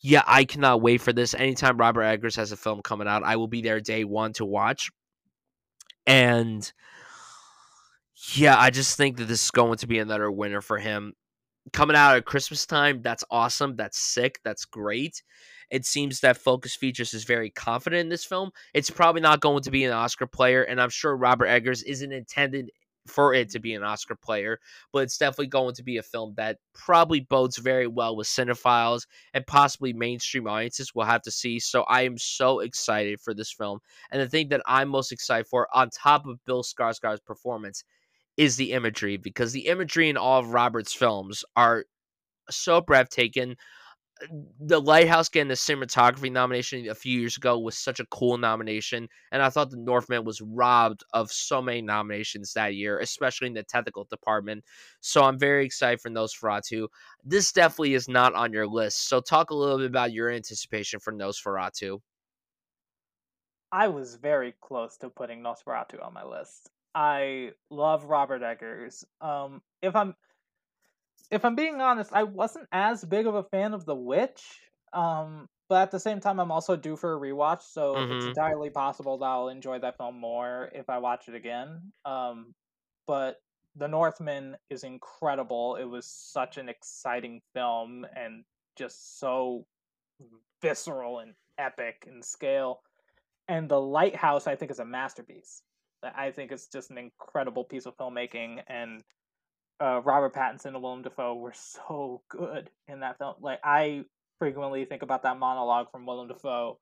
yeah, 0.00 0.22
I 0.26 0.44
cannot 0.44 0.80
wait 0.80 1.02
for 1.02 1.12
this. 1.12 1.34
Anytime 1.34 1.76
Robert 1.76 2.02
Eggers 2.02 2.36
has 2.36 2.52
a 2.52 2.56
film 2.56 2.80
coming 2.82 3.08
out, 3.08 3.22
I 3.22 3.36
will 3.36 3.48
be 3.48 3.60
there 3.60 3.80
day 3.80 4.04
one 4.04 4.32
to 4.34 4.46
watch. 4.46 4.90
And 6.06 6.70
yeah, 8.34 8.58
I 8.58 8.70
just 8.70 8.96
think 8.96 9.18
that 9.18 9.26
this 9.26 9.44
is 9.44 9.50
going 9.50 9.78
to 9.78 9.86
be 9.86 9.98
another 9.98 10.30
winner 10.30 10.62
for 10.62 10.78
him. 10.78 11.12
Coming 11.74 11.96
out 11.96 12.16
at 12.16 12.24
Christmas 12.24 12.64
time, 12.64 13.02
that's 13.02 13.24
awesome. 13.30 13.76
That's 13.76 13.98
sick. 13.98 14.40
That's 14.44 14.64
great. 14.64 15.22
It 15.70 15.86
seems 15.86 16.20
that 16.20 16.36
Focus 16.36 16.74
Features 16.74 17.14
is 17.14 17.24
very 17.24 17.50
confident 17.50 18.00
in 18.00 18.08
this 18.08 18.24
film. 18.24 18.50
It's 18.74 18.90
probably 18.90 19.20
not 19.20 19.40
going 19.40 19.62
to 19.62 19.70
be 19.70 19.84
an 19.84 19.92
Oscar 19.92 20.26
player, 20.26 20.62
and 20.62 20.80
I'm 20.80 20.90
sure 20.90 21.16
Robert 21.16 21.46
Eggers 21.46 21.82
isn't 21.82 22.12
intended 22.12 22.70
for 23.06 23.34
it 23.34 23.50
to 23.50 23.58
be 23.58 23.74
an 23.74 23.82
Oscar 23.82 24.14
player, 24.14 24.58
but 24.92 25.00
it's 25.00 25.18
definitely 25.18 25.46
going 25.46 25.74
to 25.74 25.82
be 25.82 25.96
a 25.96 26.02
film 26.02 26.34
that 26.36 26.58
probably 26.74 27.20
bodes 27.20 27.56
very 27.56 27.86
well 27.86 28.14
with 28.16 28.26
cinephiles 28.26 29.06
and 29.34 29.46
possibly 29.46 29.92
mainstream 29.92 30.46
audiences. 30.46 30.92
We'll 30.94 31.06
have 31.06 31.22
to 31.22 31.30
see. 31.30 31.58
So 31.58 31.82
I 31.84 32.02
am 32.02 32.18
so 32.18 32.60
excited 32.60 33.20
for 33.20 33.34
this 33.34 33.52
film. 33.52 33.80
And 34.10 34.20
the 34.20 34.28
thing 34.28 34.48
that 34.50 34.62
I'm 34.66 34.88
most 34.88 35.12
excited 35.12 35.46
for, 35.46 35.66
on 35.74 35.90
top 35.90 36.26
of 36.26 36.44
Bill 36.44 36.62
Skarsgård's 36.62 37.20
performance, 37.20 37.84
is 38.36 38.56
the 38.56 38.72
imagery 38.72 39.16
because 39.16 39.52
the 39.52 39.66
imagery 39.66 40.08
in 40.08 40.16
all 40.16 40.40
of 40.40 40.52
Robert's 40.52 40.94
films 40.94 41.44
are 41.56 41.84
so 42.48 42.80
breathtaking 42.80 43.56
the 44.60 44.80
Lighthouse 44.80 45.28
getting 45.28 45.48
the 45.48 45.54
cinematography 45.54 46.30
nomination 46.30 46.88
a 46.88 46.94
few 46.94 47.18
years 47.18 47.36
ago 47.36 47.58
was 47.58 47.76
such 47.76 48.00
a 48.00 48.06
cool 48.06 48.38
nomination, 48.38 49.08
and 49.32 49.42
I 49.42 49.50
thought 49.50 49.70
the 49.70 49.76
Northman 49.76 50.24
was 50.24 50.40
robbed 50.40 51.04
of 51.12 51.30
so 51.30 51.62
many 51.62 51.80
nominations 51.82 52.52
that 52.52 52.74
year, 52.74 52.98
especially 52.98 53.48
in 53.48 53.54
the 53.54 53.62
technical 53.62 54.04
department. 54.04 54.64
So 55.00 55.24
I'm 55.24 55.38
very 55.38 55.64
excited 55.64 56.00
for 56.00 56.10
Nosferatu. 56.10 56.88
This 57.24 57.52
definitely 57.52 57.94
is 57.94 58.08
not 58.08 58.34
on 58.34 58.52
your 58.52 58.66
list, 58.66 59.08
so 59.08 59.20
talk 59.20 59.50
a 59.50 59.54
little 59.54 59.78
bit 59.78 59.86
about 59.86 60.12
your 60.12 60.30
anticipation 60.30 61.00
for 61.00 61.12
Nosferatu. 61.12 62.00
I 63.72 63.88
was 63.88 64.16
very 64.16 64.54
close 64.60 64.96
to 64.98 65.08
putting 65.08 65.42
Nosferatu 65.42 66.04
on 66.04 66.12
my 66.12 66.24
list. 66.24 66.70
I 66.94 67.52
love 67.70 68.04
Robert 68.04 68.42
Eggers. 68.42 69.04
Um, 69.20 69.62
if 69.80 69.94
I'm 69.94 70.14
if 71.30 71.44
I'm 71.44 71.54
being 71.54 71.80
honest, 71.80 72.12
I 72.12 72.24
wasn't 72.24 72.66
as 72.72 73.04
big 73.04 73.26
of 73.26 73.34
a 73.34 73.44
fan 73.44 73.74
of 73.74 73.84
The 73.84 73.94
Witch. 73.94 74.42
Um, 74.92 75.48
but 75.68 75.82
at 75.82 75.90
the 75.92 76.00
same 76.00 76.18
time, 76.18 76.40
I'm 76.40 76.50
also 76.50 76.76
due 76.76 76.96
for 76.96 77.14
a 77.14 77.20
rewatch, 77.20 77.62
so 77.62 77.94
mm-hmm. 77.94 78.12
it's 78.12 78.26
entirely 78.26 78.70
possible 78.70 79.18
that 79.18 79.24
I'll 79.24 79.48
enjoy 79.48 79.78
that 79.78 79.96
film 79.96 80.18
more 80.18 80.68
if 80.74 80.90
I 80.90 80.98
watch 80.98 81.28
it 81.28 81.36
again. 81.36 81.92
Um, 82.04 82.54
but 83.06 83.36
The 83.76 83.86
Northman 83.86 84.56
is 84.68 84.82
incredible. 84.82 85.76
It 85.76 85.84
was 85.84 86.06
such 86.06 86.58
an 86.58 86.68
exciting 86.68 87.40
film 87.54 88.04
and 88.16 88.44
just 88.76 89.20
so 89.20 89.64
visceral 90.60 91.20
and 91.20 91.34
epic 91.56 92.04
in 92.08 92.20
scale. 92.20 92.80
And 93.46 93.68
The 93.68 93.80
Lighthouse, 93.80 94.48
I 94.48 94.56
think, 94.56 94.72
is 94.72 94.80
a 94.80 94.84
masterpiece. 94.84 95.62
I 96.02 96.32
think 96.32 96.50
it's 96.50 96.66
just 96.66 96.90
an 96.90 96.98
incredible 96.98 97.62
piece 97.62 97.86
of 97.86 97.96
filmmaking, 97.96 98.62
and 98.66 99.04
uh, 99.80 100.00
Robert 100.02 100.34
Pattinson 100.34 100.66
and 100.66 100.82
Willem 100.82 101.02
Dafoe 101.02 101.34
were 101.34 101.54
so 101.54 102.22
good 102.28 102.70
in 102.88 103.00
that 103.00 103.18
film. 103.18 103.34
Like 103.40 103.60
I 103.64 104.04
frequently 104.38 104.84
think 104.84 105.02
about 105.02 105.22
that 105.22 105.38
monologue 105.38 105.90
from 105.90 106.06
Willem 106.06 106.28
Dafoe 106.28 106.78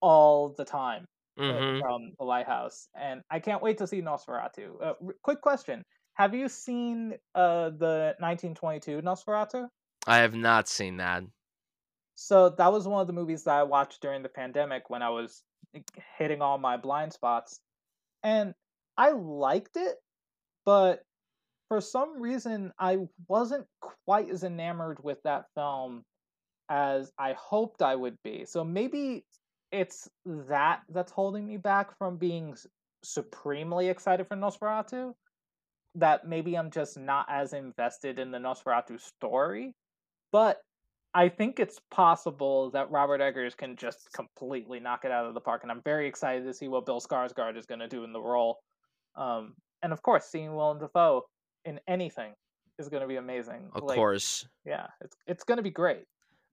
all 0.00 0.50
the 0.50 0.64
time. 0.64 1.06
Mhm. 1.36 1.80
from 1.80 2.12
The 2.16 2.24
Lighthouse, 2.24 2.88
and 2.94 3.20
I 3.28 3.40
can't 3.40 3.60
wait 3.60 3.78
to 3.78 3.88
see 3.88 4.00
Nosferatu. 4.00 4.80
Uh, 4.80 4.94
r- 5.04 5.16
quick 5.22 5.40
question: 5.40 5.84
Have 6.14 6.32
you 6.32 6.48
seen 6.48 7.18
uh, 7.34 7.70
the 7.70 8.14
1922 8.20 9.02
Nosferatu? 9.02 9.68
I 10.06 10.18
have 10.18 10.34
not 10.36 10.68
seen 10.68 10.98
that. 10.98 11.24
So 12.14 12.50
that 12.50 12.70
was 12.72 12.86
one 12.86 13.00
of 13.00 13.08
the 13.08 13.12
movies 13.12 13.42
that 13.44 13.54
I 13.56 13.64
watched 13.64 14.00
during 14.00 14.22
the 14.22 14.28
pandemic 14.28 14.90
when 14.90 15.02
I 15.02 15.10
was 15.10 15.42
hitting 16.16 16.40
all 16.40 16.56
my 16.56 16.76
blind 16.76 17.12
spots. 17.12 17.58
And 18.22 18.54
I 18.96 19.10
liked 19.10 19.76
it, 19.76 19.96
but 20.64 21.02
for 21.68 21.80
some 21.80 22.20
reason 22.20 22.72
I 22.78 22.98
wasn't 23.28 23.66
quite 23.80 24.30
as 24.30 24.44
enamored 24.44 24.98
with 25.02 25.18
that 25.24 25.46
film 25.54 26.04
as 26.68 27.12
I 27.18 27.34
hoped 27.34 27.82
I 27.82 27.94
would 27.94 28.16
be. 28.22 28.44
So 28.46 28.64
maybe 28.64 29.24
it's 29.72 30.08
that 30.26 30.80
that's 30.88 31.12
holding 31.12 31.46
me 31.46 31.56
back 31.56 31.96
from 31.98 32.16
being 32.16 32.54
supremely 33.02 33.88
excited 33.88 34.26
for 34.28 34.36
Nosferatu. 34.36 35.14
That 35.96 36.26
maybe 36.26 36.56
I'm 36.56 36.70
just 36.70 36.98
not 36.98 37.26
as 37.28 37.52
invested 37.52 38.18
in 38.18 38.30
the 38.30 38.38
Nosferatu 38.38 39.00
story. 39.00 39.74
But 40.32 40.58
I 41.14 41.28
think 41.28 41.60
it's 41.60 41.78
possible 41.92 42.70
that 42.72 42.90
Robert 42.90 43.20
Eggers 43.20 43.54
can 43.54 43.76
just 43.76 44.08
completely 44.12 44.80
knock 44.80 45.04
it 45.04 45.12
out 45.12 45.26
of 45.26 45.34
the 45.34 45.40
park, 45.40 45.62
and 45.62 45.70
I'm 45.70 45.82
very 45.84 46.08
excited 46.08 46.44
to 46.44 46.52
see 46.52 46.66
what 46.66 46.86
Bill 46.86 47.00
Skarsgård 47.00 47.56
is 47.56 47.66
going 47.66 47.78
to 47.78 47.86
do 47.86 48.02
in 48.02 48.12
the 48.12 48.20
role. 48.20 48.58
Um, 49.14 49.54
and 49.80 49.92
of 49.92 50.02
course, 50.02 50.24
seeing 50.24 50.56
Willem 50.56 50.80
Dafoe 50.80 51.22
in 51.64 51.80
anything 51.88 52.32
is 52.78 52.88
going 52.88 53.02
to 53.02 53.08
be 53.08 53.16
amazing. 53.16 53.70
Of 53.74 53.84
like, 53.84 53.96
course. 53.96 54.46
yeah, 54.64 54.86
it's 55.00 55.16
it's 55.26 55.44
going 55.44 55.56
to 55.56 55.62
be 55.62 55.70
great. 55.70 56.06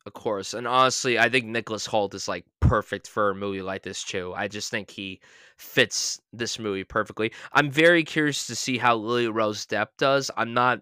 Of 0.05 0.13
course. 0.13 0.55
And 0.55 0.67
honestly, 0.67 1.19
I 1.19 1.29
think 1.29 1.45
Nicholas 1.45 1.87
Hoult 1.87 2.15
is 2.15 2.27
like 2.27 2.45
perfect 2.59 3.07
for 3.07 3.29
a 3.29 3.35
movie 3.35 3.61
like 3.61 3.83
this 3.83 4.03
too. 4.03 4.33
I 4.35 4.47
just 4.47 4.71
think 4.71 4.89
he 4.89 5.19
fits 5.57 6.19
this 6.33 6.57
movie 6.57 6.83
perfectly. 6.83 7.31
I'm 7.53 7.69
very 7.69 8.03
curious 8.03 8.47
to 8.47 8.55
see 8.55 8.79
how 8.79 8.95
Lily 8.95 9.27
Rose 9.27 9.65
Depp 9.67 9.89
does. 9.97 10.31
I'm 10.35 10.53
not 10.53 10.81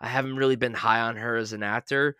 I 0.00 0.08
haven't 0.08 0.36
really 0.36 0.56
been 0.56 0.74
high 0.74 1.00
on 1.00 1.16
her 1.16 1.36
as 1.36 1.52
an 1.52 1.62
actor, 1.62 2.16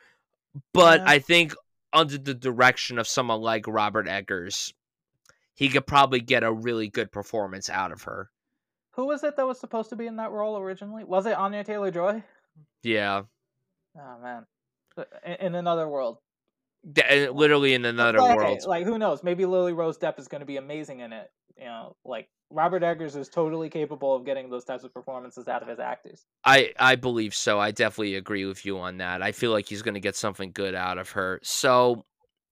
but 0.72 1.01
Yeah. 1.01 1.07
I 1.09 1.18
think 1.18 1.55
under 1.93 2.16
the 2.16 2.34
direction 2.34 2.99
of 2.99 3.07
someone 3.07 3.40
like 3.40 3.66
Robert 3.66 4.09
Eggers, 4.09 4.72
he 5.55 5.68
could 5.68 5.86
probably 5.86 6.20
get 6.20 6.45
a 6.45 6.53
really 6.53 6.88
good 6.88 7.12
performance 7.12 7.68
out 7.68 7.93
of 7.93 8.03
her. 8.05 8.30
Who 8.93 9.07
was 9.07 9.24
it 9.24 9.36
that 9.36 9.47
was 9.47 9.59
supposed 9.59 9.90
to 9.90 9.97
be 9.97 10.07
in 10.07 10.16
that 10.16 10.30
role 10.30 10.59
originally? 10.59 11.05
Was 11.05 11.26
it 11.26 11.36
Anya 11.36 11.64
Taylor 11.64 11.90
Joy? 11.90 12.22
Yeah. 12.82 13.22
Oh 13.99 14.18
man, 14.22 14.47
Uh, 14.97 15.05
in, 15.24 15.34
in 15.47 15.55
another 15.55 15.88
world. 15.88 16.18
D- 16.90 17.03
and 17.09 17.32
Literally 17.32 17.74
in 17.74 17.84
another 17.84 18.20
hey, 18.20 18.34
world. 18.34 18.61
like 18.66 18.84
who 18.84 18.99
knows? 18.99 19.22
Maybe 19.22 19.47
Lily 19.47 19.72
Rose 19.72 19.99
Depp 19.99 20.18
is 20.18 20.28
going 20.28 20.40
to 20.40 20.47
be 20.47 20.57
amazing 20.57 21.01
in 21.01 21.12
it. 21.12 21.30
You 21.59 21.64
know, 21.66 21.97
like 22.05 22.28
Robert 22.51 22.82
Eggers 22.82 23.14
is 23.16 23.28
totally 23.28 23.70
capable 23.70 24.14
of 24.14 24.24
getting 24.24 24.51
those 24.51 24.64
types 24.64 24.82
of 24.84 24.93
performances 24.93 25.47
out 25.49 25.62
of 25.62 25.68
his 25.68 25.78
actors. 25.78 26.24
I 26.45 26.72
I 26.78 26.97
believe 26.97 27.34
so. 27.34 27.61
I 27.61 27.70
definitely 27.70 28.16
agree 28.16 28.45
with 28.47 28.64
you 28.66 28.78
on 28.78 28.97
that. 28.99 29.22
I 29.22 29.32
feel 29.32 29.53
like 29.53 29.68
he's 29.68 29.82
going 29.82 29.95
to 29.95 30.01
get 30.01 30.16
something 30.16 30.51
good 30.53 30.74
out 30.74 30.99
of 30.99 31.11
her. 31.11 31.38
So 31.43 32.05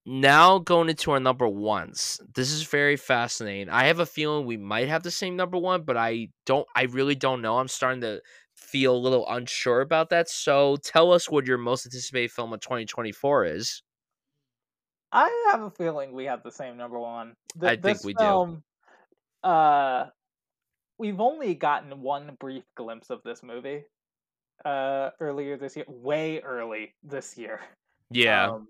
now 0.07 0.59
going 0.59 0.89
into 0.89 1.11
our 1.11 1.21
number 1.21 1.47
ones. 1.49 2.21
This 2.35 2.51
is 2.51 2.63
very 2.63 2.97
fascinating. 2.97 3.69
I 3.69 3.85
have 3.85 4.01
a 4.01 4.07
feeling 4.07 4.47
we 4.47 4.57
might 4.57 4.89
have 4.89 5.03
the 5.03 5.11
same 5.11 5.37
number 5.37 5.59
one, 5.59 5.83
but 5.83 5.97
I 5.97 6.29
don't. 6.47 6.67
I 6.75 6.85
really 6.85 7.15
don't 7.15 7.43
know. 7.43 7.59
I'm 7.59 7.69
starting 7.69 8.01
to 8.03 8.21
feel 8.57 8.95
a 8.95 8.99
little 8.99 9.27
unsure 9.29 9.81
about 9.81 10.11
that. 10.11 10.29
So 10.29 10.77
tell 10.83 11.13
us 11.13 11.31
what 11.31 11.47
your 11.47 11.59
most 11.59 11.87
anticipated 11.87 12.31
film 12.33 12.53
of 12.53 12.61
2024 12.61 13.45
is. 13.47 13.83
I 15.13 15.47
have 15.51 15.63
a 15.63 15.71
feeling 15.71 16.13
we 16.13 16.25
have 16.27 16.43
the 16.43 16.53
same 16.53 16.77
number 16.77 16.99
one. 16.99 17.35
Th- 17.61 17.73
I 17.73 17.77
think 17.77 17.99
this 17.99 18.05
we 18.05 18.15
do. 18.15 18.23
film, 18.25 18.63
Uh, 19.43 20.07
we've 20.99 21.21
only 21.21 21.55
gotten 21.55 22.01
one 22.03 22.37
brief 22.39 22.65
glimpse 22.77 23.11
of 23.11 23.23
this 23.25 23.43
movie. 23.43 23.85
Uh, 24.65 25.11
earlier 25.21 25.57
this 25.57 25.75
year, 25.75 25.87
way 25.89 26.41
early 26.41 26.95
this 27.03 27.37
year. 27.39 27.61
Yeah. 28.11 28.51
Um, 28.51 28.69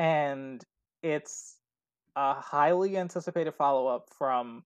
and 0.00 0.64
it's 1.02 1.58
a 2.16 2.32
highly 2.32 2.96
anticipated 2.96 3.54
follow 3.54 3.86
up 3.86 4.08
from 4.16 4.64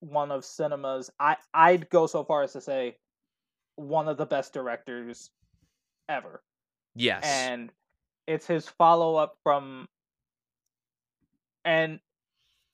one 0.00 0.32
of 0.32 0.44
cinema's 0.44 1.12
I 1.20 1.36
I'd 1.54 1.88
go 1.90 2.08
so 2.08 2.24
far 2.24 2.42
as 2.42 2.52
to 2.54 2.60
say 2.60 2.96
one 3.76 4.08
of 4.08 4.16
the 4.16 4.26
best 4.26 4.52
directors 4.52 5.30
ever. 6.08 6.42
yes. 6.96 7.22
And 7.24 7.72
it's 8.26 8.46
his 8.46 8.68
follow 8.68 9.14
up 9.14 9.36
from 9.44 9.86
and 11.64 12.00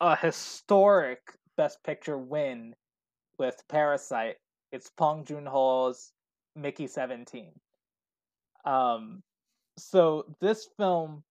a 0.00 0.16
historic 0.16 1.20
best 1.58 1.84
picture 1.84 2.16
win 2.16 2.74
with 3.38 3.62
Parasite. 3.68 4.36
It's 4.72 4.90
Bong 4.96 5.26
Joon-ho's 5.26 6.12
Mickey 6.56 6.86
17. 6.86 7.52
Um 8.64 9.22
so 9.76 10.34
this 10.40 10.66
film 10.78 11.22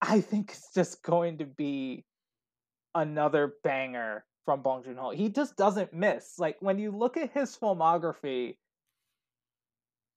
I 0.00 0.20
think 0.20 0.50
it's 0.50 0.72
just 0.74 1.02
going 1.02 1.38
to 1.38 1.46
be 1.46 2.04
another 2.94 3.54
banger 3.64 4.24
from 4.44 4.62
Bong 4.62 4.84
Joon 4.84 4.96
Ho. 4.96 5.10
He 5.10 5.28
just 5.28 5.56
doesn't 5.56 5.92
miss. 5.92 6.38
Like 6.38 6.56
when 6.60 6.78
you 6.78 6.90
look 6.90 7.16
at 7.16 7.32
his 7.32 7.56
filmography, 7.56 8.56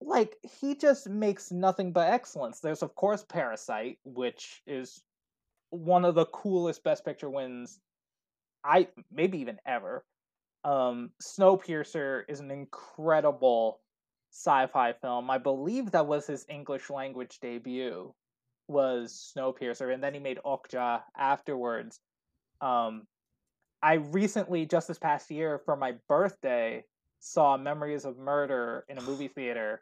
like 0.01 0.35
he 0.61 0.75
just 0.75 1.09
makes 1.09 1.51
nothing 1.51 1.91
but 1.91 2.11
excellence. 2.11 2.59
There's 2.59 2.83
of 2.83 2.95
course 2.95 3.25
Parasite, 3.27 3.97
which 4.03 4.61
is 4.65 5.01
one 5.71 6.05
of 6.05 6.15
the 6.15 6.25
coolest 6.25 6.83
Best 6.83 7.05
Picture 7.05 7.29
wins, 7.29 7.79
I 8.63 8.87
maybe 9.11 9.39
even 9.39 9.59
ever. 9.65 10.05
Um, 10.63 11.11
Snowpiercer 11.21 12.23
is 12.27 12.39
an 12.39 12.51
incredible 12.51 13.79
sci-fi 14.31 14.93
film. 14.93 15.29
I 15.29 15.37
believe 15.37 15.91
that 15.91 16.07
was 16.07 16.27
his 16.27 16.45
English 16.49 16.89
language 16.89 17.39
debut 17.41 18.13
was 18.69 19.33
Snowpiercer, 19.35 19.93
and 19.93 20.03
then 20.03 20.13
he 20.13 20.19
made 20.19 20.39
Okja 20.45 21.01
afterwards. 21.17 21.99
Um, 22.61 23.07
I 23.81 23.95
recently, 23.95 24.65
just 24.65 24.87
this 24.87 24.99
past 24.99 25.31
year, 25.31 25.59
for 25.65 25.75
my 25.75 25.93
birthday, 26.07 26.83
saw 27.19 27.57
Memories 27.57 28.05
of 28.05 28.17
Murder 28.17 28.85
in 28.87 28.97
a 28.97 29.01
movie 29.01 29.27
theater, 29.27 29.81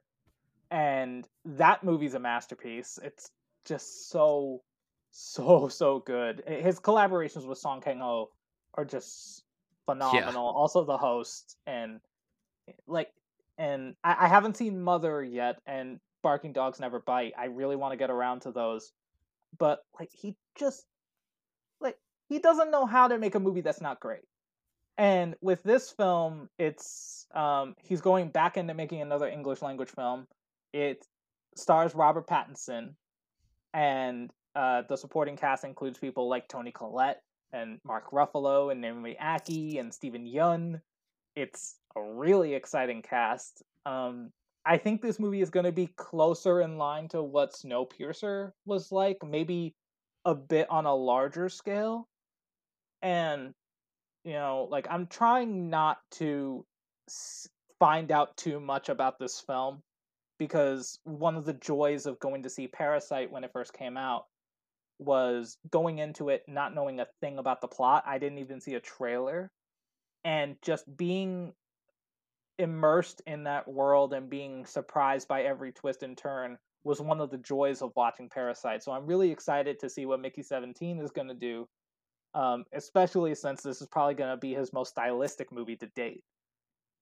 and 0.72 1.28
that 1.46 1.84
movie's 1.84 2.14
a 2.14 2.20
masterpiece. 2.20 3.00
It's 3.04 3.32
just 3.66 4.10
so, 4.10 4.62
so, 5.12 5.68
so 5.68 6.00
good. 6.00 6.44
His 6.48 6.80
collaborations 6.80 7.46
with 7.46 7.58
Song 7.58 7.82
Kang 7.82 8.00
Ho 8.00 8.30
are 8.76 8.86
just 8.86 9.44
phenomenal. 9.86 10.46
Also, 10.46 10.84
the 10.84 10.98
host 10.98 11.58
and 11.66 12.00
like, 12.88 13.10
and 13.58 13.96
I, 14.04 14.16
I 14.22 14.28
haven't 14.28 14.58
seen 14.58 14.82
Mother 14.82 15.24
yet, 15.24 15.60
and 15.66 16.00
Barking 16.22 16.54
Dogs 16.54 16.80
Never 16.80 17.00
Bite. 17.00 17.34
I 17.38 17.46
really 17.46 17.76
want 17.76 17.94
to 17.94 17.98
get 17.98 18.10
around 18.10 18.42
to 18.42 18.52
those, 18.52 18.92
but 19.58 19.80
like 20.00 20.10
he 20.14 20.36
just 20.58 20.86
like 21.80 21.98
he 22.30 22.40
doesn't 22.40 22.72
know 22.72 22.86
how 22.86 23.08
to 23.08 23.18
make 23.18 23.36
a 23.36 23.40
movie 23.40 23.62
that's 23.62 23.82
not 23.82 24.00
great. 24.00 24.24
And 24.98 25.36
with 25.42 25.62
this 25.64 25.90
film, 25.92 26.50
it's 26.58 27.28
um 27.34 27.76
he's 27.84 28.02
going 28.02 28.30
back 28.30 28.58
into 28.58 28.74
making 28.74 29.02
another 29.02 29.28
English 29.28 29.62
language 29.62 29.90
film. 29.90 30.28
It 30.74 31.06
stars 31.56 31.96
Robert 31.96 32.28
Pattinson, 32.28 32.94
and 33.74 34.32
uh, 34.56 34.82
the 34.90 34.98
supporting 34.98 35.38
cast 35.38 35.64
includes 35.64 36.00
people 36.00 36.28
like 36.28 36.48
Toni 36.48 36.72
Collette 36.72 37.22
and 37.54 37.80
Mark 37.84 38.10
Ruffalo 38.12 38.72
and 38.72 38.82
Naomi 38.82 39.16
Ackie 39.22 39.80
and 39.80 39.94
Steven 39.94 40.26
Yeun. 40.26 40.82
It's 41.36 41.76
a 41.96 42.02
really 42.02 42.56
exciting 42.56 43.04
cast. 43.04 43.62
Um, 43.86 44.32
I 44.68 44.78
think 44.78 45.02
this 45.02 45.18
movie 45.18 45.42
is 45.42 45.50
going 45.50 45.66
to 45.66 45.72
be 45.72 45.88
closer 45.96 46.60
in 46.62 46.78
line 46.78 47.08
to 47.10 47.24
what 47.24 47.54
Snowpiercer 47.54 48.52
was 48.66 48.92
like, 48.92 49.18
maybe 49.26 49.74
a 50.26 50.36
bit 50.36 50.70
on 50.70 50.86
a 50.86 50.94
larger 50.94 51.48
scale. 51.48 52.10
And, 53.02 53.54
you 54.26 54.34
know, 54.34 54.68
like 54.70 54.86
I'm 54.90 55.08
trying 55.08 55.70
not 55.70 56.00
to 56.16 56.66
find 57.80 58.12
out 58.12 58.36
too 58.36 58.60
much 58.60 58.90
about 58.90 59.20
this 59.20 59.40
film 59.40 59.82
because 60.38 61.00
one 61.06 61.38
of 61.38 61.46
the 61.46 61.54
joys 61.54 62.06
of 62.06 62.20
going 62.20 62.44
to 62.44 62.50
see 62.50 62.68
Parasite 62.68 63.32
when 63.32 63.46
it 63.46 63.54
first 63.54 63.74
came 63.74 63.96
out 63.96 64.26
was 65.00 65.58
going 65.72 66.00
into 66.00 66.28
it 66.28 66.44
not 66.48 66.76
knowing 66.76 67.00
a 67.00 67.08
thing 67.22 67.38
about 67.38 67.62
the 67.62 67.68
plot. 67.70 68.04
I 68.06 68.18
didn't 68.18 68.40
even 68.40 68.60
see 68.60 68.74
a 68.74 68.82
trailer. 68.82 69.50
And 70.26 70.58
just 70.62 70.84
being 70.98 71.54
immersed 72.60 73.22
in 73.28 73.44
that 73.46 73.68
world 73.68 74.14
and 74.14 74.30
being 74.30 74.66
surprised 74.66 75.28
by 75.28 75.44
every 75.44 75.72
twist 75.72 76.04
and 76.04 76.18
turn 76.18 76.58
was 76.84 77.02
one 77.02 77.22
of 77.22 77.32
the 77.32 77.38
joys 77.38 77.82
of 77.82 77.94
watching 77.96 78.30
Parasite. 78.30 78.84
So 78.84 78.92
I'm 78.92 79.08
really 79.08 79.32
excited 79.32 79.80
to 79.82 79.90
see 79.90 80.06
what 80.06 80.22
Mickey 80.22 80.44
17 80.44 81.00
is 81.00 81.12
going 81.12 81.30
to 81.30 81.34
do, 81.36 81.68
um, 82.36 82.66
especially 82.74 83.36
since 83.36 83.64
this 83.64 83.82
is 83.82 83.88
probably 83.90 84.16
going 84.16 84.32
to 84.32 84.38
be 84.38 84.54
his 84.54 84.74
most 84.74 84.92
stylistic 84.92 85.52
movie 85.52 85.78
to 85.78 85.88
date. 85.96 86.24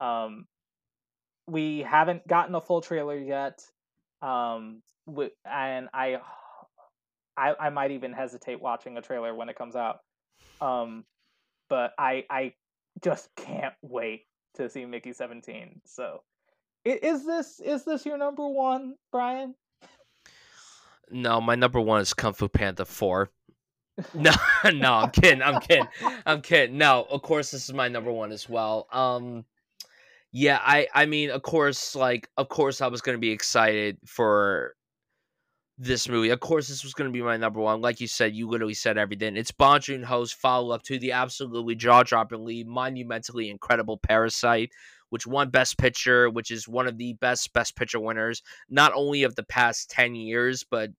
Um, 0.01 0.47
we 1.47 1.82
haven't 1.82 2.28
gotten 2.28 2.56
a 2.56 2.62
full 2.62 2.82
trailer 2.82 3.18
yet, 3.18 3.62
um, 4.22 4.82
and 5.45 5.89
I, 5.93 6.18
I, 7.38 7.53
I 7.60 7.70
might 7.70 7.91
even 7.91 8.14
hesitate 8.14 8.62
watching 8.62 8.97
a 8.97 9.01
trailer 9.01 9.36
when 9.36 9.49
it 9.49 9.58
comes 9.58 9.76
out 9.76 9.99
Um, 10.62 11.06
but 11.70 11.93
I 11.99 12.26
I 12.30 12.53
just 13.03 13.30
can't 13.38 13.76
wait 13.82 14.24
to 14.56 14.70
see 14.70 14.86
Mickey 14.86 15.14
Seventeen. 15.14 15.82
So, 15.86 16.22
is 16.84 17.26
this 17.26 17.60
is 17.60 17.84
this 17.86 18.06
your 18.06 18.18
number 18.18 18.47
one, 18.47 18.95
Brian? 19.12 19.56
No, 21.12 21.39
my 21.39 21.56
number 21.56 21.80
one 21.80 22.01
is 22.01 22.14
Kung 22.14 22.34
Fu 22.34 22.47
Panda 22.47 22.86
Four. 22.86 23.30
no, 24.14 24.32
no, 24.74 24.93
I'm 24.93 25.12
kidding. 25.12 25.41
I'm 25.41 25.60
kidding. 25.62 25.88
I'm 26.26 26.41
kidding. 26.41 26.78
No, 26.78 27.06
of 27.10 27.22
course 27.22 27.51
this 27.51 27.64
is 27.70 27.74
my 27.74 27.88
number 27.88 28.12
one 28.12 28.32
as 28.32 28.49
well. 28.49 28.88
Um, 28.91 29.45
yeah, 30.32 30.60
I 30.62 30.88
I 30.93 31.06
mean, 31.06 31.30
of 31.30 31.43
course, 31.43 31.95
like 31.95 32.30
of 32.38 32.49
course 32.49 32.82
I 32.82 32.88
was 32.88 33.01
gonna 33.01 33.18
be 33.18 33.32
excited 33.32 33.97
for 34.06 34.76
this 35.78 36.07
movie. 36.07 36.30
Of 36.30 36.39
course, 36.39 36.67
this 36.67 36.84
was 36.84 36.93
going 36.93 37.09
to 37.09 37.13
be 37.13 37.21
my 37.21 37.38
number 37.38 37.59
one. 37.59 37.82
Like 37.82 37.99
you 37.99 38.07
said, 38.07 38.34
you 38.34 38.47
literally 38.47 38.73
said 38.73 38.97
everything. 38.97 39.36
It's 39.36 39.51
Bong 39.51 39.82
Joon 39.82 40.03
Ho's 40.03 40.32
follow 40.32 40.73
up 40.73 40.84
to 40.84 40.97
the 40.97 41.11
absolutely 41.11 41.76
jaw 41.76 42.03
droppingly, 42.03 42.65
monumentally 42.65 43.49
incredible 43.49 43.97
Parasite, 43.97 44.71
which 45.09 45.28
won 45.28 45.49
Best 45.49 45.78
Picture, 45.78 46.30
which 46.30 46.51
is 46.51 46.67
one 46.67 46.88
of 46.88 46.97
the 46.97 47.13
best 47.13 47.51
Best 47.53 47.76
Picture 47.76 47.99
winners, 47.99 48.41
not 48.69 48.93
only 48.95 49.23
of 49.23 49.36
the 49.36 49.43
past 49.43 49.89
10 49.89 50.15
years, 50.15 50.63
but 50.63 50.91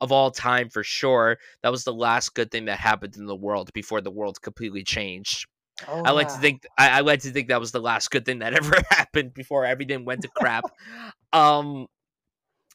of 0.00 0.12
all 0.12 0.30
time 0.30 0.68
for 0.68 0.82
sure. 0.82 1.38
That 1.62 1.72
was 1.72 1.84
the 1.84 1.94
last 1.94 2.34
good 2.34 2.50
thing 2.50 2.66
that 2.66 2.78
happened 2.78 3.16
in 3.16 3.26
the 3.26 3.36
world 3.36 3.72
before 3.72 4.00
the 4.00 4.10
world 4.10 4.42
completely 4.42 4.82
changed. 4.82 5.46
Oh, 5.86 6.02
I 6.04 6.10
like 6.10 6.28
to 6.28 6.38
think 6.38 6.66
I, 6.78 6.88
I 6.88 7.00
like 7.00 7.20
to 7.20 7.30
think 7.30 7.48
that 7.48 7.60
was 7.60 7.70
the 7.70 7.80
last 7.80 8.10
good 8.10 8.24
thing 8.24 8.38
that 8.38 8.54
ever 8.56 8.76
happened 8.90 9.34
before 9.34 9.64
everything 9.64 10.04
went 10.04 10.22
to 10.22 10.28
crap. 10.28 10.64
um 11.32 11.86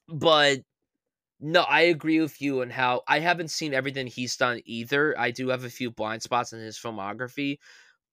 but 0.08 0.60
no, 1.42 1.62
I 1.62 1.82
agree 1.82 2.22
with 2.22 2.40
you 2.40 2.62
and 2.62 2.72
how 2.72 3.02
I 3.08 3.20
haven't 3.20 3.50
seen 3.50 3.74
everything 3.74 4.06
he's 4.06 4.38
done 4.38 4.62
either. 4.66 5.20
I 5.20 5.32
do 5.32 5.50
have 5.50 5.64
a 5.64 5.70
few 5.70 5.90
blind 5.90 6.22
spots 6.22 6.54
in 6.54 6.60
his 6.60 6.78
filmography, 6.78 7.58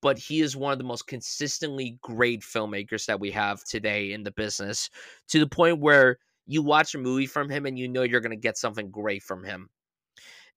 but 0.01 0.16
he 0.18 0.41
is 0.41 0.57
one 0.57 0.72
of 0.72 0.79
the 0.79 0.85
most 0.85 1.07
consistently 1.07 1.99
great 2.01 2.41
filmmakers 2.41 3.05
that 3.07 3.20
we 3.20 3.31
have 3.33 3.62
today 3.64 4.12
in 4.12 4.22
the 4.22 4.31
business 4.31 4.89
to 5.29 5.39
the 5.39 5.47
point 5.47 5.79
where 5.79 6.18
you 6.47 6.62
watch 6.62 6.95
a 6.95 6.99
movie 6.99 7.26
from 7.26 7.51
him 7.51 7.66
and 7.66 7.79
you 7.79 7.87
know 7.87 8.03
you're 8.03 8.22
going 8.22 8.31
to 8.31 8.37
get 8.37 8.57
something 8.57 8.91
great 8.91 9.22
from 9.22 9.45
him. 9.45 9.68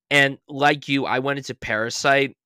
And 0.10 0.38
like 0.48 0.88
you, 0.88 1.06
I 1.06 1.20
went 1.20 1.40
into 1.40 1.54
Parasite 1.56 2.38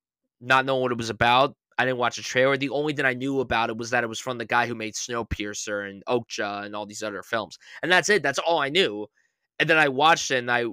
not 0.42 0.66
knowing 0.66 0.82
what 0.82 0.92
it 0.92 0.98
was 0.98 1.12
about. 1.12 1.56
I 1.78 1.86
didn't 1.86 2.00
watch 2.00 2.18
a 2.18 2.24
trailer. 2.24 2.58
The 2.58 2.70
only 2.70 2.94
thing 2.94 3.06
I 3.06 3.14
knew 3.14 3.42
about 3.42 3.70
it 3.70 3.78
was 3.78 3.92
that 3.92 4.04
it 4.04 4.08
was 4.08 4.20
from 4.20 4.40
the 4.40 4.46
guy 4.46 4.66
who 4.66 4.76
made 4.76 4.96
Snowpiercer 4.96 5.90
and 5.90 6.04
Okja 6.06 6.66
and 6.66 6.76
all 6.76 6.86
these 6.86 7.04
other 7.04 7.22
films. 7.22 7.60
And 7.84 7.92
that's 7.92 8.10
it. 8.10 8.24
That's 8.24 8.40
all 8.40 8.60
I 8.60 8.70
knew. 8.70 9.08
And 9.60 9.70
then 9.70 9.78
I 9.78 9.88
watched 9.88 10.32
it 10.32 10.40
and 10.40 10.52
I 10.52 10.66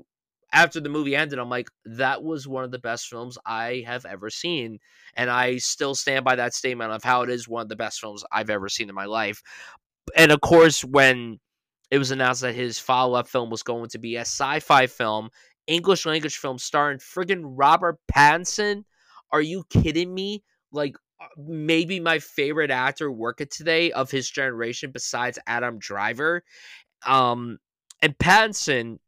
after 0.52 0.80
the 0.80 0.88
movie 0.90 1.16
ended, 1.16 1.38
I'm 1.38 1.48
like, 1.48 1.70
that 1.86 2.22
was 2.22 2.46
one 2.46 2.62
of 2.62 2.70
the 2.70 2.78
best 2.78 3.08
films 3.08 3.38
I 3.46 3.84
have 3.86 4.04
ever 4.04 4.28
seen. 4.28 4.78
And 5.14 5.30
I 5.30 5.56
still 5.56 5.94
stand 5.94 6.24
by 6.24 6.36
that 6.36 6.52
statement 6.52 6.92
of 6.92 7.02
how 7.02 7.22
it 7.22 7.30
is 7.30 7.48
one 7.48 7.62
of 7.62 7.68
the 7.70 7.76
best 7.76 8.00
films 8.00 8.22
I've 8.30 8.50
ever 8.50 8.68
seen 8.68 8.90
in 8.90 8.94
my 8.94 9.06
life. 9.06 9.42
And 10.14 10.30
of 10.30 10.40
course, 10.42 10.84
when 10.84 11.38
it 11.90 11.98
was 11.98 12.10
announced 12.10 12.42
that 12.42 12.54
his 12.54 12.78
follow 12.78 13.18
up 13.18 13.28
film 13.28 13.48
was 13.50 13.62
going 13.62 13.88
to 13.90 13.98
be 13.98 14.16
a 14.16 14.22
sci 14.22 14.60
fi 14.60 14.86
film, 14.86 15.30
English 15.66 16.04
language 16.04 16.36
film 16.36 16.58
starring 16.58 16.98
friggin' 16.98 17.42
Robert 17.44 17.98
Pattinson, 18.14 18.84
are 19.30 19.40
you 19.40 19.64
kidding 19.70 20.12
me? 20.12 20.42
Like, 20.70 20.96
uh, 21.20 21.26
maybe 21.38 21.98
my 22.00 22.18
favorite 22.18 22.70
actor 22.70 23.10
working 23.10 23.48
today 23.50 23.92
of 23.92 24.10
his 24.10 24.28
generation 24.30 24.90
besides 24.90 25.38
Adam 25.46 25.78
Driver. 25.78 26.42
Um, 27.06 27.58
and 28.02 28.18
Pattinson, 28.18 28.98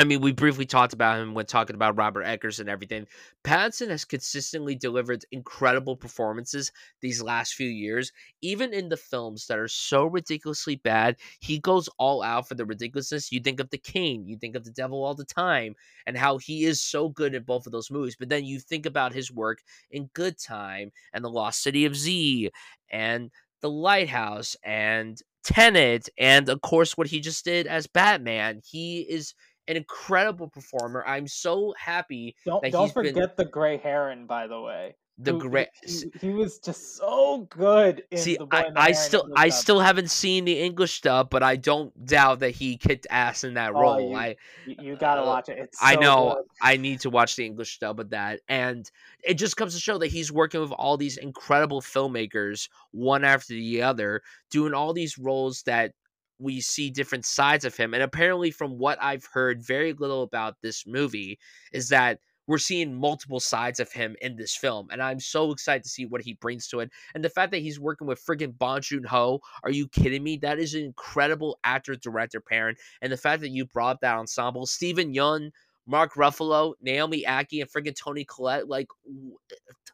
I 0.00 0.04
mean, 0.04 0.20
we 0.20 0.30
briefly 0.30 0.64
talked 0.64 0.92
about 0.92 1.18
him 1.18 1.34
when 1.34 1.46
talking 1.46 1.74
about 1.74 1.96
Robert 1.98 2.22
Eggers 2.22 2.60
and 2.60 2.68
everything. 2.68 3.08
Pattinson 3.42 3.88
has 3.88 4.04
consistently 4.04 4.76
delivered 4.76 5.24
incredible 5.32 5.96
performances 5.96 6.70
these 7.00 7.20
last 7.20 7.54
few 7.54 7.68
years. 7.68 8.12
Even 8.40 8.72
in 8.72 8.88
the 8.88 8.96
films 8.96 9.48
that 9.48 9.58
are 9.58 9.66
so 9.66 10.04
ridiculously 10.04 10.76
bad, 10.76 11.16
he 11.40 11.58
goes 11.58 11.88
all 11.98 12.22
out 12.22 12.46
for 12.46 12.54
the 12.54 12.64
ridiculousness. 12.64 13.32
You 13.32 13.40
think 13.40 13.58
of 13.58 13.70
The 13.70 13.78
King, 13.78 14.24
you 14.24 14.36
think 14.36 14.54
of 14.54 14.64
The 14.64 14.70
Devil 14.70 15.02
All 15.02 15.14
the 15.14 15.24
Time, 15.24 15.74
and 16.06 16.16
how 16.16 16.38
he 16.38 16.64
is 16.64 16.80
so 16.80 17.08
good 17.08 17.34
in 17.34 17.42
both 17.42 17.66
of 17.66 17.72
those 17.72 17.90
movies. 17.90 18.14
But 18.16 18.28
then 18.28 18.44
you 18.44 18.60
think 18.60 18.86
about 18.86 19.12
his 19.12 19.32
work 19.32 19.62
in 19.90 20.10
Good 20.14 20.38
Time 20.38 20.92
and 21.12 21.24
The 21.24 21.30
Lost 21.30 21.60
City 21.60 21.86
of 21.86 21.96
Z 21.96 22.50
and 22.90 23.32
The 23.60 23.70
Lighthouse 23.70 24.56
and 24.62 25.20
Tenet, 25.44 26.08
and 26.18 26.48
of 26.48 26.60
course 26.60 26.96
what 26.96 27.06
he 27.06 27.20
just 27.20 27.44
did 27.44 27.66
as 27.66 27.86
Batman. 27.86 28.60
He 28.64 29.00
is 29.00 29.34
an 29.66 29.76
incredible 29.76 30.48
performer. 30.48 31.04
I'm 31.06 31.26
so 31.26 31.74
happy. 31.78 32.36
Don't 32.44 32.64
don't 32.70 32.92
forget 32.92 33.14
been... 33.14 33.30
the 33.36 33.44
Gray 33.44 33.78
Heron, 33.78 34.26
by 34.26 34.46
the 34.46 34.60
way 34.60 34.94
the 35.20 35.32
great 35.32 35.68
he, 35.82 36.04
he, 36.20 36.28
was 36.30 36.58
just 36.58 36.96
so 36.96 37.46
good 37.50 38.04
see 38.14 38.38
i, 38.52 38.66
I 38.76 38.92
still 38.92 39.28
i 39.34 39.48
still 39.48 39.80
haven't 39.80 40.10
seen 40.10 40.44
the 40.44 40.60
english 40.60 40.92
stuff 40.94 41.28
but 41.28 41.42
i 41.42 41.56
don't 41.56 42.06
doubt 42.06 42.38
that 42.40 42.50
he 42.50 42.76
kicked 42.76 43.06
ass 43.10 43.42
in 43.42 43.54
that 43.54 43.72
oh, 43.74 43.80
role. 43.80 44.10
you, 44.10 44.16
i 44.16 44.36
you 44.66 44.96
gotta 44.96 45.22
uh, 45.22 45.26
watch 45.26 45.48
it. 45.48 45.58
It's 45.58 45.80
so 45.80 45.86
i 45.86 45.96
know 45.96 46.36
good. 46.36 46.44
i 46.62 46.76
need 46.76 47.00
to 47.00 47.10
watch 47.10 47.34
the 47.34 47.44
english 47.44 47.78
dub 47.78 47.98
of 47.98 48.10
that 48.10 48.40
and 48.48 48.88
it 49.24 49.34
just 49.34 49.56
comes 49.56 49.74
to 49.74 49.80
show 49.80 49.98
that 49.98 50.06
he's 50.06 50.30
working 50.30 50.60
with 50.60 50.72
all 50.72 50.96
these 50.96 51.16
incredible 51.16 51.80
filmmakers 51.80 52.68
one 52.92 53.24
after 53.24 53.54
the 53.54 53.82
other 53.82 54.22
doing 54.50 54.72
all 54.72 54.92
these 54.92 55.18
roles 55.18 55.62
that 55.64 55.92
we 56.38 56.60
see 56.60 56.90
different 56.90 57.24
sides 57.24 57.64
of 57.64 57.76
him 57.76 57.92
and 57.92 58.04
apparently 58.04 58.52
from 58.52 58.78
what 58.78 59.02
i've 59.02 59.26
heard 59.32 59.60
very 59.60 59.92
little 59.94 60.22
about 60.22 60.54
this 60.62 60.86
movie 60.86 61.40
is 61.72 61.88
that 61.88 62.20
we're 62.48 62.58
seeing 62.58 62.94
multiple 62.94 63.38
sides 63.38 63.78
of 63.78 63.92
him 63.92 64.16
in 64.20 64.34
this 64.34 64.56
film, 64.56 64.88
and 64.90 65.00
I'm 65.00 65.20
so 65.20 65.52
excited 65.52 65.84
to 65.84 65.88
see 65.88 66.06
what 66.06 66.22
he 66.22 66.32
brings 66.32 66.66
to 66.68 66.80
it. 66.80 66.90
And 67.14 67.24
the 67.24 67.28
fact 67.28 67.52
that 67.52 67.62
he's 67.62 67.78
working 67.78 68.08
with 68.08 68.24
friggin' 68.24 68.58
Bong 68.58 68.80
Joon 68.80 69.04
Ho, 69.04 69.40
are 69.62 69.70
you 69.70 69.86
kidding 69.86 70.24
me? 70.24 70.38
That 70.38 70.58
is 70.58 70.74
an 70.74 70.82
incredible 70.82 71.60
actor 71.62 71.94
director 71.94 72.40
pairing, 72.40 72.76
and 73.00 73.12
the 73.12 73.16
fact 73.16 73.42
that 73.42 73.50
you 73.50 73.66
brought 73.66 74.00
that 74.00 74.16
ensemble, 74.16 74.66
Steven 74.66 75.14
Yeun, 75.14 75.50
Mark 75.86 76.14
Ruffalo, 76.14 76.74
Naomi 76.80 77.24
Ackie, 77.24 77.60
and 77.60 77.70
friggin' 77.70 77.94
Toni 77.94 78.24
Collette, 78.24 78.68
like 78.68 78.88
eh, 79.10 79.84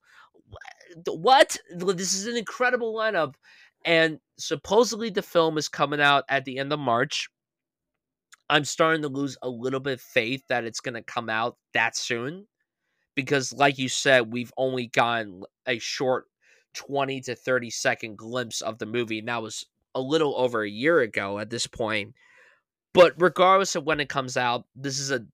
what? 1.10 1.56
This 1.74 2.14
is 2.14 2.26
an 2.26 2.36
incredible 2.36 2.94
lineup. 2.94 3.34
And 3.84 4.18
supposedly 4.38 5.10
the 5.10 5.22
film 5.22 5.58
is 5.58 5.68
coming 5.68 6.00
out 6.00 6.24
at 6.28 6.44
the 6.44 6.58
end 6.58 6.72
of 6.72 6.78
March. 6.78 7.28
I'm 8.48 8.64
starting 8.64 9.02
to 9.02 9.08
lose 9.08 9.36
a 9.42 9.48
little 9.48 9.80
bit 9.80 9.94
of 9.94 10.00
faith 10.00 10.42
that 10.48 10.64
it's 10.64 10.80
going 10.80 10.94
to 10.94 11.02
come 11.02 11.28
out 11.28 11.56
that 11.72 11.96
soon 11.96 12.46
because 13.14 13.52
like 13.52 13.78
you 13.78 13.88
said 13.88 14.32
we've 14.32 14.52
only 14.56 14.88
gotten 14.88 15.42
a 15.66 15.78
short 15.78 16.26
20 16.74 17.20
to 17.22 17.34
30 17.34 17.70
second 17.70 18.18
glimpse 18.18 18.60
of 18.60 18.78
the 18.78 18.86
movie 18.86 19.20
and 19.20 19.28
that 19.28 19.42
was 19.42 19.64
a 19.94 20.00
little 20.00 20.36
over 20.36 20.62
a 20.62 20.68
year 20.68 21.00
ago 21.00 21.38
at 21.38 21.50
this 21.50 21.66
point. 21.66 22.14
But 22.92 23.14
regardless 23.18 23.76
of 23.76 23.84
when 23.84 24.00
it 24.00 24.08
comes 24.08 24.36
out 24.36 24.66
this 24.76 24.98
is 24.98 25.10
a 25.10 25.24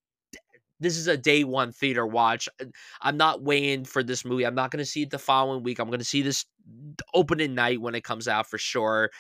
this 0.79 0.97
is 0.97 1.09
a 1.09 1.17
day 1.17 1.45
one 1.45 1.73
theater 1.73 2.07
watch 2.07 2.49
uh, 2.59 2.65
i'm 3.03 3.19
not 3.19 3.43
waiting 3.43 3.85
for 3.85 4.03
this 4.03 4.25
movie. 4.25 4.47
I'm 4.47 4.55
not 4.55 4.71
going 4.71 4.79
to 4.79 4.91
see 4.91 5.03
it 5.03 5.11
the 5.11 5.19
following 5.19 5.63
week. 5.63 5.79
I'm 5.79 5.89
going 5.89 5.99
to 5.99 6.05
see 6.05 6.23
this 6.23 6.45
opening 7.13 7.55
night 7.55 7.81
when 7.81 7.95
it 7.95 8.05
comes 8.05 8.29
out 8.29 8.47
for 8.49 8.59
sure. 8.59 9.11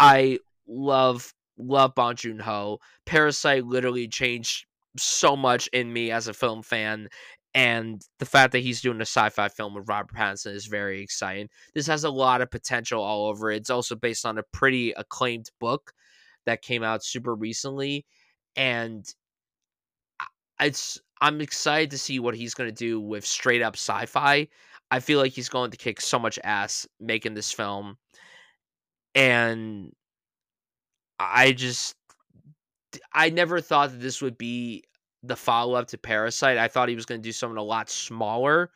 I 0.00 0.38
love 0.66 1.33
love 1.58 1.94
Bong 1.94 2.16
Joon 2.16 2.38
Ho. 2.40 2.78
Parasite 3.06 3.64
literally 3.64 4.08
changed 4.08 4.66
so 4.96 5.36
much 5.36 5.68
in 5.68 5.92
me 5.92 6.10
as 6.10 6.28
a 6.28 6.34
film 6.34 6.62
fan. 6.62 7.08
And 7.56 8.02
the 8.18 8.26
fact 8.26 8.50
that 8.52 8.60
he's 8.60 8.80
doing 8.80 8.98
a 8.98 9.02
sci-fi 9.02 9.48
film 9.48 9.74
with 9.74 9.88
Robert 9.88 10.12
Pattinson 10.12 10.54
is 10.54 10.66
very 10.66 11.00
exciting. 11.00 11.48
This 11.72 11.86
has 11.86 12.02
a 12.02 12.10
lot 12.10 12.40
of 12.40 12.50
potential 12.50 13.00
all 13.00 13.26
over 13.26 13.52
it. 13.52 13.58
It's 13.58 13.70
also 13.70 13.94
based 13.94 14.26
on 14.26 14.38
a 14.38 14.42
pretty 14.52 14.90
acclaimed 14.92 15.50
book 15.60 15.92
that 16.46 16.62
came 16.62 16.82
out 16.82 17.04
super 17.04 17.34
recently, 17.34 18.04
and 18.56 19.06
it's 20.60 21.00
I'm 21.20 21.40
excited 21.40 21.90
to 21.92 21.98
see 21.98 22.18
what 22.18 22.34
he's 22.34 22.54
going 22.54 22.68
to 22.68 22.74
do 22.74 23.00
with 23.00 23.24
straight 23.24 23.62
up 23.62 23.76
sci-fi. 23.76 24.48
I 24.90 25.00
feel 25.00 25.20
like 25.20 25.32
he's 25.32 25.48
going 25.48 25.70
to 25.70 25.76
kick 25.76 26.00
so 26.00 26.18
much 26.18 26.38
ass 26.44 26.86
making 27.00 27.34
this 27.34 27.52
film, 27.52 27.96
and 29.14 29.92
I 31.18 31.52
just 31.52 31.94
I 33.12 33.30
never 33.30 33.60
thought 33.60 33.90
that 33.92 34.00
this 34.00 34.22
would 34.22 34.38
be 34.38 34.84
the 35.22 35.36
follow 35.36 35.74
up 35.74 35.88
to 35.88 35.98
Parasite. 35.98 36.58
I 36.58 36.68
thought 36.68 36.88
he 36.88 36.94
was 36.94 37.06
going 37.06 37.20
to 37.20 37.28
do 37.28 37.32
something 37.32 37.58
a 37.58 37.62
lot 37.62 37.90
smaller, 37.90 38.70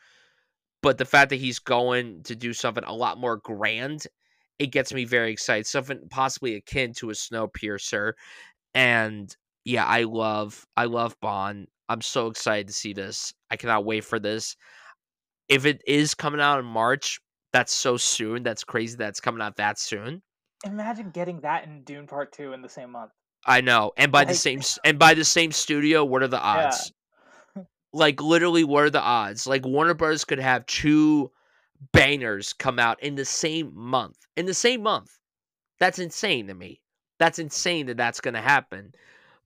but 0.81 0.97
the 0.97 1.05
fact 1.05 1.29
that 1.29 1.37
he's 1.37 1.59
going 1.59 2.23
to 2.23 2.35
do 2.35 2.53
something 2.53 2.83
a 2.85 2.93
lot 2.93 3.17
more 3.19 3.37
grand, 3.37 4.07
it 4.59 4.67
gets 4.67 4.93
me 4.93 5.05
very 5.05 5.31
excited. 5.31 5.67
Something 5.67 6.01
possibly 6.09 6.55
akin 6.55 6.93
to 6.95 7.09
a 7.09 7.13
Snowpiercer, 7.13 8.13
and 8.73 9.35
yeah, 9.65 9.85
I 9.85 10.03
love 10.03 10.65
I 10.77 10.85
love 10.85 11.15
Bong. 11.21 11.67
I'm 11.89 12.01
so 12.01 12.27
excited 12.27 12.67
to 12.67 12.73
see 12.73 12.93
this. 12.93 13.33
I 13.51 13.57
cannot 13.57 13.85
wait 13.85 14.03
for 14.03 14.19
this. 14.19 14.55
If 15.49 15.65
it 15.65 15.81
is 15.87 16.13
coming 16.15 16.41
out 16.41 16.59
in 16.59 16.65
March, 16.65 17.19
that's 17.53 17.73
so 17.73 17.97
soon. 17.97 18.43
That's 18.43 18.63
crazy. 18.63 18.95
That's 18.97 19.19
coming 19.19 19.41
out 19.41 19.57
that 19.57 19.79
soon. 19.79 20.21
Imagine 20.65 21.11
getting 21.11 21.41
that 21.41 21.65
in 21.65 21.83
Dune 21.83 22.07
Part 22.07 22.31
Two 22.31 22.53
in 22.53 22.61
the 22.61 22.69
same 22.69 22.91
month. 22.91 23.11
I 23.45 23.61
know, 23.61 23.91
and 23.97 24.11
by 24.11 24.19
like, 24.19 24.29
the 24.29 24.35
same 24.35 24.61
and 24.83 24.99
by 24.99 25.13
the 25.13 25.23
same 25.23 25.51
studio. 25.51 26.03
What 26.03 26.23
are 26.23 26.27
the 26.27 26.41
odds? 26.41 26.91
Yeah. 27.55 27.63
Like 27.93 28.21
literally, 28.21 28.63
what 28.63 28.83
are 28.83 28.89
the 28.89 29.01
odds? 29.01 29.47
Like 29.47 29.65
Warner 29.65 29.93
Brothers 29.93 30.25
could 30.25 30.39
have 30.39 30.65
two 30.65 31.31
bangers 31.93 32.53
come 32.53 32.79
out 32.79 33.01
in 33.01 33.15
the 33.15 33.25
same 33.25 33.71
month. 33.73 34.17
In 34.35 34.45
the 34.45 34.53
same 34.53 34.83
month. 34.83 35.17
That's 35.79 35.99
insane 35.99 36.47
to 36.47 36.53
me. 36.53 36.81
That's 37.19 37.39
insane 37.39 37.87
that 37.87 37.97
that's 37.97 38.21
going 38.21 38.33
to 38.33 38.41
happen. 38.41 38.93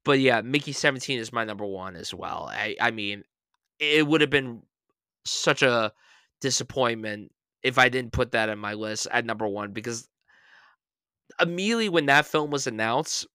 But 0.03 0.19
yeah, 0.19 0.41
Mickey 0.41 0.73
17 0.73 1.19
is 1.19 1.31
my 1.31 1.43
number 1.43 1.65
one 1.65 1.95
as 1.95 2.13
well. 2.13 2.49
I, 2.51 2.75
I 2.81 2.91
mean, 2.91 3.23
it 3.79 4.05
would 4.05 4.21
have 4.21 4.29
been 4.29 4.63
such 5.25 5.61
a 5.61 5.93
disappointment 6.41 7.31
if 7.61 7.77
I 7.77 7.89
didn't 7.89 8.11
put 8.11 8.31
that 8.31 8.49
in 8.49 8.59
my 8.59 8.73
list 8.73 9.07
at 9.11 9.25
number 9.25 9.47
one 9.47 9.71
because 9.71 10.09
immediately 11.39 11.89
when 11.89 12.05
that 12.07 12.25
film 12.25 12.51
was 12.51 12.67
announced, 12.67 13.27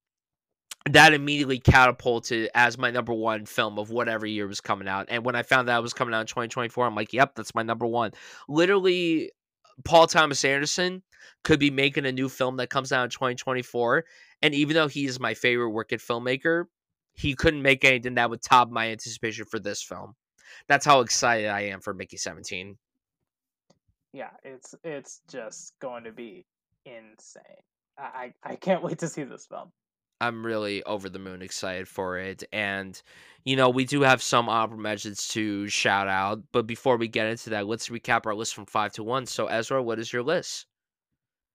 that 0.91 1.13
immediately 1.13 1.59
catapulted 1.59 2.51
as 2.55 2.79
my 2.79 2.91
number 2.91 3.13
one 3.13 3.47
film 3.47 3.79
of 3.79 3.91
whatever 3.91 4.27
year 4.27 4.47
was 4.47 4.61
coming 4.61 4.89
out. 4.89 5.07
And 5.09 5.25
when 5.25 5.35
I 5.35 5.43
found 5.43 5.69
that 5.69 5.79
it 5.79 5.83
was 5.83 5.93
coming 5.93 6.15
out 6.15 6.21
in 6.21 6.27
2024, 6.27 6.87
I'm 6.87 6.95
like, 6.95 7.13
yep, 7.13 7.35
that's 7.35 7.55
my 7.55 7.63
number 7.63 7.87
one. 7.87 8.13
Literally, 8.49 9.33
Paul 9.85 10.07
Thomas 10.07 10.45
Anderson 10.45 11.03
could 11.45 11.61
be 11.61 11.71
making 11.71 12.07
a 12.07 12.13
new 12.13 12.29
film 12.29 12.57
that 12.57 12.71
comes 12.71 12.93
out 12.93 13.05
in 13.05 13.11
2024. 13.11 14.05
And 14.43 14.55
even 14.55 14.75
though 14.75 14.89
he 14.89 15.05
is 15.05 15.21
my 15.21 15.35
favorite 15.35 15.71
working 15.71 15.99
filmmaker, 15.99 16.65
he 17.15 17.35
couldn't 17.35 17.63
make 17.63 17.85
anything 17.85 18.15
that 18.15 18.31
would 18.31 18.43
top 18.43 18.71
my 18.71 18.91
anticipation 18.91 19.45
for 19.45 19.59
this 19.59 19.83
film. 19.83 20.15
That's 20.69 20.87
how 20.87 21.01
excited 21.01 21.49
I 21.49 21.63
am 21.63 21.81
for 21.81 21.93
Mickey 21.93 22.17
17. 22.17 22.77
Yeah, 24.13 24.31
it's 24.43 24.75
it's 24.85 25.21
just 25.29 25.75
going 25.81 26.05
to 26.05 26.13
be 26.13 26.47
insane. 26.87 27.43
I 27.99 28.33
I 28.43 28.57
can't 28.57 28.83
wait 28.83 28.99
to 29.01 29.09
see 29.09 29.25
this 29.25 29.47
film. 29.47 29.73
I'm 30.21 30.45
really 30.45 30.83
over 30.83 31.09
the 31.09 31.19
moon 31.19 31.43
excited 31.43 31.87
for 31.87 32.19
it. 32.19 32.43
And, 32.53 33.01
you 33.45 33.57
know, 33.57 33.71
we 33.71 33.85
do 33.85 34.01
have 34.03 34.23
some 34.23 34.49
honorable 34.49 34.83
mentions 34.83 35.29
to 35.29 35.69
shout 35.69 36.09
out. 36.09 36.43
But 36.53 36.67
before 36.67 36.97
we 36.97 37.07
get 37.09 37.27
into 37.27 37.51
that, 37.51 37.67
let's 37.67 37.89
recap 37.89 38.27
our 38.27 38.35
list 38.35 38.55
from 38.55 38.67
five 38.67 38.93
to 38.95 39.05
one. 39.05 39.27
So, 39.27 39.47
Ezra, 39.47 39.83
what 39.83 39.99
is 39.99 40.13
your 40.13 40.23
list? 40.23 40.67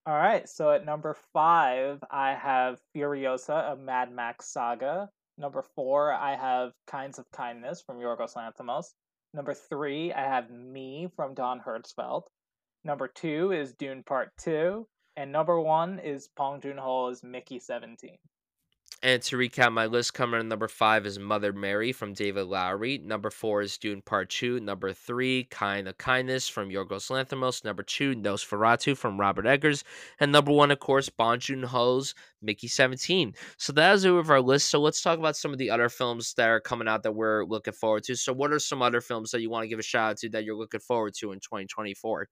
All 0.06 0.16
right. 0.16 0.48
So, 0.48 0.70
at 0.70 0.84
number 0.86 1.14
five, 1.32 2.02
I 2.10 2.34
have 2.34 2.80
Furiosa, 2.96 3.72
a 3.72 3.76
Mad 3.76 4.10
Max 4.12 4.48
saga. 4.48 5.10
Number 5.36 5.62
four, 5.74 6.12
I 6.12 6.36
have 6.36 6.72
Kinds 6.86 7.18
of 7.18 7.30
Kindness 7.32 7.82
from 7.82 7.98
Yorgos 7.98 8.34
Lanthimos. 8.34 8.94
Number 9.34 9.52
three, 9.52 10.12
I 10.12 10.22
have 10.22 10.50
Me 10.50 11.08
from 11.16 11.34
Don 11.34 11.60
Hertzfeldt. 11.60 12.22
Number 12.84 13.08
two 13.08 13.50
is 13.52 13.74
Dune 13.74 14.04
Part 14.04 14.30
2. 14.40 14.86
And 15.16 15.30
number 15.30 15.60
one 15.60 16.00
is 16.00 16.28
Bong 16.36 16.60
Joon 16.60 16.78
Ho's 16.78 17.22
Mickey 17.22 17.58
17. 17.58 18.18
And 19.04 19.20
to 19.24 19.36
recap 19.36 19.70
my 19.70 19.84
list, 19.84 20.14
coming 20.14 20.40
in 20.40 20.48
number 20.48 20.66
five 20.66 21.04
is 21.04 21.18
Mother 21.18 21.52
Mary 21.52 21.92
from 21.92 22.14
David 22.14 22.46
Lowery. 22.46 22.96
Number 22.96 23.28
four 23.28 23.60
is 23.60 23.76
Dune 23.76 24.00
Part 24.00 24.30
Two. 24.30 24.60
Number 24.60 24.94
three, 24.94 25.44
Kind 25.44 25.88
of 25.88 25.98
Kindness 25.98 26.48
from 26.48 26.70
Yorgos 26.70 27.10
Lanthimos. 27.10 27.64
Number 27.64 27.82
two, 27.82 28.14
Nosferatu 28.14 28.96
from 28.96 29.20
Robert 29.20 29.46
Eggers. 29.46 29.84
And 30.20 30.32
number 30.32 30.52
one, 30.52 30.70
of 30.70 30.80
course, 30.80 31.10
Bong 31.10 31.38
Joon 31.38 31.64
Ho's 31.64 32.14
Mickey 32.40 32.66
17. 32.66 33.34
So 33.58 33.74
that 33.74 33.94
is 33.94 34.06
it 34.06 34.10
with 34.10 34.30
our 34.30 34.40
list. 34.40 34.70
So 34.70 34.80
let's 34.80 35.02
talk 35.02 35.18
about 35.18 35.36
some 35.36 35.52
of 35.52 35.58
the 35.58 35.68
other 35.70 35.90
films 35.90 36.32
that 36.38 36.48
are 36.48 36.60
coming 36.60 36.88
out 36.88 37.02
that 37.02 37.12
we're 37.14 37.44
looking 37.44 37.74
forward 37.74 38.04
to. 38.04 38.16
So 38.16 38.32
what 38.32 38.52
are 38.52 38.58
some 38.58 38.80
other 38.80 39.02
films 39.02 39.32
that 39.32 39.42
you 39.42 39.50
want 39.50 39.64
to 39.64 39.68
give 39.68 39.78
a 39.78 39.82
shout 39.82 40.12
out 40.12 40.16
to 40.18 40.30
that 40.30 40.44
you're 40.44 40.56
looking 40.56 40.80
forward 40.80 41.12
to 41.18 41.32
in 41.32 41.40
2024? 41.40 42.26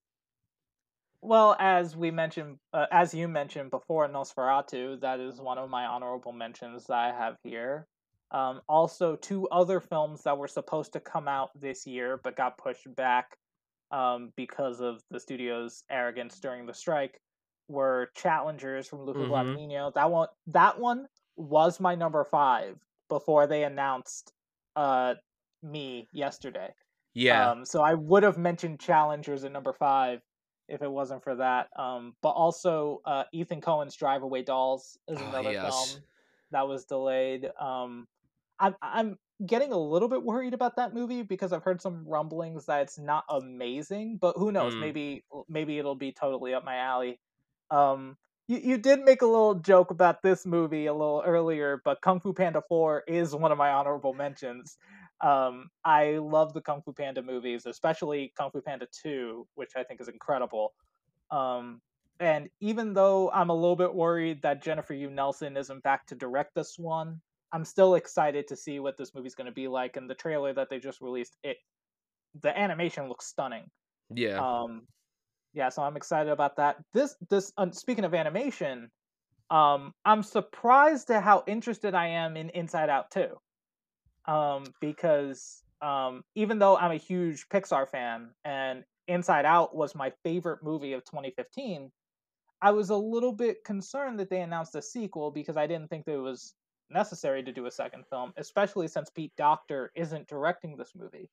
Well, 1.24 1.54
as 1.60 1.96
we 1.96 2.10
mentioned, 2.10 2.58
uh, 2.74 2.86
as 2.90 3.14
you 3.14 3.28
mentioned 3.28 3.70
before, 3.70 4.08
Nosferatu, 4.08 5.00
that 5.00 5.20
is 5.20 5.40
one 5.40 5.56
of 5.56 5.70
my 5.70 5.86
honorable 5.86 6.32
mentions 6.32 6.86
that 6.86 6.96
I 6.96 7.12
have 7.12 7.36
here. 7.44 7.86
Um, 8.32 8.60
also, 8.68 9.14
two 9.14 9.46
other 9.48 9.78
films 9.78 10.22
that 10.24 10.36
were 10.36 10.48
supposed 10.48 10.94
to 10.94 11.00
come 11.00 11.28
out 11.28 11.50
this 11.54 11.86
year 11.86 12.18
but 12.24 12.36
got 12.36 12.58
pushed 12.58 12.92
back 12.96 13.36
um, 13.92 14.32
because 14.36 14.80
of 14.80 15.00
the 15.12 15.20
studio's 15.20 15.84
arrogance 15.88 16.40
during 16.40 16.66
the 16.66 16.74
strike 16.74 17.20
were 17.68 18.10
Challengers 18.16 18.88
from 18.88 19.02
Luca 19.04 19.20
mm-hmm. 19.20 19.32
Guadagnino. 19.32 19.94
That 19.94 20.10
one, 20.10 20.28
that 20.48 20.80
one 20.80 21.06
was 21.36 21.78
my 21.78 21.94
number 21.94 22.24
five 22.24 22.78
before 23.08 23.46
they 23.46 23.62
announced 23.62 24.32
uh, 24.74 25.14
me 25.62 26.08
yesterday. 26.12 26.70
Yeah. 27.14 27.50
Um, 27.50 27.64
so 27.64 27.80
I 27.80 27.94
would 27.94 28.24
have 28.24 28.38
mentioned 28.38 28.80
Challengers 28.80 29.44
at 29.44 29.52
number 29.52 29.72
five 29.72 30.20
if 30.72 30.82
it 30.82 30.90
wasn't 30.90 31.22
for 31.22 31.36
that. 31.36 31.68
Um, 31.76 32.14
but 32.22 32.30
also 32.30 33.02
uh, 33.04 33.24
Ethan 33.32 33.60
Coen's 33.60 33.94
Drive 33.94 34.22
Away 34.22 34.42
Dolls 34.42 34.98
is 35.06 35.18
oh, 35.20 35.28
another 35.28 35.50
oh, 35.50 35.52
yes. 35.52 35.92
film 35.92 36.02
that 36.50 36.66
was 36.66 36.84
delayed. 36.84 37.50
Um, 37.60 38.08
I'm 38.58 38.74
I'm 38.80 39.18
getting 39.44 39.72
a 39.72 39.78
little 39.78 40.08
bit 40.08 40.22
worried 40.22 40.54
about 40.54 40.76
that 40.76 40.94
movie 40.94 41.22
because 41.22 41.52
I've 41.52 41.62
heard 41.62 41.82
some 41.82 42.04
rumblings 42.06 42.66
that 42.66 42.82
it's 42.82 42.98
not 42.98 43.24
amazing, 43.28 44.18
but 44.20 44.36
who 44.36 44.50
knows? 44.50 44.74
Mm. 44.74 44.80
Maybe 44.80 45.24
maybe 45.48 45.78
it'll 45.78 45.94
be 45.94 46.12
totally 46.12 46.54
up 46.54 46.64
my 46.64 46.76
alley. 46.76 47.20
Um, 47.70 48.16
you, 48.48 48.58
you 48.58 48.78
did 48.78 49.00
make 49.00 49.22
a 49.22 49.26
little 49.26 49.54
joke 49.54 49.90
about 49.90 50.22
this 50.22 50.44
movie 50.44 50.86
a 50.86 50.92
little 50.92 51.22
earlier, 51.24 51.80
but 51.84 52.00
Kung 52.00 52.20
Fu 52.20 52.32
Panda 52.32 52.62
4 52.68 53.04
is 53.06 53.34
one 53.34 53.52
of 53.52 53.58
my 53.58 53.70
honorable 53.70 54.14
mentions. 54.14 54.76
Um, 55.22 55.70
I 55.84 56.18
love 56.18 56.52
the 56.52 56.60
Kung 56.60 56.82
Fu 56.82 56.92
Panda 56.92 57.22
movies, 57.22 57.66
especially 57.66 58.32
Kung 58.36 58.50
Fu 58.50 58.60
Panda 58.60 58.88
2, 59.02 59.46
which 59.54 59.72
I 59.76 59.84
think 59.84 60.00
is 60.00 60.08
incredible. 60.08 60.74
Um, 61.30 61.80
and 62.18 62.48
even 62.60 62.92
though 62.92 63.30
I'm 63.30 63.50
a 63.50 63.54
little 63.54 63.76
bit 63.76 63.94
worried 63.94 64.42
that 64.42 64.62
Jennifer 64.62 64.94
Yuh 64.94 65.10
Nelson 65.10 65.56
isn't 65.56 65.82
back 65.82 66.06
to 66.06 66.14
direct 66.14 66.54
this 66.54 66.78
one, 66.78 67.20
I'm 67.52 67.64
still 67.64 67.94
excited 67.94 68.48
to 68.48 68.56
see 68.56 68.80
what 68.80 68.96
this 68.96 69.14
movie's 69.14 69.34
going 69.34 69.46
to 69.46 69.52
be 69.52 69.68
like. 69.68 69.96
And 69.96 70.10
the 70.10 70.14
trailer 70.14 70.52
that 70.54 70.68
they 70.70 70.78
just 70.78 71.00
released, 71.00 71.36
it 71.42 71.56
the 72.40 72.56
animation 72.58 73.08
looks 73.08 73.26
stunning. 73.26 73.64
Yeah. 74.14 74.38
Um, 74.40 74.82
yeah. 75.52 75.68
So 75.68 75.82
I'm 75.82 75.96
excited 75.96 76.30
about 76.30 76.56
that. 76.56 76.76
This 76.92 77.14
this 77.28 77.52
uh, 77.56 77.70
speaking 77.72 78.04
of 78.04 78.14
animation, 78.14 78.90
um, 79.50 79.92
I'm 80.04 80.22
surprised 80.22 81.10
at 81.10 81.22
how 81.22 81.44
interested 81.46 81.94
I 81.94 82.06
am 82.08 82.36
in 82.36 82.50
Inside 82.50 82.88
Out 82.88 83.10
2 83.10 83.36
um, 84.26 84.64
because 84.80 85.62
um, 85.80 86.24
even 86.34 86.58
though 86.58 86.76
I'm 86.76 86.92
a 86.92 86.96
huge 86.96 87.48
Pixar 87.48 87.88
fan 87.88 88.30
and 88.44 88.84
Inside 89.08 89.44
Out 89.44 89.74
was 89.74 89.94
my 89.94 90.12
favorite 90.22 90.62
movie 90.62 90.92
of 90.92 91.04
2015, 91.04 91.90
I 92.60 92.70
was 92.70 92.90
a 92.90 92.96
little 92.96 93.32
bit 93.32 93.64
concerned 93.64 94.20
that 94.20 94.30
they 94.30 94.40
announced 94.40 94.76
a 94.76 94.82
sequel 94.82 95.32
because 95.32 95.56
I 95.56 95.66
didn't 95.66 95.90
think 95.90 96.04
that 96.04 96.14
it 96.14 96.18
was 96.18 96.54
necessary 96.90 97.42
to 97.42 97.52
do 97.52 97.66
a 97.66 97.70
second 97.70 98.04
film, 98.08 98.32
especially 98.36 98.86
since 98.86 99.10
Pete 99.10 99.32
Docter 99.36 99.90
isn't 99.96 100.28
directing 100.28 100.76
this 100.76 100.92
movie. 100.94 101.28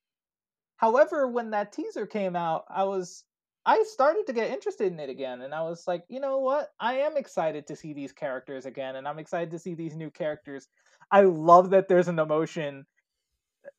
However, 0.76 1.28
when 1.28 1.50
that 1.50 1.72
teaser 1.72 2.06
came 2.06 2.34
out, 2.34 2.64
I 2.68 2.84
was 2.84 3.24
I 3.66 3.82
started 3.84 4.26
to 4.26 4.32
get 4.32 4.50
interested 4.50 4.92
in 4.92 4.98
it 5.00 5.10
again 5.10 5.42
and 5.42 5.54
I 5.54 5.62
was 5.62 5.84
like, 5.86 6.04
you 6.08 6.20
know 6.20 6.38
what? 6.38 6.70
I 6.80 6.94
am 6.94 7.16
excited 7.16 7.66
to 7.66 7.76
see 7.76 7.92
these 7.92 8.12
characters 8.12 8.66
again 8.66 8.96
and 8.96 9.06
I'm 9.06 9.18
excited 9.18 9.50
to 9.50 9.58
see 9.58 9.74
these 9.74 9.94
new 9.94 10.10
characters 10.10 10.68
I 11.10 11.22
love 11.22 11.70
that 11.70 11.88
there's 11.88 12.08
an 12.08 12.18
emotion 12.18 12.86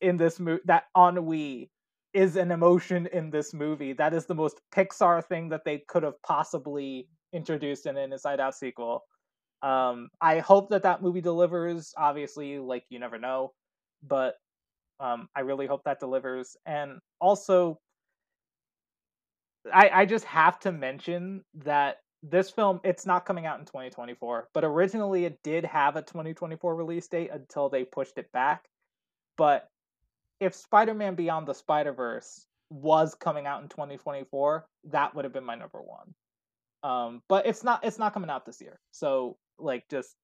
in 0.01 0.17
this 0.17 0.39
movie 0.39 0.61
that 0.65 0.85
ennui 0.97 1.71
is 2.13 2.35
an 2.35 2.51
emotion 2.51 3.07
in 3.13 3.29
this 3.29 3.53
movie. 3.53 3.93
That 3.93 4.13
is 4.13 4.25
the 4.25 4.35
most 4.35 4.59
Pixar 4.75 5.23
thing 5.23 5.49
that 5.49 5.63
they 5.63 5.83
could 5.87 6.03
have 6.03 6.21
possibly 6.23 7.07
introduced 7.31 7.85
in 7.85 7.95
an 7.95 8.11
Inside 8.11 8.41
Out 8.41 8.53
sequel. 8.53 9.05
Um, 9.61 10.09
I 10.19 10.39
hope 10.39 10.69
that 10.71 10.83
that 10.83 11.01
movie 11.01 11.21
delivers. 11.21 11.93
Obviously, 11.97 12.59
like 12.59 12.83
you 12.89 12.99
never 12.99 13.17
know, 13.17 13.53
but 14.03 14.35
um, 14.99 15.29
I 15.35 15.41
really 15.41 15.67
hope 15.67 15.83
that 15.85 16.01
delivers. 16.01 16.57
And 16.65 16.99
also, 17.21 17.79
I 19.71 19.89
I 19.89 20.05
just 20.05 20.25
have 20.25 20.59
to 20.61 20.71
mention 20.71 21.43
that 21.55 21.97
this 22.23 22.49
film 22.49 22.79
it's 22.83 23.05
not 23.05 23.25
coming 23.25 23.45
out 23.45 23.59
in 23.59 23.65
2024 23.65 24.49
but 24.53 24.63
originally 24.63 25.25
it 25.25 25.39
did 25.43 25.65
have 25.65 25.95
a 25.95 26.03
2024 26.03 26.75
release 26.75 27.07
date 27.07 27.31
until 27.31 27.69
they 27.69 27.83
pushed 27.83 28.17
it 28.17 28.31
back. 28.31 28.65
But 29.37 29.67
if 30.39 30.55
spider-man 30.55 31.15
beyond 31.15 31.47
the 31.47 31.53
spider-verse 31.53 32.45
was 32.69 33.15
coming 33.15 33.47
out 33.47 33.61
in 33.63 33.69
2024 33.69 34.65
that 34.85 35.15
would 35.15 35.25
have 35.25 35.33
been 35.33 35.43
my 35.43 35.55
number 35.55 35.81
one. 35.81 36.13
Um 36.83 37.21
but 37.27 37.45
it's 37.45 37.63
not 37.63 37.83
it's 37.83 37.99
not 37.99 38.13
coming 38.13 38.29
out 38.29 38.45
this 38.45 38.61
year. 38.61 38.79
So 38.91 39.37
like 39.59 39.85
just 39.89 40.15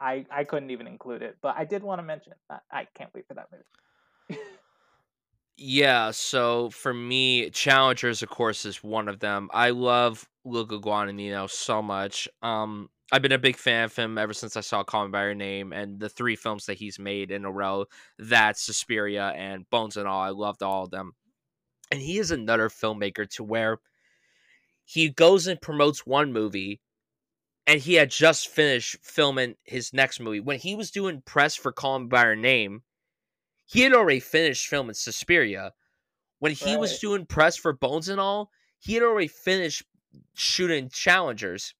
i 0.00 0.24
i 0.30 0.44
couldn't 0.44 0.70
even 0.70 0.86
include 0.86 1.22
it. 1.22 1.36
But 1.42 1.56
i 1.58 1.64
did 1.64 1.82
want 1.82 1.98
to 2.00 2.04
mention 2.04 2.34
i, 2.50 2.58
I 2.70 2.86
can't 2.96 3.12
wait 3.14 3.26
for 3.26 3.34
that 3.34 3.48
movie 3.52 3.64
Yeah, 5.62 6.12
so 6.12 6.70
for 6.70 6.94
me, 6.94 7.50
Challengers, 7.50 8.22
of 8.22 8.30
course, 8.30 8.64
is 8.64 8.82
one 8.82 9.08
of 9.08 9.20
them. 9.20 9.50
I 9.52 9.70
love 9.70 10.26
Luca 10.42 10.78
Guadagnino 10.78 11.50
so 11.50 11.82
much. 11.82 12.26
Um, 12.40 12.88
I've 13.12 13.20
been 13.20 13.32
a 13.32 13.38
big 13.38 13.58
fan 13.58 13.84
of 13.84 13.94
him 13.94 14.16
ever 14.16 14.32
since 14.32 14.56
I 14.56 14.62
saw 14.62 14.82
Call 14.82 15.04
Me 15.04 15.10
by 15.10 15.24
Your 15.24 15.34
Name 15.34 15.74
and 15.74 16.00
the 16.00 16.08
three 16.08 16.34
films 16.34 16.64
that 16.64 16.78
he's 16.78 16.98
made 16.98 17.30
in 17.30 17.44
a 17.44 17.52
row. 17.52 17.84
That 18.18 18.56
Suspiria 18.56 19.34
and 19.36 19.68
Bones 19.68 19.98
and 19.98 20.08
All. 20.08 20.22
I 20.22 20.30
loved 20.30 20.62
all 20.62 20.84
of 20.84 20.90
them. 20.90 21.12
And 21.92 22.00
he 22.00 22.18
is 22.18 22.30
another 22.30 22.70
filmmaker 22.70 23.28
to 23.32 23.44
where 23.44 23.80
he 24.86 25.10
goes 25.10 25.46
and 25.46 25.60
promotes 25.60 26.06
one 26.06 26.32
movie 26.32 26.80
and 27.66 27.82
he 27.82 27.94
had 27.94 28.10
just 28.10 28.48
finished 28.48 28.96
filming 29.02 29.56
his 29.64 29.92
next 29.92 30.20
movie. 30.20 30.40
When 30.40 30.58
he 30.58 30.74
was 30.74 30.90
doing 30.90 31.22
press 31.26 31.54
for 31.54 31.70
Call 31.70 31.98
Me 31.98 32.06
by 32.06 32.24
Your 32.24 32.36
Name, 32.36 32.82
he 33.70 33.82
had 33.82 33.92
already 33.92 34.20
finished 34.20 34.66
filming 34.66 34.94
Suspiria. 34.94 35.72
When 36.40 36.52
he 36.52 36.76
was 36.76 36.98
doing 36.98 37.26
press 37.26 37.56
for 37.56 37.72
Bones 37.72 38.08
and 38.08 38.18
all, 38.18 38.50
he 38.78 38.94
had 38.94 39.02
already 39.02 39.28
finished 39.28 39.84
shooting 40.34 40.88
Challengers. 40.88 41.74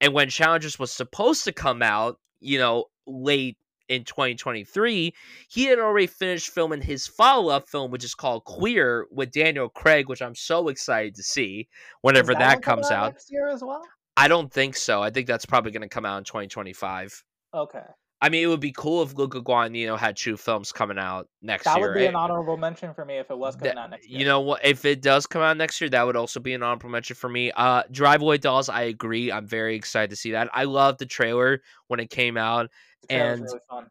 And 0.00 0.12
when 0.12 0.28
Challengers 0.28 0.78
was 0.78 0.90
supposed 0.90 1.44
to 1.44 1.52
come 1.52 1.82
out, 1.82 2.18
you 2.40 2.58
know, 2.58 2.86
late 3.06 3.56
in 3.88 4.04
2023, 4.04 5.14
he 5.48 5.64
had 5.64 5.78
already 5.78 6.06
finished 6.06 6.50
filming 6.50 6.82
his 6.82 7.06
follow-up 7.06 7.68
film, 7.68 7.90
which 7.90 8.04
is 8.04 8.14
called 8.14 8.44
Queer 8.44 9.06
with 9.10 9.30
Daniel 9.30 9.68
Craig, 9.68 10.08
which 10.08 10.20
I'm 10.20 10.34
so 10.34 10.68
excited 10.68 11.14
to 11.14 11.22
see 11.22 11.68
whenever 12.02 12.34
that, 12.34 12.60
coming 12.60 12.82
comes 12.82 12.90
out. 12.90 13.12
next 13.12 13.30
year 13.30 13.48
as 13.48 13.62
well. 13.62 13.82
I 14.16 14.28
don't 14.28 14.52
think 14.52 14.76
so. 14.76 15.02
I 15.02 15.10
think 15.10 15.26
that's 15.26 15.46
probably 15.46 15.70
going 15.70 15.82
to 15.82 15.88
come 15.88 16.04
out 16.04 16.18
in 16.18 16.24
2025. 16.24 17.24
Okay, 17.54 17.80
I 18.22 18.28
mean, 18.28 18.44
it 18.44 18.46
would 18.46 18.60
be 18.60 18.72
cool 18.72 19.02
if 19.02 19.14
Luca 19.16 19.42
Guadagnino 19.42 19.98
had 19.98 20.16
two 20.16 20.36
films 20.36 20.70
coming 20.70 20.96
out 20.96 21.28
next 21.42 21.64
that 21.64 21.76
year. 21.76 21.88
That 21.88 21.94
would 21.94 21.98
be 21.98 22.06
an 22.06 22.14
honorable 22.14 22.56
mention 22.56 22.94
for 22.94 23.04
me 23.04 23.16
if 23.18 23.30
it 23.32 23.36
was 23.36 23.56
coming 23.56 23.74
That- 23.74 23.80
out 23.80 23.90
next 23.90 24.08
year. 24.08 24.20
You 24.20 24.24
know 24.24 24.40
what? 24.40 24.64
If 24.64 24.84
it 24.84 25.02
does 25.02 25.26
come 25.26 25.42
out 25.42 25.56
next 25.56 25.80
year, 25.80 25.90
that 25.90 26.06
would 26.06 26.14
also 26.14 26.38
be 26.38 26.54
an 26.54 26.62
honorable 26.62 26.88
mention 26.88 27.16
for 27.16 27.28
me. 27.28 27.50
Uh, 27.50 27.82
Drive 27.90 28.22
Away 28.22 28.38
Dolls, 28.38 28.68
I 28.68 28.82
agree. 28.82 29.32
I'm 29.32 29.46
very 29.48 29.74
excited 29.74 30.10
to 30.10 30.16
see 30.16 30.30
that. 30.32 30.48
I 30.54 30.64
love 30.64 30.98
the 30.98 31.06
trailer 31.06 31.62
when 31.88 31.98
it 32.00 32.08
came 32.10 32.36
out. 32.36 32.70
the 33.08 33.14
and- 33.14 33.42
really 33.42 33.58
fun. 33.68 33.86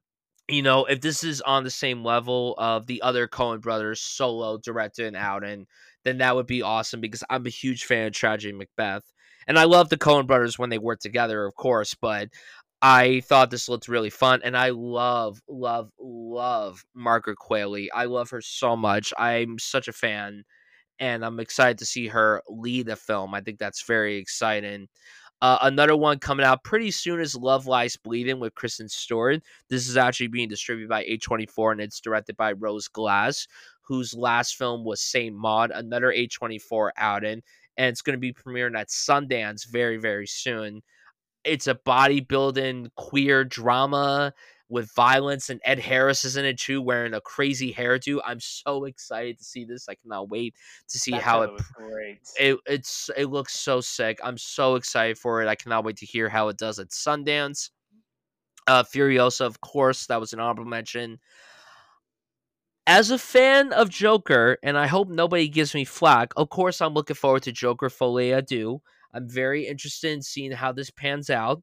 You 0.48 0.62
know, 0.64 0.86
if 0.86 1.02
this 1.02 1.24
is 1.24 1.42
on 1.42 1.64
the 1.66 1.70
same 1.70 2.04
level 2.04 2.56
of 2.58 2.86
the 2.88 3.02
other 3.02 3.28
Coen 3.28 3.62
Brothers 3.62 4.02
solo 4.02 4.58
director 4.58 5.06
and 5.06 5.16
out, 5.16 5.44
and 5.44 5.68
then 6.04 6.18
that 6.20 6.36
would 6.36 6.48
be 6.48 6.62
awesome 6.62 7.00
because 7.02 7.24
I'm 7.30 7.46
a 7.46 7.50
huge 7.50 7.84
fan 7.86 8.08
of 8.08 8.14
Tragedy 8.14 8.54
Macbeth. 8.54 9.04
And 9.48 9.58
I 9.58 9.64
love 9.64 9.90
the 9.90 9.98
Coen 9.98 10.28
Brothers 10.28 10.60
when 10.60 10.70
they 10.70 10.78
work 10.78 11.00
together, 11.00 11.46
of 11.46 11.56
course, 11.56 11.96
but 11.96 12.30
I 12.82 13.22
thought 13.22 13.52
this 13.52 13.70
looked 13.70 13.88
really 13.88 14.10
fun. 14.10 14.42
And 14.44 14.58
I 14.58 14.70
love, 14.70 15.40
love, 15.48 15.92
love 16.00 16.84
Margaret 16.96 17.38
Qualley. 17.38 17.88
I 17.94 18.06
love 18.06 18.30
her 18.32 18.42
so 18.42 18.76
much. 18.76 19.14
I'm 19.18 19.60
such 19.60 19.88
a 19.88 19.94
fan. 19.94 20.44
And 21.00 21.24
I'm 21.24 21.40
excited 21.40 21.78
to 21.80 21.86
see 21.86 22.08
her 22.08 22.42
lead 22.48 22.90
a 22.90 22.96
film. 22.96 23.34
I 23.34 23.42
think 23.42 23.60
that's 23.60 23.84
very 23.84 24.18
exciting. 24.18 24.88
Uh, 25.42 25.58
another 25.64 25.96
one 25.96 26.20
coming 26.20 26.46
out 26.46 26.64
pretty 26.64 26.92
soon 26.92 27.20
is 27.20 27.36
Love 27.36 27.66
Lies 27.66 27.98
Bleeding 27.98 28.40
with 28.40 28.54
Kristen 28.54 28.88
Stewart. 28.88 29.42
This 29.70 29.88
is 29.88 29.98
actually 29.98 30.28
being 30.28 30.48
distributed 30.48 30.90
by 30.90 31.04
A24 31.06 31.72
and 31.72 31.82
it's 31.82 32.00
directed 32.00 32.38
by 32.38 32.52
Rose 32.52 32.88
Glass, 32.88 33.48
whose 33.82 34.14
last 34.14 34.56
film 34.56 34.86
was 34.86 35.02
Saint 35.02 35.36
Maud, 35.36 35.72
another 35.72 36.14
A24 36.16 36.92
outing, 36.96 37.42
and 37.78 37.88
it's 37.88 38.04
going 38.04 38.16
to 38.16 38.20
be 38.20 38.34
premiering 38.34 38.78
at 38.80 38.90
Sundance 38.90 39.68
very, 39.68 39.98
very 39.98 40.28
soon. 40.28 40.84
It's 41.44 41.68
a 41.68 41.76
bodybuilding 41.76 42.92
queer 42.96 43.44
drama 43.44 44.34
with 44.70 44.90
violence, 44.94 45.50
and 45.50 45.60
Ed 45.66 45.80
Harris 45.80 46.24
is 46.24 46.38
in 46.38 46.46
it 46.46 46.58
too, 46.58 46.82
wearing 46.82 47.14
a 47.14 47.20
crazy 47.22 47.74
hairdo. 47.74 48.20
I'm 48.26 48.40
so 48.40 48.86
excited 48.86 49.38
to 49.40 49.44
see 49.44 49.66
this. 49.66 49.90
I 49.90 49.96
cannot 49.96 50.30
wait 50.30 50.56
to 50.88 50.98
see 50.98 51.12
That 51.12 51.22
how 51.24 51.42
it 51.42 51.52
great. 51.74 52.20
it 52.40 52.58
it's 52.66 53.10
it 53.18 53.26
looks 53.26 53.54
so 53.54 53.82
sick. 53.82 54.20
I'm 54.24 54.38
so 54.38 54.76
excited 54.76 55.18
for 55.18 55.42
it. 55.42 55.48
I 55.48 55.56
cannot 55.56 55.84
wait 55.84 55.98
to 55.98 56.06
hear 56.06 56.30
how 56.30 56.48
it 56.48 56.58
does 56.58 56.80
at 56.80 56.90
Sundance. 56.90 57.70
Uh 58.68 58.84
Furiosa, 58.84 59.42
of 59.42 59.60
course, 59.62 60.06
that 60.08 60.20
was 60.20 60.32
an 60.34 60.40
honorable 60.40 60.66
mention. 60.66 61.20
As 62.88 63.12
a 63.12 63.18
fan 63.18 63.74
of 63.74 63.90
Joker, 63.90 64.58
and 64.64 64.78
I 64.78 64.88
hope 64.88 65.08
nobody 65.10 65.48
gives 65.48 65.74
me 65.74 65.86
flack, 65.86 66.34
of 66.36 66.50
course 66.50 66.82
I'm 66.82 66.94
looking 66.94 67.16
forward 67.16 67.44
to 67.44 67.52
Joker 67.52 67.90
Folie 67.90 68.32
à 68.32 68.46
Deux. 68.46 68.82
I'm 69.14 69.30
very 69.30 69.68
interested 69.68 70.12
in 70.12 70.22
seeing 70.22 70.52
how 70.52 70.72
this 70.72 70.90
pans 70.90 71.30
out. 71.30 71.62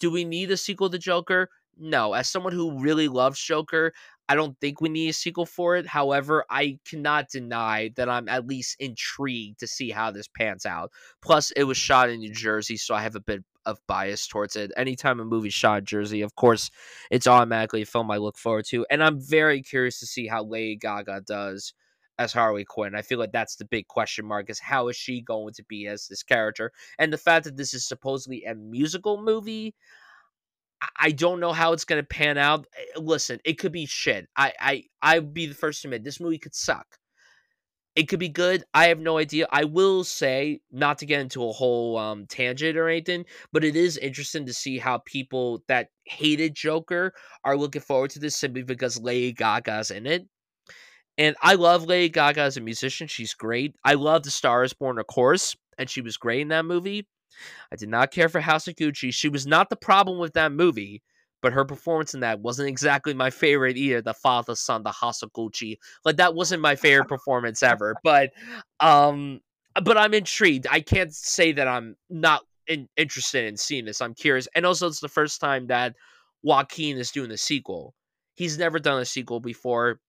Do 0.00 0.10
we 0.10 0.24
need 0.24 0.50
a 0.50 0.56
sequel 0.56 0.90
to 0.90 0.98
Joker? 0.98 1.48
No. 1.78 2.14
As 2.14 2.28
someone 2.28 2.52
who 2.52 2.80
really 2.80 3.08
loves 3.08 3.40
Joker, 3.40 3.92
I 4.28 4.34
don't 4.34 4.58
think 4.60 4.80
we 4.80 4.88
need 4.88 5.08
a 5.08 5.12
sequel 5.12 5.46
for 5.46 5.76
it. 5.76 5.86
However, 5.86 6.44
I 6.50 6.78
cannot 6.88 7.30
deny 7.30 7.90
that 7.96 8.08
I'm 8.08 8.28
at 8.28 8.46
least 8.46 8.76
intrigued 8.78 9.60
to 9.60 9.66
see 9.66 9.90
how 9.90 10.10
this 10.10 10.28
pans 10.28 10.66
out. 10.66 10.90
Plus, 11.22 11.50
it 11.52 11.64
was 11.64 11.76
shot 11.76 12.10
in 12.10 12.18
New 12.18 12.32
Jersey, 12.32 12.76
so 12.76 12.94
I 12.94 13.02
have 13.02 13.14
a 13.14 13.20
bit 13.20 13.42
of 13.64 13.78
bias 13.86 14.26
towards 14.26 14.56
it. 14.56 14.72
Anytime 14.76 15.20
a 15.20 15.24
movie 15.24 15.50
shot 15.50 15.78
in 15.78 15.84
Jersey, 15.84 16.22
of 16.22 16.34
course, 16.34 16.70
it's 17.10 17.26
automatically 17.26 17.82
a 17.82 17.86
film 17.86 18.10
I 18.10 18.16
look 18.16 18.36
forward 18.36 18.66
to. 18.66 18.84
And 18.90 19.02
I'm 19.02 19.20
very 19.20 19.62
curious 19.62 20.00
to 20.00 20.06
see 20.06 20.26
how 20.26 20.44
Lady 20.44 20.76
Gaga 20.76 21.22
does 21.26 21.72
as 22.18 22.32
Harley 22.32 22.64
Quinn. 22.64 22.94
I 22.94 23.02
feel 23.02 23.18
like 23.18 23.32
that's 23.32 23.56
the 23.56 23.64
big 23.64 23.86
question 23.88 24.26
mark 24.26 24.50
is 24.50 24.58
how 24.58 24.88
is 24.88 24.96
she 24.96 25.20
going 25.20 25.52
to 25.54 25.64
be 25.64 25.86
as 25.86 26.06
this 26.08 26.22
character? 26.22 26.72
And 26.98 27.12
the 27.12 27.18
fact 27.18 27.44
that 27.44 27.56
this 27.56 27.74
is 27.74 27.86
supposedly 27.86 28.44
a 28.44 28.54
musical 28.54 29.22
movie, 29.22 29.74
I- 30.96 31.10
don't 31.12 31.40
know 31.40 31.52
how 31.52 31.72
it's 31.72 31.84
gonna 31.84 32.02
pan 32.02 32.38
out. 32.38 32.66
Eh, 32.76 32.98
Listen, 33.00 33.40
it 33.44 33.54
could 33.58 33.72
be 33.72 33.86
shit. 33.86 34.28
I 34.36 34.52
I 34.60 34.84
I'd 35.02 35.34
be 35.34 35.46
the 35.46 35.54
first 35.54 35.82
to 35.82 35.88
admit 35.88 36.04
this 36.04 36.20
movie 36.20 36.38
could 36.38 36.54
suck. 36.54 36.98
It 37.96 38.08
could 38.08 38.20
be 38.20 38.28
good. 38.28 38.62
I 38.74 38.86
have 38.88 39.00
no 39.00 39.18
idea. 39.18 39.48
I 39.50 39.64
will 39.64 40.04
say, 40.04 40.60
not 40.70 40.98
to 40.98 41.06
get 41.06 41.20
into 41.20 41.44
a 41.48 41.52
whole 41.52 41.98
um, 41.98 42.26
tangent 42.26 42.76
or 42.78 42.88
anything, 42.88 43.24
but 43.52 43.64
it 43.64 43.74
is 43.74 43.96
interesting 43.98 44.46
to 44.46 44.54
see 44.54 44.78
how 44.78 44.98
people 44.98 45.64
that 45.66 45.90
hated 46.04 46.54
Joker 46.54 47.12
are 47.44 47.56
looking 47.56 47.82
forward 47.82 48.10
to 48.12 48.20
this 48.20 48.36
simply 48.36 48.62
because 48.62 49.00
Lady 49.00 49.32
Gaga's 49.32 49.90
in 49.90 50.06
it. 50.06 50.28
And 51.18 51.34
I 51.42 51.54
love 51.54 51.84
Lady 51.84 52.08
Gaga 52.08 52.40
as 52.40 52.56
a 52.56 52.60
musician. 52.60 53.08
She's 53.08 53.34
great. 53.34 53.74
I 53.84 53.94
love 53.94 54.22
The 54.22 54.30
Star 54.30 54.62
is 54.62 54.72
Born, 54.72 54.98
of 54.98 55.08
course, 55.08 55.56
and 55.76 55.90
she 55.90 56.00
was 56.00 56.16
great 56.16 56.40
in 56.40 56.48
that 56.48 56.64
movie. 56.64 57.06
I 57.72 57.76
did 57.76 57.88
not 57.88 58.12
care 58.12 58.28
for 58.28 58.40
House 58.40 58.68
of 58.68 58.76
Gucci. 58.76 59.12
She 59.12 59.28
was 59.28 59.46
not 59.46 59.68
the 59.68 59.76
problem 59.76 60.18
with 60.18 60.34
that 60.34 60.52
movie, 60.52 61.02
but 61.42 61.52
her 61.52 61.64
performance 61.64 62.14
in 62.14 62.20
that 62.20 62.40
wasn't 62.40 62.68
exactly 62.68 63.14
my 63.14 63.30
favorite 63.30 63.76
either. 63.76 64.00
The 64.00 64.14
father 64.14 64.54
son, 64.54 64.84
the 64.84 64.92
House 64.92 65.22
of 65.22 65.32
Gucci, 65.32 65.76
like 66.04 66.16
that 66.16 66.34
wasn't 66.34 66.62
my 66.62 66.76
favorite 66.76 67.08
performance 67.08 67.62
ever. 67.62 67.94
But, 68.04 68.30
um, 68.80 69.40
but 69.82 69.98
I'm 69.98 70.14
intrigued. 70.14 70.66
I 70.70 70.80
can't 70.80 71.12
say 71.12 71.52
that 71.52 71.68
I'm 71.68 71.96
not 72.08 72.42
in, 72.66 72.88
interested 72.96 73.44
in 73.44 73.56
seeing 73.56 73.84
this. 73.84 74.00
I'm 74.00 74.14
curious, 74.14 74.48
and 74.54 74.64
also 74.64 74.86
it's 74.86 75.00
the 75.00 75.08
first 75.08 75.40
time 75.40 75.66
that 75.66 75.94
Joaquin 76.42 76.96
is 76.96 77.10
doing 77.10 77.30
a 77.32 77.36
sequel. 77.36 77.94
He's 78.34 78.56
never 78.56 78.78
done 78.78 79.00
a 79.00 79.04
sequel 79.04 79.40
before. 79.40 80.00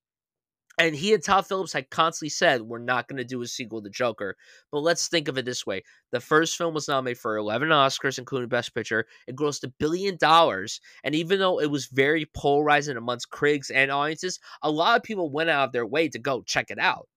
And 0.79 0.95
he 0.95 1.13
and 1.13 1.21
Todd 1.21 1.45
Phillips 1.45 1.73
had 1.73 1.89
constantly 1.89 2.29
said, 2.29 2.61
We're 2.61 2.79
not 2.79 3.09
going 3.09 3.17
to 3.17 3.25
do 3.25 3.41
a 3.41 3.47
sequel 3.47 3.83
to 3.83 3.89
Joker. 3.89 4.37
But 4.71 4.79
let's 4.79 5.09
think 5.09 5.27
of 5.27 5.37
it 5.37 5.43
this 5.43 5.65
way 5.65 5.83
the 6.13 6.21
first 6.21 6.57
film 6.57 6.73
was 6.73 6.87
nominated 6.87 7.19
for 7.19 7.35
11 7.35 7.67
Oscars, 7.67 8.17
including 8.17 8.47
Best 8.47 8.73
Picture. 8.73 9.05
It 9.27 9.35
grossed 9.35 9.65
a 9.65 9.73
billion 9.77 10.15
dollars. 10.15 10.79
And 11.03 11.13
even 11.13 11.37
though 11.37 11.59
it 11.59 11.69
was 11.69 11.87
very 11.87 12.25
polarizing 12.33 12.95
amongst 12.95 13.29
critics 13.29 13.69
and 13.69 13.91
audiences, 13.91 14.39
a 14.63 14.71
lot 14.71 14.95
of 14.95 15.03
people 15.03 15.29
went 15.29 15.49
out 15.49 15.65
of 15.65 15.73
their 15.73 15.85
way 15.85 16.07
to 16.07 16.17
go 16.17 16.43
check 16.43 16.71
it 16.71 16.79
out. 16.79 17.09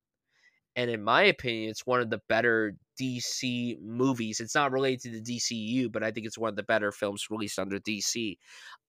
And 0.75 0.91
in 0.91 1.05
my 1.05 1.23
opinion, 1.23 1.71
it's 1.71 1.87
one 1.87 2.01
of 2.01 2.11
the 2.11 2.21
better 2.29 2.75
DC 3.01 3.81
movies. 3.81 4.41
It's 4.41 4.55
not 4.55 4.73
related 4.73 5.01
to 5.03 5.11
the 5.11 5.21
DCU, 5.21 5.91
but 5.91 6.03
I 6.03 6.11
think 6.11 6.27
it's 6.27 6.39
one 6.39 6.51
of 6.51 6.57
the 6.57 6.63
better 6.63 6.93
films 6.93 7.27
released 7.31 7.59
under 7.59 7.79
DC. 7.79 8.37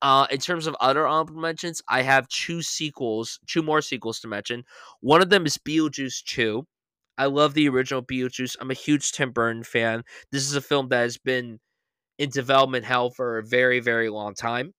Uh, 0.02 0.28
in 0.30 0.40
terms 0.40 0.68
of 0.68 0.76
other 0.80 1.08
honorable 1.08 1.42
mentions, 1.42 1.82
I 1.88 2.02
have 2.02 2.28
two 2.28 2.62
sequels, 2.62 3.40
two 3.48 3.64
more 3.64 3.82
sequels 3.82 4.20
to 4.22 4.28
mention. 4.28 4.64
One 5.02 5.22
of 5.22 5.30
them 5.30 5.46
is 5.46 5.58
Beetlejuice 5.58 6.24
2. 6.24 6.66
I 7.18 7.26
love 7.28 7.54
the 7.54 7.70
original 7.70 8.02
Beetlejuice. 8.02 8.56
I'm 8.60 8.72
a 8.72 8.76
huge 8.76 9.12
Tim 9.12 9.32
Burton 9.32 9.64
fan. 9.64 10.04
This 10.32 10.44
is 10.44 10.56
a 10.56 10.62
film 10.62 10.90
that 10.90 11.02
has 11.02 11.18
been 11.18 11.60
in 12.18 12.30
development 12.30 12.86
hell 12.86 13.10
for 13.10 13.38
a 13.38 13.44
very, 13.44 13.80
very 13.80 14.10
long 14.10 14.34
time. 14.34 14.74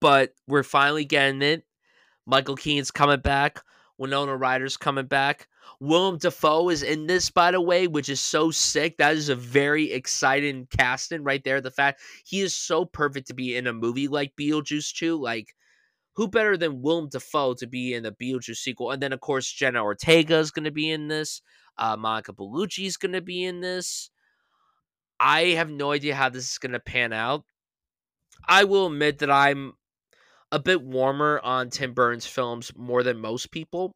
But 0.00 0.30
we're 0.48 0.64
finally 0.64 1.04
getting 1.04 1.42
it. 1.42 1.64
Michael 2.26 2.56
Keaton's 2.56 2.90
coming 2.90 3.20
back. 3.20 3.60
Winona 3.98 4.36
Ryder's 4.36 4.76
coming 4.76 5.06
back. 5.06 5.46
Willem 5.80 6.18
Dafoe 6.18 6.68
is 6.68 6.82
in 6.82 7.06
this, 7.06 7.30
by 7.30 7.50
the 7.50 7.60
way, 7.60 7.86
which 7.86 8.08
is 8.08 8.20
so 8.20 8.50
sick. 8.50 8.96
That 8.98 9.16
is 9.16 9.28
a 9.28 9.34
very 9.34 9.92
exciting 9.92 10.68
casting 10.76 11.24
right 11.24 11.42
there. 11.42 11.60
The 11.60 11.70
fact 11.70 12.00
he 12.24 12.40
is 12.40 12.54
so 12.54 12.84
perfect 12.84 13.26
to 13.28 13.34
be 13.34 13.56
in 13.56 13.66
a 13.66 13.72
movie 13.72 14.08
like 14.08 14.36
Beetlejuice 14.36 14.92
2. 14.94 15.20
Like, 15.20 15.54
who 16.14 16.28
better 16.28 16.56
than 16.56 16.82
Willem 16.82 17.08
Dafoe 17.08 17.54
to 17.54 17.66
be 17.66 17.94
in 17.94 18.02
the 18.02 18.12
Beetlejuice 18.12 18.58
sequel? 18.58 18.90
And 18.90 19.02
then, 19.02 19.12
of 19.12 19.20
course, 19.20 19.50
Jenna 19.50 19.82
Ortega 19.82 20.38
is 20.38 20.50
going 20.50 20.64
to 20.64 20.70
be 20.70 20.90
in 20.90 21.08
this. 21.08 21.42
Uh, 21.78 21.96
Monica 21.96 22.32
Bellucci 22.32 22.86
is 22.86 22.96
going 22.96 23.12
to 23.12 23.22
be 23.22 23.44
in 23.44 23.60
this. 23.60 24.10
I 25.18 25.50
have 25.56 25.70
no 25.70 25.92
idea 25.92 26.14
how 26.14 26.28
this 26.28 26.50
is 26.50 26.58
going 26.58 26.72
to 26.72 26.80
pan 26.80 27.12
out. 27.12 27.44
I 28.46 28.64
will 28.64 28.86
admit 28.86 29.18
that 29.18 29.30
I'm 29.30 29.74
a 30.50 30.58
bit 30.58 30.82
warmer 30.82 31.40
on 31.42 31.70
Tim 31.70 31.94
Burton's 31.94 32.26
films 32.26 32.72
more 32.76 33.02
than 33.02 33.18
most 33.18 33.50
people. 33.50 33.94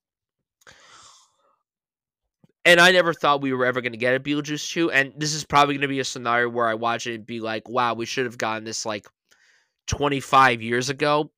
And 2.67 2.81
I 2.81 2.91
never 2.91 3.15
thought 3.15 3.43
we 3.43 3.53
were 3.53 3.65
ever 3.65 3.81
going 3.81 3.93
to 3.93 3.99
get 3.99 4.17
a 4.17 4.21
Beetlejuice 4.21 4.73
2. 4.73 4.91
And 4.91 5.13
this 5.17 5.35
is 5.35 5.45
probably 5.45 5.75
going 5.75 5.83
to 5.83 5.89
be 5.89 6.01
a 6.01 6.05
scenario 6.05 6.49
where 6.49 6.67
I 6.67 6.75
watch 6.75 7.07
it 7.07 7.15
and 7.15 7.25
be 7.25 7.39
like, 7.39 7.69
wow, 7.69 7.95
we 7.95 8.07
should 8.07 8.25
have 8.25 8.37
gotten 8.37 8.65
this 8.65 8.85
like 8.85 9.07
25 9.87 10.61
years 10.63 10.91
ago. 10.91 11.31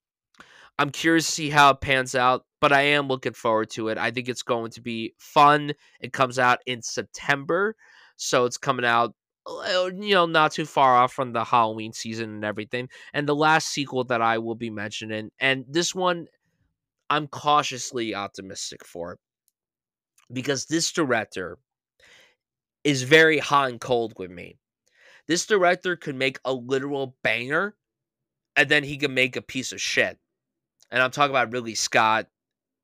I'm 0.78 0.88
curious 0.88 1.26
to 1.26 1.32
see 1.32 1.50
how 1.50 1.70
it 1.70 1.82
pans 1.82 2.14
out, 2.14 2.46
but 2.62 2.72
I 2.72 2.80
am 2.80 3.08
looking 3.08 3.34
forward 3.34 3.68
to 3.72 3.88
it. 3.88 3.98
I 3.98 4.10
think 4.10 4.30
it's 4.30 4.42
going 4.42 4.70
to 4.70 4.80
be 4.80 5.12
fun. 5.18 5.74
It 6.00 6.14
comes 6.14 6.38
out 6.38 6.60
in 6.64 6.80
September. 6.80 7.76
So 8.16 8.46
it's 8.46 8.56
coming 8.56 8.86
out, 8.86 9.14
uh, 9.46 9.90
you 9.94 10.14
know, 10.14 10.24
not 10.24 10.52
too 10.52 10.64
far 10.64 10.96
off 10.96 11.12
from 11.12 11.34
the 11.34 11.44
Halloween 11.44 11.92
season 11.92 12.30
and 12.30 12.44
everything. 12.44 12.88
And 13.12 13.28
the 13.28 13.36
last 13.36 13.68
sequel 13.68 14.04
that 14.04 14.22
I 14.22 14.38
will 14.38 14.54
be 14.54 14.70
mentioning, 14.70 15.30
and 15.38 15.66
this 15.68 15.94
one, 15.94 16.26
I'm 17.10 17.26
cautiously 17.26 18.14
optimistic 18.14 18.86
for 18.86 19.18
because 20.32 20.66
this 20.66 20.92
director 20.92 21.58
is 22.84 23.02
very 23.02 23.38
hot 23.38 23.70
and 23.70 23.80
cold 23.80 24.14
with 24.18 24.30
me. 24.30 24.56
This 25.26 25.46
director 25.46 25.96
could 25.96 26.14
make 26.14 26.38
a 26.44 26.52
literal 26.52 27.16
banger 27.22 27.74
and 28.56 28.68
then 28.68 28.82
he 28.82 28.96
could 28.96 29.10
make 29.10 29.36
a 29.36 29.42
piece 29.42 29.72
of 29.72 29.80
shit. 29.80 30.18
And 30.90 31.02
I'm 31.02 31.10
talking 31.10 31.30
about 31.30 31.52
Ridley 31.52 31.74
Scott 31.74 32.26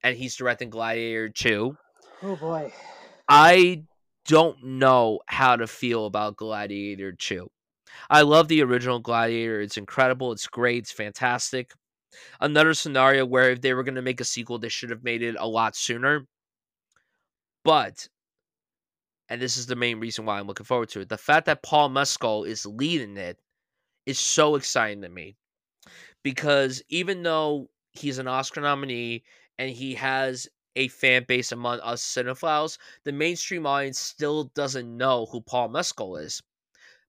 and 0.02 0.16
he's 0.16 0.36
directing 0.36 0.70
Gladiator 0.70 1.30
2. 1.30 1.76
Oh 2.22 2.36
boy. 2.36 2.72
I 3.28 3.84
don't 4.26 4.62
know 4.62 5.20
how 5.26 5.56
to 5.56 5.66
feel 5.66 6.06
about 6.06 6.36
Gladiator 6.36 7.12
2. 7.12 7.50
I 8.10 8.22
love 8.22 8.48
the 8.48 8.62
original 8.62 8.98
Gladiator. 8.98 9.60
It's 9.60 9.76
incredible. 9.76 10.32
It's 10.32 10.46
great. 10.46 10.84
It's 10.84 10.92
fantastic. 10.92 11.72
Another 12.40 12.74
scenario 12.74 13.24
where 13.24 13.50
if 13.50 13.60
they 13.60 13.74
were 13.74 13.82
going 13.82 13.94
to 13.94 14.02
make 14.02 14.20
a 14.20 14.24
sequel, 14.24 14.58
they 14.58 14.68
should 14.68 14.90
have 14.90 15.04
made 15.04 15.22
it 15.22 15.36
a 15.38 15.48
lot 15.48 15.76
sooner. 15.76 16.26
But, 17.64 18.08
and 19.28 19.40
this 19.40 19.56
is 19.58 19.66
the 19.66 19.76
main 19.76 20.00
reason 20.00 20.24
why 20.24 20.38
I'm 20.38 20.46
looking 20.46 20.64
forward 20.66 20.88
to 20.90 21.00
it, 21.00 21.08
the 21.08 21.18
fact 21.18 21.46
that 21.46 21.62
Paul 21.62 21.88
Mescal 21.90 22.44
is 22.44 22.64
leading 22.66 23.16
it 23.18 23.38
is 24.06 24.18
so 24.18 24.56
exciting 24.56 25.02
to 25.02 25.08
me. 25.08 25.36
Because 26.24 26.82
even 26.88 27.22
though 27.22 27.70
he's 27.92 28.18
an 28.18 28.28
Oscar 28.28 28.60
nominee 28.62 29.24
and 29.58 29.70
he 29.70 29.94
has 29.96 30.48
a 30.76 30.88
fan 30.88 31.24
base 31.28 31.52
among 31.52 31.80
us 31.80 32.02
cinephiles, 32.04 32.78
the 33.04 33.12
mainstream 33.12 33.66
audience 33.66 33.98
still 34.00 34.44
doesn't 34.54 34.96
know 34.96 35.26
who 35.26 35.40
Paul 35.42 35.68
Mescal 35.70 36.16
is. 36.16 36.42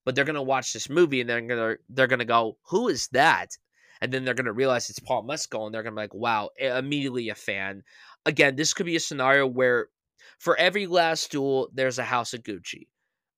But 0.05 0.15
they're 0.15 0.25
gonna 0.25 0.41
watch 0.43 0.73
this 0.73 0.89
movie 0.89 1.21
and 1.21 1.29
they're 1.29 1.41
gonna 1.41 1.75
they're 1.89 2.07
gonna 2.07 2.25
go, 2.25 2.57
"Who 2.69 2.87
is 2.87 3.07
that?" 3.09 3.57
And 4.01 4.11
then 4.13 4.23
they're 4.25 4.33
gonna 4.33 4.53
realize 4.53 4.89
it's 4.89 4.99
Paul 4.99 5.23
Mescal 5.23 5.65
and 5.65 5.75
they're 5.75 5.83
gonna 5.83 5.95
be 5.95 6.01
like, 6.03 6.13
"Wow!" 6.13 6.51
Immediately 6.57 7.29
a 7.29 7.35
fan. 7.35 7.83
Again, 8.25 8.55
this 8.55 8.73
could 8.73 8.85
be 8.85 8.95
a 8.95 8.99
scenario 9.01 9.45
where 9.47 9.89
for 10.39 10.55
every 10.57 10.87
Last 10.87 11.31
Duel, 11.31 11.69
there's 11.73 11.99
a 11.99 12.03
House 12.03 12.33
of 12.33 12.43
Gucci. 12.43 12.87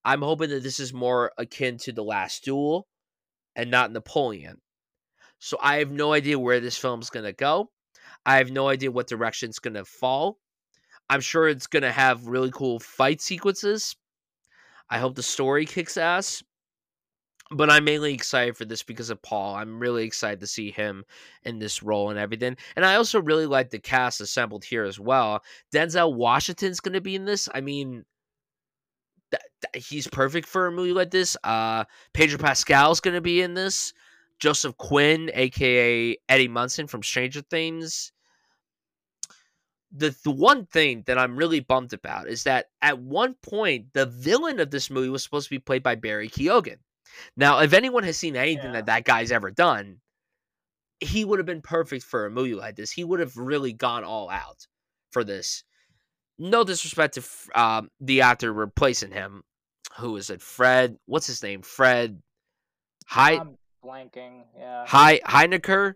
I'm 0.04 0.22
hoping 0.22 0.50
that 0.50 0.64
this 0.64 0.80
is 0.80 0.94
more 0.94 1.32
akin 1.38 1.78
to 1.80 1.92
the 1.92 2.04
Last 2.04 2.44
Duel 2.44 2.88
and 3.56 3.70
not 3.70 3.92
Napoleon. 3.92 4.62
So 5.40 5.58
I 5.62 5.78
have 5.78 5.92
no 5.92 6.14
idea 6.14 6.40
where 6.40 6.60
this 6.60 6.78
film's 6.78 7.10
gonna 7.10 7.34
go. 7.34 7.72
I 8.26 8.38
have 8.38 8.52
no 8.52 8.68
idea 8.70 8.92
what 8.92 9.08
direction 9.08 9.50
it's 9.50 9.60
gonna 9.60 9.86
fall. 9.86 10.40
I'm 11.10 11.22
sure 11.22 11.48
it's 11.48 11.68
gonna 11.68 11.92
have 11.92 12.28
really 12.28 12.52
cool 12.52 12.80
fight 12.80 13.22
sequences. 13.22 13.96
I 14.90 15.00
hope 15.00 15.16
the 15.16 15.24
story 15.24 15.66
kicks 15.66 15.98
ass. 15.98 16.42
But 17.50 17.70
I'm 17.70 17.86
mainly 17.86 18.14
excited 18.14 18.58
for 18.58 18.66
this 18.66 18.84
because 18.84 19.10
of 19.10 19.22
Paul. 19.22 19.56
I'm 19.56 19.80
really 19.80 20.04
excited 20.04 20.42
to 20.42 20.48
see 20.48 20.70
him 20.70 21.06
in 21.44 21.60
this 21.60 21.82
role 21.82 22.10
and 22.10 22.20
everything. 22.20 22.58
And 22.76 22.84
I 22.84 22.96
also 22.96 23.22
really 23.22 23.46
like 23.46 23.70
the 23.70 23.80
cast 23.80 24.20
assembled 24.20 24.66
here 24.66 24.84
as 24.84 25.00
well. 25.00 25.42
Denzel 25.74 26.14
Washington's 26.14 26.82
going 26.82 26.94
to 26.94 27.02
be 27.02 27.16
in 27.16 27.24
this. 27.24 27.48
I 27.54 27.62
mean, 27.62 28.04
th- 29.32 29.42
th- 29.74 29.88
he's 29.88 30.08
perfect 30.08 30.46
for 30.46 30.68
a 30.68 30.72
movie 30.72 30.92
like 30.92 31.12
this. 31.12 31.38
Uh, 31.42 31.86
Pedro 32.14 32.38
Pascal's 32.38 33.00
going 33.00 33.16
to 33.16 33.22
be 33.22 33.42
in 33.42 33.54
this. 33.54 33.94
Joseph 34.40 34.78
Quinn, 34.78 35.32
aka 35.34 36.18
Eddie 36.28 36.48
Munson 36.48 36.88
from 36.88 37.02
Stranger 37.02 37.42
Things. 37.42 38.12
The, 39.94 40.14
the 40.26 40.32
one 40.32 40.66
thing 40.66 41.04
that 41.08 41.18
I'm 41.18 41.38
really 41.38 41.62
bummed 41.62 41.94
about 41.94 42.28
is 42.28 42.44
that 42.44 42.66
at 42.82 43.00
one 43.00 43.36
point 43.36 43.94
the 43.94 44.06
villain 44.06 44.60
of 44.60 44.70
this 44.70 44.90
movie 44.90 45.10
was 45.10 45.24
supposed 45.24 45.48
to 45.48 45.56
be 45.56 45.60
played 45.60 45.82
by 45.82 45.96
Barry 45.96 46.28
Keoghan. 46.28 46.80
Now, 47.36 47.60
if 47.60 47.74
anyone 47.74 48.04
has 48.04 48.18
seen 48.18 48.36
anything 48.36 48.66
Yeah. 48.68 48.72
that 48.74 48.86
that 48.88 49.06
guy's 49.06 49.32
ever 49.32 49.52
done, 49.52 50.02
he 51.00 51.24
would 51.26 51.40
have 51.40 51.46
been 51.46 51.62
perfect 51.62 52.04
for 52.04 52.26
a 52.26 52.32
movie 52.32 52.56
like 52.56 52.76
this. 52.76 52.92
He 52.92 53.04
would 53.04 53.20
have 53.20 53.38
really 53.38 53.74
gone 53.74 54.04
all 54.04 54.30
out 54.30 54.68
for 55.12 55.24
this. 55.24 55.64
No 56.40 56.64
disrespect 56.64 57.16
to 57.16 57.24
um, 57.60 57.90
the 58.00 58.22
actor 58.22 58.52
replacing 58.54 59.12
him. 59.12 59.44
Who 59.98 60.18
is 60.18 60.30
it? 60.30 60.42
Fred. 60.42 60.98
What's 61.06 61.28
his 61.28 61.42
name? 61.42 61.62
Fred. 61.62 62.22
Hi. 63.08 63.38
I'm 63.38 63.58
blanking. 63.84 64.44
Yeah. 64.58 64.86
Hi. 64.88 65.20
Hechinger. 65.26 65.96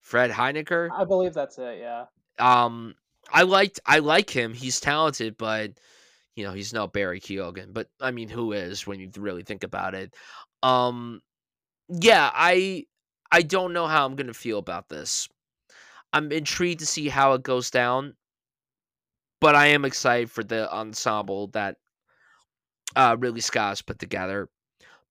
Fred 0.00 0.30
Hechinger. 0.30 0.88
I 0.92 1.04
believe 1.04 1.34
that's 1.34 1.58
it. 1.58 1.78
Yeah. 1.80 2.06
Um, 2.38 2.94
I 3.32 3.42
liked. 3.42 3.80
I 3.86 4.00
like 4.00 4.30
him. 4.30 4.54
He's 4.54 4.80
talented, 4.80 5.36
but 5.36 5.72
you 6.36 6.44
know 6.44 6.52
he's 6.52 6.72
no 6.72 6.86
Barry 6.86 7.20
Keoghan. 7.20 7.72
But 7.72 7.88
I 8.00 8.10
mean, 8.10 8.28
who 8.28 8.52
is 8.52 8.86
when 8.86 9.00
you 9.00 9.10
really 9.16 9.42
think 9.42 9.64
about 9.64 9.94
it? 9.94 10.14
Um, 10.62 11.20
yeah, 11.88 12.30
I 12.32 12.86
I 13.30 13.42
don't 13.42 13.72
know 13.72 13.86
how 13.86 14.06
I'm 14.06 14.16
gonna 14.16 14.34
feel 14.34 14.58
about 14.58 14.88
this. 14.88 15.28
I'm 16.12 16.30
intrigued 16.32 16.80
to 16.80 16.86
see 16.86 17.08
how 17.08 17.32
it 17.34 17.42
goes 17.42 17.70
down, 17.70 18.14
but 19.40 19.54
I 19.54 19.68
am 19.68 19.84
excited 19.84 20.30
for 20.30 20.44
the 20.44 20.72
ensemble 20.72 21.48
that 21.48 21.76
uh, 22.96 23.16
Ridley 23.18 23.40
Scott's 23.40 23.82
put 23.82 23.98
together. 23.98 24.48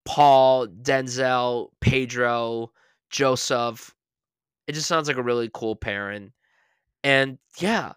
Paul, 0.05 0.67
Denzel, 0.67 1.69
Pedro, 1.80 2.72
Joseph. 3.09 3.95
It 4.67 4.74
just 4.74 4.88
sounds 4.88 5.07
like 5.07 5.17
a 5.17 5.24
really 5.24 5.49
cool 5.53 5.76
pairing, 5.76 6.32
and 7.03 7.38
yeah, 7.59 7.93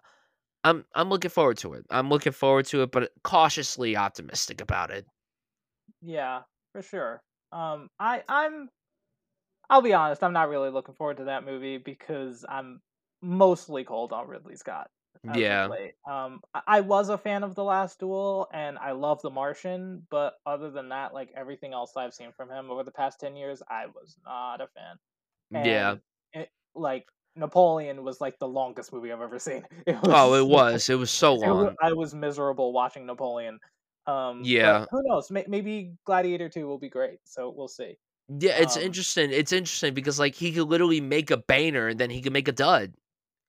I'm 0.65 0.83
I'm 0.95 1.09
looking 1.09 1.29
forward 1.29 1.57
to 1.59 1.73
it. 1.73 1.85
I'm 1.91 2.09
looking 2.09 2.33
forward 2.33 2.65
to 2.67 2.81
it, 2.81 2.91
but 2.91 3.11
cautiously 3.23 3.95
optimistic 3.95 4.61
about 4.61 4.89
it. 4.89 5.05
Yeah, 6.01 6.41
for 6.71 6.81
sure. 6.81 7.21
Um, 7.51 7.89
I 7.99 8.23
I'm 8.27 8.69
I'll 9.69 9.83
be 9.83 9.93
honest, 9.93 10.23
I'm 10.23 10.33
not 10.33 10.49
really 10.49 10.71
looking 10.71 10.95
forward 10.95 11.17
to 11.17 11.25
that 11.25 11.45
movie 11.45 11.77
because 11.77 12.43
I'm 12.49 12.81
mostly 13.21 13.83
cold 13.83 14.11
on 14.11 14.27
Ridley 14.27 14.55
Scott. 14.55 14.89
Yeah. 15.33 15.69
Um, 16.07 16.41
I, 16.67 16.81
was 16.81 17.09
a 17.09 17.17
fan 17.17 17.43
of 17.43 17.55
The 17.55 17.63
Last 17.63 17.99
Duel 17.99 18.47
and 18.53 18.77
I 18.77 18.91
love 18.91 19.21
The 19.23 19.31
Martian, 19.31 20.05
but 20.11 20.35
other 20.45 20.69
than 20.69 20.89
that, 20.89 21.15
like 21.15 21.29
everything 21.35 21.73
else 21.73 21.93
I've 21.97 22.13
seen 22.13 22.31
from 22.31 22.49
him 22.49 22.69
over 22.69 22.83
the 22.83 22.91
past 22.91 23.19
ten 23.19 23.35
years, 23.35 23.63
I 23.67 23.87
was 23.87 24.17
not 24.23 24.61
a 24.61 24.67
fan. 24.67 25.65
Yeah. 25.65 25.95
It, 26.33 26.49
like 26.75 27.05
Napoleon 27.35 28.03
was 28.03 28.21
like 28.21 28.39
the 28.39 28.47
longest 28.47 28.93
movie 28.93 29.11
I've 29.11 29.21
ever 29.21 29.39
seen. 29.39 29.63
It 29.87 29.97
Oh, 30.03 30.33
it 30.35 30.47
was. 30.47 30.89
It 30.89 30.95
was 30.95 31.11
so 31.11 31.35
long. 31.35 31.75
I 31.81 31.93
was 31.93 32.13
miserable 32.13 32.71
watching 32.73 33.05
Napoleon. 33.05 33.59
Um, 34.07 34.41
Yeah. 34.43 34.85
who 34.91 35.01
knows? 35.03 35.31
May- 35.31 35.45
Maybe 35.47 35.93
Gladiator 36.05 36.47
Two 36.49 36.67
will 36.67 36.77
be 36.77 36.89
great. 36.89 37.19
So 37.25 37.49
we'll 37.55 37.67
see. 37.67 37.97
Yeah, 38.39 38.57
it's 38.57 38.77
Um, 38.77 38.83
interesting. 38.83 39.31
It's 39.31 39.51
interesting 39.51 39.93
because 39.93 40.17
like 40.19 40.35
he 40.35 40.51
could 40.51 40.67
literally 40.67 41.01
make 41.01 41.29
a 41.31 41.37
banner 41.37 41.87
and 41.87 41.99
then 41.99 42.09
he 42.09 42.21
could 42.21 42.33
make 42.33 42.47
a 42.47 42.51
dud. 42.51 42.93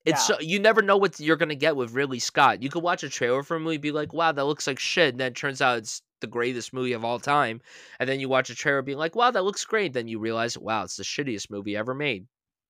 It's 0.05 0.29
Yeah. 0.29 0.35
so 0.37 0.41
you 0.41 0.59
never 0.59 0.81
know 0.81 0.97
what 0.97 1.19
you're 1.19 1.35
gonna 1.35 1.55
get 1.55 1.75
with 1.75 1.91
Ridley 1.93 2.19
Scott. 2.19 2.61
You 2.63 2.69
could 2.69 2.83
watch 2.83 3.03
a 3.03 3.09
trailer 3.09 3.43
for 3.43 3.57
a 3.57 3.59
movie, 3.59 3.77
be 3.77 3.91
like, 3.91 4.13
"Wow, 4.13 4.31
that 4.31 4.45
looks 4.45 4.67
like 4.67 4.79
shit," 4.79 5.09
and 5.13 5.19
then 5.19 5.31
it 5.31 5.35
turns 5.35 5.61
out 5.61 5.79
it's 5.79 6.01
the 6.21 6.27
greatest 6.27 6.73
movie 6.73 6.93
of 6.93 7.03
all 7.05 7.19
time. 7.19 7.61
And 7.99 8.07
then 8.09 8.19
you 8.19 8.29
watch 8.29 8.49
a 8.49 8.55
trailer, 8.55 8.81
being 8.81 8.97
like, 8.97 9.15
"Wow, 9.15 9.31
that 9.31 9.43
looks 9.43 9.65
great." 9.65 9.93
Then 9.93 10.07
you 10.07 10.19
realize, 10.19 10.57
"Wow, 10.57 10.83
it's 10.83 10.95
the 10.97 11.03
shittiest 11.03 11.49
movie 11.49 11.75
ever 11.75 11.93
made." 11.93 12.27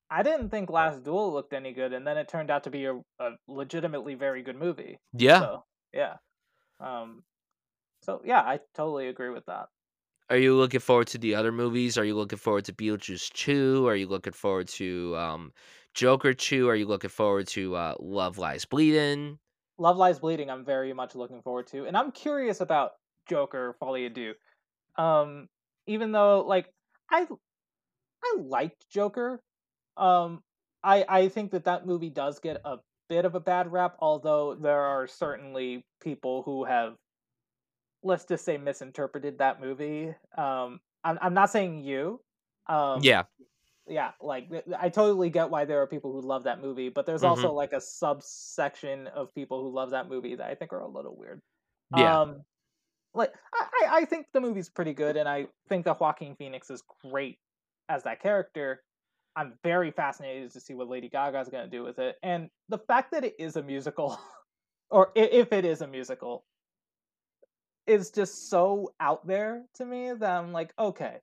I 0.10 0.24
didn't 0.24 0.50
think 0.50 0.70
Last 0.70 1.04
Duel 1.04 1.34
looked 1.34 1.54
any 1.54 1.74
good, 1.74 1.94
and 1.94 2.08
then 2.08 2.18
it 2.18 2.30
turned 2.30 2.50
out 2.50 2.64
to 2.64 2.70
be 2.70 2.86
a, 2.86 2.96
a 3.20 3.32
legitimately 3.48 4.16
very 4.16 4.42
good 4.42 4.56
movie. 4.56 5.00
Yeah. 5.14 5.40
So 5.40 5.64
yeah. 5.94 6.14
Um. 6.80 7.24
So 8.04 8.22
yeah, 8.24 8.42
I 8.42 8.60
totally 8.74 9.08
agree 9.08 9.30
with 9.30 9.46
that. 9.48 9.68
Are 10.30 10.38
you 10.38 10.56
looking 10.56 10.82
forward 10.82 11.08
to 11.08 11.18
the 11.18 11.36
other 11.36 11.52
movies? 11.52 11.98
Are 11.98 12.04
you 12.04 12.16
looking 12.16 12.38
forward 12.38 12.66
to 12.66 12.74
Beetlejuice 12.74 13.32
2? 13.32 13.88
Are 13.88 13.96
you 13.96 14.08
looking 14.08 14.34
forward 14.34 14.68
to 14.70 15.16
um, 15.16 15.54
Joker 15.94 16.34
2? 16.34 16.68
Are 16.68 16.76
you 16.76 16.86
looking 16.86 17.10
forward 17.10 17.48
to 17.50 17.76
uh, 17.76 17.96
Love 18.00 18.38
Lies 18.38 18.66
Bleeding? 18.66 19.40
Love 19.78 19.96
Lies 19.96 20.20
Bleeding. 20.20 20.50
I'm 20.50 20.66
very 20.66 20.92
much 20.92 21.16
looking 21.16 21.42
forward 21.42 21.68
to, 21.68 21.86
and 21.86 21.96
I'm 21.96 22.12
curious 22.12 22.60
about 22.60 22.92
Joker 23.30 23.76
à 23.82 24.14
Deux. 24.14 24.34
Um, 25.02 25.48
even 25.86 26.12
though 26.12 26.44
like 26.46 26.68
I 27.10 27.26
I 28.24 28.36
liked 28.38 28.90
Joker, 28.90 29.40
um, 29.98 30.44
I 30.84 31.06
I 31.08 31.30
think 31.30 31.52
that 31.52 31.66
that 31.66 31.86
movie 31.86 32.10
does 32.10 32.40
get 32.40 32.62
a 32.66 32.78
bit 33.10 33.26
of 33.26 33.36
a 33.36 33.40
bad 33.40 33.72
rap. 33.72 33.96
Although 34.00 34.56
there 34.56 34.82
are 34.82 35.08
certainly 35.08 35.86
people 36.02 36.44
who 36.44 36.66
have, 36.66 36.96
let's 38.04 38.26
just 38.26 38.46
say, 38.46 38.58
misinterpreted 38.58 39.38
that 39.40 39.60
movie. 39.62 40.14
Um, 40.38 40.80
I'm 41.04 41.18
I'm 41.22 41.34
not 41.34 41.50
saying 41.50 41.80
you. 41.84 42.22
Um, 42.68 43.02
yeah. 43.02 43.24
yeah, 43.88 44.12
like 44.22 44.50
I 44.78 44.90
totally 44.90 45.30
get 45.30 45.50
why 45.50 45.66
there 45.66 45.82
are 45.82 45.88
people 45.88 46.12
who 46.12 46.22
love 46.22 46.44
that 46.44 46.62
movie, 46.62 46.90
but 46.90 47.06
there's 47.06 47.24
Mhm. 47.24 47.30
also 47.30 47.54
like 47.54 47.74
a 47.74 47.80
subsection 47.82 49.08
of 49.08 49.34
people 49.34 49.62
who 49.64 49.70
love 49.74 49.92
that 49.92 50.10
movie 50.10 50.36
that 50.36 50.50
I 50.50 50.56
think 50.56 50.74
are 50.74 50.82
a 50.82 50.88
little 50.88 51.16
weird. 51.16 51.42
Yeah. 51.96 52.20
Um, 52.22 52.46
like 53.14 53.34
I, 53.54 53.68
I 53.90 53.98
I 54.02 54.06
think 54.06 54.28
the 54.34 54.42
movie's 54.42 54.70
pretty 54.70 54.94
good, 54.94 55.18
and 55.18 55.28
I 55.30 55.48
think 55.70 55.86
that 55.86 56.00
Joaquin 56.00 56.36
Phoenix 56.36 56.70
is 56.70 56.84
great 57.04 57.40
as 57.90 58.04
that 58.04 58.22
character. 58.22 58.84
I'm 59.38 59.54
very 59.64 59.92
fascinated 59.92 60.52
to 60.52 60.60
see 60.60 60.74
what 60.74 60.90
Lady 60.90 61.10
Gaga's 61.10 61.48
going 61.50 61.64
to 61.64 61.70
do 61.70 61.84
with 61.84 62.00
it, 62.00 62.16
and 62.24 62.50
the 62.70 62.80
fact 62.80 63.12
that 63.12 63.24
it 63.24 63.36
is 63.40 63.56
a 63.56 63.64
musical, 63.64 64.20
or 64.90 65.12
if 65.16 65.54
it 65.54 65.64
is 65.64 65.82
a 65.82 65.88
musical, 65.88 66.44
is 67.86 68.12
just 68.12 68.50
so 68.50 68.92
out 69.00 69.26
there 69.26 69.64
to 69.76 69.86
me 69.86 70.12
that 70.12 70.30
I'm 70.30 70.52
like, 70.52 70.74
okay, 70.78 71.20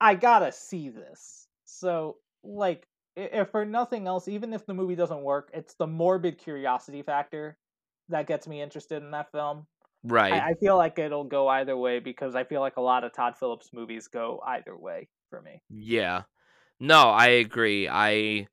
I 0.00 0.14
gotta 0.14 0.52
see 0.52 0.90
this. 0.90 1.48
So, 1.64 2.16
like, 2.44 2.86
if 3.16 3.50
for 3.50 3.64
nothing 3.64 4.06
else, 4.06 4.28
even 4.28 4.52
if 4.52 4.64
the 4.64 4.74
movie 4.74 4.94
doesn't 4.94 5.22
work, 5.22 5.50
it's 5.52 5.74
the 5.74 5.86
morbid 5.86 6.38
curiosity 6.38 7.02
factor 7.02 7.58
that 8.08 8.26
gets 8.26 8.46
me 8.46 8.62
interested 8.62 9.02
in 9.02 9.10
that 9.10 9.32
film. 9.32 9.66
Right. 10.04 10.32
I, 10.32 10.50
I 10.50 10.54
feel 10.54 10.76
like 10.76 10.98
it'll 10.98 11.24
go 11.24 11.48
either 11.48 11.76
way 11.76 11.98
because 11.98 12.34
I 12.34 12.44
feel 12.44 12.60
like 12.60 12.76
a 12.76 12.80
lot 12.80 13.04
of 13.04 13.12
Todd 13.12 13.34
Phillips 13.36 13.70
movies 13.72 14.06
go 14.06 14.40
either 14.46 14.76
way 14.76 15.08
for 15.30 15.42
me. 15.42 15.60
Yeah. 15.68 16.22
No, 16.80 17.10
I 17.10 17.26
agree. 17.26 17.88
I 17.88 18.46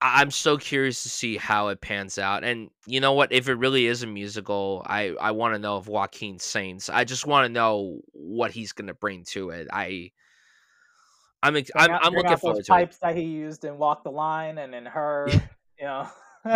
I'm 0.00 0.30
so 0.30 0.56
curious 0.56 1.02
to 1.02 1.08
see 1.08 1.36
how 1.36 1.68
it 1.68 1.80
pans 1.80 2.18
out. 2.18 2.44
And 2.44 2.70
you 2.86 3.00
know 3.00 3.14
what? 3.14 3.32
If 3.32 3.48
it 3.48 3.54
really 3.54 3.86
is 3.86 4.02
a 4.02 4.06
musical, 4.06 4.82
I 4.86 5.14
I 5.20 5.32
want 5.32 5.54
to 5.54 5.58
know 5.58 5.78
if 5.78 5.88
Joaquin 5.88 6.38
Saints. 6.38 6.88
I 6.88 7.04
just 7.04 7.26
want 7.26 7.46
to 7.46 7.52
know 7.52 8.00
what 8.12 8.52
he's 8.52 8.72
going 8.72 8.86
to 8.86 8.94
bring 8.94 9.24
to 9.30 9.50
it. 9.50 9.68
I 9.72 10.12
I'm 11.42 11.56
ex- 11.56 11.70
I'm, 11.76 11.90
I'm 11.90 12.14
looking 12.14 12.30
those 12.30 12.40
forward 12.40 12.64
to 12.64 12.72
pipes 12.72 12.98
that 12.98 13.16
he 13.16 13.22
used 13.22 13.64
in 13.64 13.78
Walk 13.78 14.04
the 14.04 14.10
Line 14.10 14.58
and 14.58 14.74
in 14.74 14.86
Her. 14.86 15.26
you 15.78 15.84
know. 15.84 16.08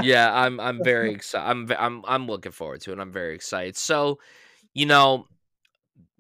yeah, 0.03 0.33
I'm 0.33 0.61
I'm 0.61 0.81
very 0.85 1.11
excited. 1.13 1.49
I'm 1.49 1.73
I'm 1.79 2.05
I'm 2.07 2.27
looking 2.27 2.53
forward 2.53 2.81
to 2.83 2.93
it. 2.93 2.99
I'm 3.01 3.13
very 3.13 3.35
excited. 3.35 3.77
So, 3.77 4.21
you 4.73 4.87
know, 4.87 5.27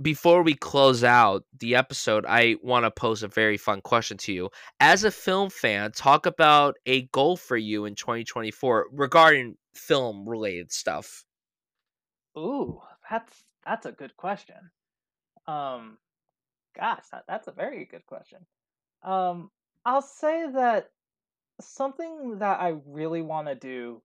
before 0.02 0.42
we 0.42 0.54
close 0.54 1.04
out 1.04 1.44
the 1.58 1.76
episode, 1.76 2.26
I 2.28 2.56
want 2.62 2.84
to 2.84 2.90
pose 2.90 3.22
a 3.22 3.28
very 3.28 3.56
fun 3.56 3.80
question 3.80 4.16
to 4.18 4.32
you. 4.32 4.50
As 4.80 5.04
a 5.04 5.10
film 5.10 5.50
fan, 5.50 5.92
talk 5.92 6.26
about 6.26 6.76
a 6.86 7.02
goal 7.02 7.36
for 7.36 7.56
you 7.56 7.84
in 7.84 7.94
2024 7.94 8.86
regarding 8.92 9.56
film 9.74 10.28
related 10.28 10.72
stuff. 10.72 11.24
Ooh, 12.36 12.80
that's 13.10 13.44
that's 13.64 13.86
a 13.86 13.92
good 13.92 14.16
question. 14.16 14.70
Um 15.46 15.98
gosh, 16.78 17.04
that, 17.12 17.24
that's 17.28 17.48
a 17.48 17.52
very 17.52 17.84
good 17.84 18.06
question. 18.06 18.38
Um 19.02 19.50
I'll 19.84 20.02
say 20.02 20.50
that 20.52 20.90
something 21.60 22.38
that 22.38 22.60
I 22.60 22.74
really 22.86 23.22
want 23.22 23.48
to 23.48 23.54
do 23.54 24.02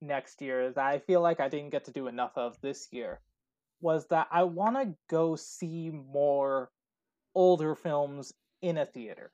next 0.00 0.40
year 0.42 0.70
that 0.70 0.84
I 0.84 0.98
feel 0.98 1.20
like 1.20 1.40
I 1.40 1.48
didn't 1.48 1.70
get 1.70 1.84
to 1.84 1.92
do 1.92 2.06
enough 2.06 2.32
of 2.36 2.60
this 2.60 2.88
year 2.92 3.20
was 3.80 4.06
that 4.08 4.28
I 4.30 4.44
want 4.44 4.76
to 4.76 4.94
go 5.08 5.36
see 5.36 5.90
more 5.90 6.70
older 7.34 7.74
films 7.74 8.32
in 8.62 8.78
a 8.78 8.86
theater. 8.86 9.30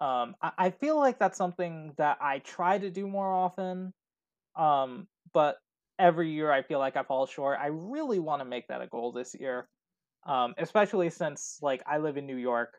Um, 0.00 0.34
I, 0.42 0.52
I 0.58 0.70
feel 0.70 0.96
like 0.96 1.18
that's 1.18 1.38
something 1.38 1.92
that 1.96 2.18
I 2.20 2.40
try 2.40 2.78
to 2.78 2.90
do 2.90 3.06
more 3.06 3.32
often, 3.32 3.92
um, 4.56 5.06
but 5.32 5.56
every 5.98 6.30
year 6.30 6.50
I 6.50 6.62
feel 6.62 6.78
like 6.78 6.96
I 6.96 7.02
fall 7.02 7.26
short. 7.26 7.58
I 7.60 7.68
really 7.68 8.18
want 8.18 8.40
to 8.40 8.44
make 8.44 8.68
that 8.68 8.82
a 8.82 8.86
goal 8.86 9.12
this 9.12 9.34
year, 9.38 9.68
um, 10.26 10.54
especially 10.58 11.10
since 11.10 11.58
like 11.62 11.82
I 11.86 11.98
live 11.98 12.16
in 12.16 12.26
New 12.26 12.36
York 12.36 12.74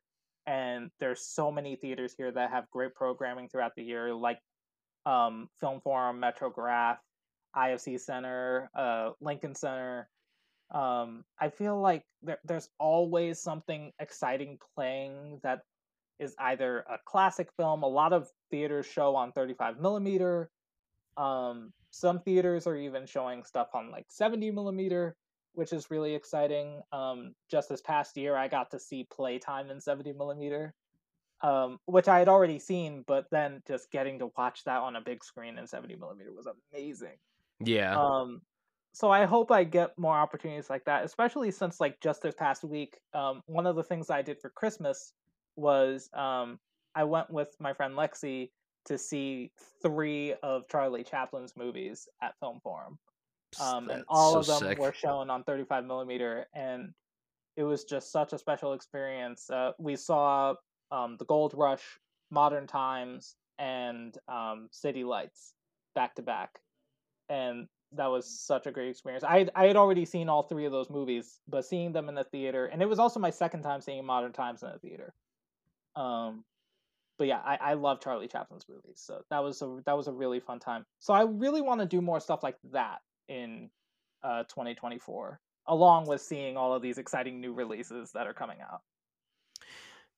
and 0.46 0.92
there's 1.00 1.22
so 1.22 1.52
many 1.52 1.76
theaters 1.76 2.14
here 2.16 2.32
that 2.32 2.52
have 2.52 2.70
great 2.70 2.94
programming 2.94 3.50
throughout 3.50 3.72
the 3.76 3.84
year, 3.84 4.14
like 4.14 4.40
um, 5.06 5.50
Film 5.60 5.82
Forum, 5.82 6.22
Metrograph, 6.22 6.98
IFC 7.56 8.00
Center, 8.00 8.70
uh, 8.78 9.12
Lincoln 9.22 9.56
Center. 9.56 10.08
Um, 10.72 11.24
I 11.40 11.50
feel 11.50 11.80
like 11.80 12.04
there, 12.22 12.40
there's 12.44 12.70
always 12.80 13.40
something 13.40 13.92
exciting 14.00 14.58
playing 14.76 15.40
that 15.44 15.62
is 16.20 16.36
either 16.40 16.86
a 16.90 16.98
classic 17.06 17.50
film. 17.58 17.84
A 17.84 17.88
lot 17.88 18.14
of 18.14 18.30
theaters 18.52 18.86
show 18.86 19.16
on 19.16 19.32
35 19.32 19.80
millimeter. 19.80 20.50
Um, 21.18 21.72
some 21.92 22.20
theaters 22.20 22.68
are 22.68 22.76
even 22.76 23.06
showing 23.06 23.44
stuff 23.44 23.70
on 23.74 23.92
like 23.92 24.06
70 24.10 24.52
millimeter 24.52 25.16
which 25.56 25.74
is 25.74 25.90
really 25.90 26.14
exciting. 26.14 26.82
Um, 26.92 27.34
just 27.50 27.70
this 27.70 27.82
past 27.82 28.16
year, 28.18 28.36
I 28.36 28.48
got 28.48 28.72
to 28.72 28.80
see 28.80 29.08
Playtime 29.12 29.72
in 29.72 29.82
70 29.82 30.14
millimeter, 30.14 30.74
um, 31.42 31.80
which 31.86 32.08
I 32.08 32.20
had 32.20 32.30
already 32.30 32.60
seen, 32.60 33.04
but 33.08 33.26
then 33.32 33.62
just 33.68 33.92
getting 33.92 34.20
to 34.20 34.32
watch 34.38 34.64
that 34.66 34.80
on 34.80 34.96
a 34.96 35.02
big 35.02 35.24
screen 35.24 35.58
in 35.58 35.66
70 35.66 35.96
millimeter 35.96 36.32
was 36.32 36.48
amazing. 36.74 37.18
Yeah. 37.60 37.96
Um, 38.00 38.42
so 38.96 39.12
I 39.12 39.26
hope 39.26 39.52
I 39.52 39.66
get 39.66 39.98
more 40.00 40.16
opportunities 40.16 40.70
like 40.70 40.86
that, 40.86 41.04
especially 41.04 41.52
since 41.52 41.80
like 41.80 42.00
just 42.02 42.22
this 42.22 42.34
past 42.34 42.64
week, 42.64 42.98
um, 43.14 43.42
one 43.46 43.68
of 43.68 43.76
the 43.76 43.84
things 43.84 44.10
I 44.10 44.22
did 44.22 44.40
for 44.40 44.50
Christmas 44.50 45.14
was 45.58 46.10
um, 46.14 46.60
I 46.96 47.04
went 47.04 47.30
with 47.30 47.50
my 47.60 47.74
friend 47.74 47.96
Lexi 47.96 48.52
to 48.86 48.98
see 48.98 49.52
three 49.82 50.34
of 50.44 50.68
Charlie 50.70 51.04
Chaplin's 51.04 51.54
movies 51.58 52.08
at 52.22 52.34
Film 52.40 52.60
Forum 52.64 52.98
um, 53.60 53.90
and 53.90 54.04
all 54.08 54.34
so 54.34 54.40
of 54.40 54.46
them 54.62 54.70
sick. 54.70 54.80
were 54.80 54.94
shown 54.94 55.30
on 55.30 55.44
35 55.44 55.86
millimeter, 55.86 56.48
and 56.54 56.94
it 57.58 57.64
was 57.64 57.84
just 57.84 58.12
such 58.12 58.34
a 58.34 58.38
special 58.38 58.74
experience. 58.74 59.50
Uh, 59.50 59.72
we 59.78 59.96
saw 59.96 60.56
um, 60.92 61.16
the 61.18 61.26
Gold 61.26 61.54
Rush, 61.56 61.84
Modern 62.32 62.68
Times, 62.68 63.36
and 63.60 64.18
um, 64.28 64.68
City 64.72 65.04
Lights 65.04 65.54
back 65.96 66.16
to 66.16 66.22
back, 66.22 66.52
and 67.30 67.68
that 67.96 68.08
was 68.08 68.28
such 68.28 68.68
a 68.68 68.72
great 68.72 68.90
experience. 68.90 69.24
I 69.24 69.48
I 69.56 69.66
had 69.66 69.76
already 69.76 70.06
seen 70.06 70.30
all 70.30 70.44
three 70.44 70.66
of 70.66 70.72
those 70.72 70.90
movies, 70.90 71.40
but 71.48 71.66
seeing 71.66 71.92
them 71.92 72.10
in 72.10 72.16
the 72.16 72.24
theater, 72.24 72.66
and 72.66 72.82
it 72.82 72.90
was 72.90 73.00
also 73.00 73.20
my 73.20 73.30
second 73.30 73.64
time 73.64 73.82
seeing 73.82 74.06
Modern 74.06 74.32
Times 74.34 74.64
in 74.64 74.70
the 74.72 74.80
theater. 74.80 75.14
Um, 75.96 76.44
but 77.18 77.28
yeah, 77.28 77.42
I, 77.46 77.58
I 77.62 77.74
love 77.74 78.02
Charlie 78.02 78.28
Chaplin's 78.28 78.66
movies, 78.68 79.02
so 79.02 79.22
that 79.30 79.44
was 79.44 79.62
a 79.62 79.80
that 79.86 79.96
was 79.96 80.08
a 80.08 80.14
really 80.14 80.40
fun 80.40 80.60
time. 80.60 80.86
So 81.00 81.14
I 81.14 81.24
really 81.24 81.62
want 81.62 81.82
to 81.82 81.88
do 81.88 82.02
more 82.02 82.20
stuff 82.20 82.44
like 82.44 82.58
that 82.72 83.00
in 83.28 83.70
uh, 84.24 84.44
2024, 84.44 85.40
along 85.68 86.08
with 86.08 86.22
seeing 86.22 86.58
all 86.58 86.74
of 86.74 86.82
these 86.82 86.98
exciting 86.98 87.40
new 87.40 87.54
releases 87.54 88.12
that 88.12 88.28
are 88.28 88.34
coming 88.34 88.58
out. 88.62 88.82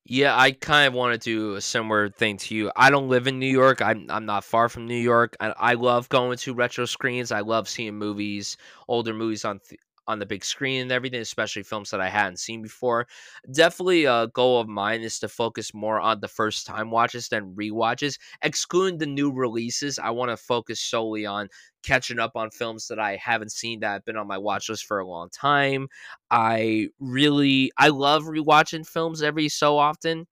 Yeah, 0.09 0.37
I 0.37 0.53
kind 0.53 0.87
of 0.87 0.93
want 0.93 1.13
to 1.13 1.19
do 1.19 1.55
a 1.55 1.61
similar 1.61 2.09
thing 2.09 2.37
to 2.37 2.55
you. 2.55 2.71
I 2.77 2.89
don't 2.89 3.09
live 3.09 3.27
in 3.27 3.39
New 3.39 3.47
York. 3.49 3.81
I'm 3.81 4.05
I'm 4.09 4.25
not 4.25 4.45
far 4.45 4.69
from 4.69 4.87
New 4.87 4.95
York. 4.95 5.35
I, 5.41 5.49
I 5.57 5.73
love 5.73 6.07
going 6.07 6.37
to 6.37 6.53
retro 6.53 6.85
screens. 6.85 7.31
I 7.31 7.41
love 7.41 7.67
seeing 7.67 7.95
movies, 7.97 8.55
older 8.87 9.13
movies 9.13 9.43
on 9.43 9.59
on 10.07 10.19
the 10.19 10.25
big 10.25 10.43
screen 10.45 10.81
and 10.83 10.91
everything, 10.91 11.21
especially 11.21 11.63
films 11.63 11.89
that 11.91 12.01
I 12.01 12.09
hadn't 12.09 12.39
seen 12.39 12.61
before. 12.61 13.07
Definitely 13.51 14.05
a 14.05 14.27
goal 14.27 14.59
of 14.59 14.67
mine 14.67 15.01
is 15.01 15.19
to 15.19 15.27
focus 15.27 15.73
more 15.73 15.99
on 15.99 16.19
the 16.19 16.27
first 16.27 16.65
time 16.65 16.91
watches 16.91 17.27
than 17.29 17.55
re-watches. 17.55 18.17
Excluding 18.41 18.99
the 18.99 19.05
new 19.05 19.31
releases, 19.31 19.99
I 19.99 20.11
want 20.11 20.31
to 20.31 20.37
focus 20.37 20.81
solely 20.81 21.25
on 21.25 21.49
catching 21.83 22.19
up 22.19 22.31
on 22.35 22.51
films 22.51 22.87
that 22.87 22.99
I 22.99 23.15
haven't 23.17 23.51
seen 23.51 23.79
that 23.81 23.91
have 23.93 24.05
been 24.05 24.17
on 24.17 24.27
my 24.27 24.37
watch 24.37 24.69
list 24.69 24.85
for 24.85 24.99
a 24.99 25.07
long 25.07 25.29
time. 25.29 25.87
I 26.31 26.89
really 26.99 27.71
I 27.77 27.89
love 27.89 28.23
rewatching 28.23 28.87
films 28.87 29.21
every 29.21 29.49
so 29.49 29.77
often, 29.77 30.27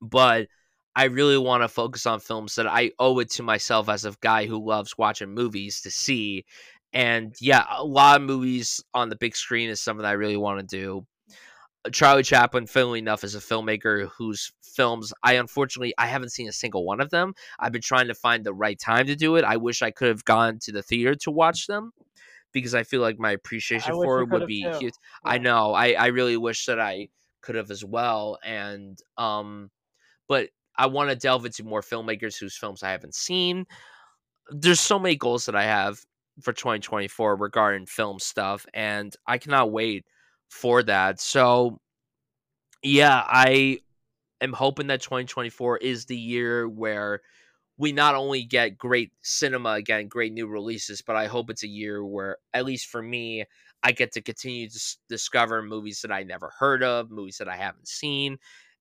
but 0.00 0.48
I 0.94 1.04
really 1.04 1.36
want 1.36 1.62
to 1.62 1.68
focus 1.68 2.06
on 2.06 2.20
films 2.20 2.54
that 2.54 2.66
I 2.66 2.90
owe 2.98 3.18
it 3.18 3.30
to 3.32 3.42
myself 3.42 3.88
as 3.88 4.04
a 4.06 4.14
guy 4.20 4.46
who 4.46 4.64
loves 4.64 4.96
watching 4.96 5.34
movies 5.34 5.82
to 5.82 5.90
see 5.90 6.44
and 6.96 7.36
yeah, 7.42 7.66
a 7.70 7.84
lot 7.84 8.18
of 8.18 8.26
movies 8.26 8.82
on 8.94 9.10
the 9.10 9.16
big 9.16 9.36
screen 9.36 9.68
is 9.68 9.82
something 9.82 10.06
I 10.06 10.12
really 10.12 10.38
want 10.38 10.66
to 10.66 10.76
do. 10.76 11.06
Uh, 11.84 11.90
Charlie 11.90 12.22
Chaplin, 12.22 12.66
funnily 12.66 13.00
enough, 13.00 13.22
is 13.22 13.34
a 13.34 13.38
filmmaker 13.38 14.08
whose 14.16 14.50
films 14.62 15.12
I 15.22 15.34
unfortunately 15.34 15.92
I 15.98 16.06
haven't 16.06 16.30
seen 16.32 16.48
a 16.48 16.52
single 16.52 16.86
one 16.86 17.02
of 17.02 17.10
them. 17.10 17.34
I've 17.58 17.72
been 17.72 17.82
trying 17.82 18.08
to 18.08 18.14
find 18.14 18.44
the 18.44 18.54
right 18.54 18.80
time 18.80 19.08
to 19.08 19.14
do 19.14 19.36
it. 19.36 19.44
I 19.44 19.58
wish 19.58 19.82
I 19.82 19.90
could 19.90 20.08
have 20.08 20.24
gone 20.24 20.58
to 20.62 20.72
the 20.72 20.82
theater 20.82 21.14
to 21.16 21.30
watch 21.30 21.66
them 21.66 21.92
because 22.52 22.74
I 22.74 22.82
feel 22.82 23.02
like 23.02 23.18
my 23.18 23.32
appreciation 23.32 23.92
for 23.92 24.22
it 24.22 24.30
would 24.30 24.46
be 24.46 24.62
huge. 24.62 24.82
Yeah. 24.82 25.32
I 25.32 25.36
know. 25.36 25.74
I, 25.74 25.92
I 25.92 26.06
really 26.06 26.38
wish 26.38 26.64
that 26.64 26.80
I 26.80 27.08
could 27.42 27.56
have 27.56 27.70
as 27.70 27.84
well. 27.84 28.38
And 28.42 28.98
um 29.18 29.70
but 30.28 30.48
I 30.78 30.86
want 30.86 31.10
to 31.10 31.16
delve 31.16 31.44
into 31.44 31.62
more 31.62 31.82
filmmakers 31.82 32.38
whose 32.38 32.56
films 32.56 32.82
I 32.82 32.92
haven't 32.92 33.14
seen. 33.14 33.66
There's 34.48 34.80
so 34.80 34.98
many 34.98 35.16
goals 35.16 35.44
that 35.44 35.56
I 35.56 35.64
have 35.64 35.98
for 36.40 36.52
2024 36.52 37.36
regarding 37.36 37.86
film 37.86 38.18
stuff 38.18 38.66
and 38.74 39.14
I 39.26 39.38
cannot 39.38 39.72
wait 39.72 40.06
for 40.48 40.82
that. 40.84 41.20
So 41.20 41.80
yeah, 42.82 43.24
I 43.26 43.80
am 44.40 44.52
hoping 44.52 44.88
that 44.88 45.02
2024 45.02 45.78
is 45.78 46.06
the 46.06 46.16
year 46.16 46.68
where 46.68 47.22
we 47.78 47.92
not 47.92 48.14
only 48.16 48.44
get 48.44 48.78
great 48.78 49.12
cinema 49.22 49.72
again, 49.72 50.08
great 50.08 50.32
new 50.32 50.46
releases, 50.48 51.02
but 51.02 51.16
I 51.16 51.26
hope 51.26 51.50
it's 51.50 51.64
a 51.64 51.68
year 51.68 52.04
where 52.04 52.38
at 52.54 52.66
least 52.66 52.88
for 52.88 53.02
me, 53.02 53.44
I 53.82 53.92
get 53.92 54.12
to 54.12 54.22
continue 54.22 54.68
to 54.68 54.76
s- 54.76 54.98
discover 55.08 55.62
movies 55.62 56.02
that 56.02 56.12
I 56.12 56.24
never 56.24 56.52
heard 56.58 56.82
of, 56.84 57.10
movies 57.10 57.38
that 57.38 57.48
I 57.48 57.56
haven't 57.56 57.88
seen, 57.88 58.38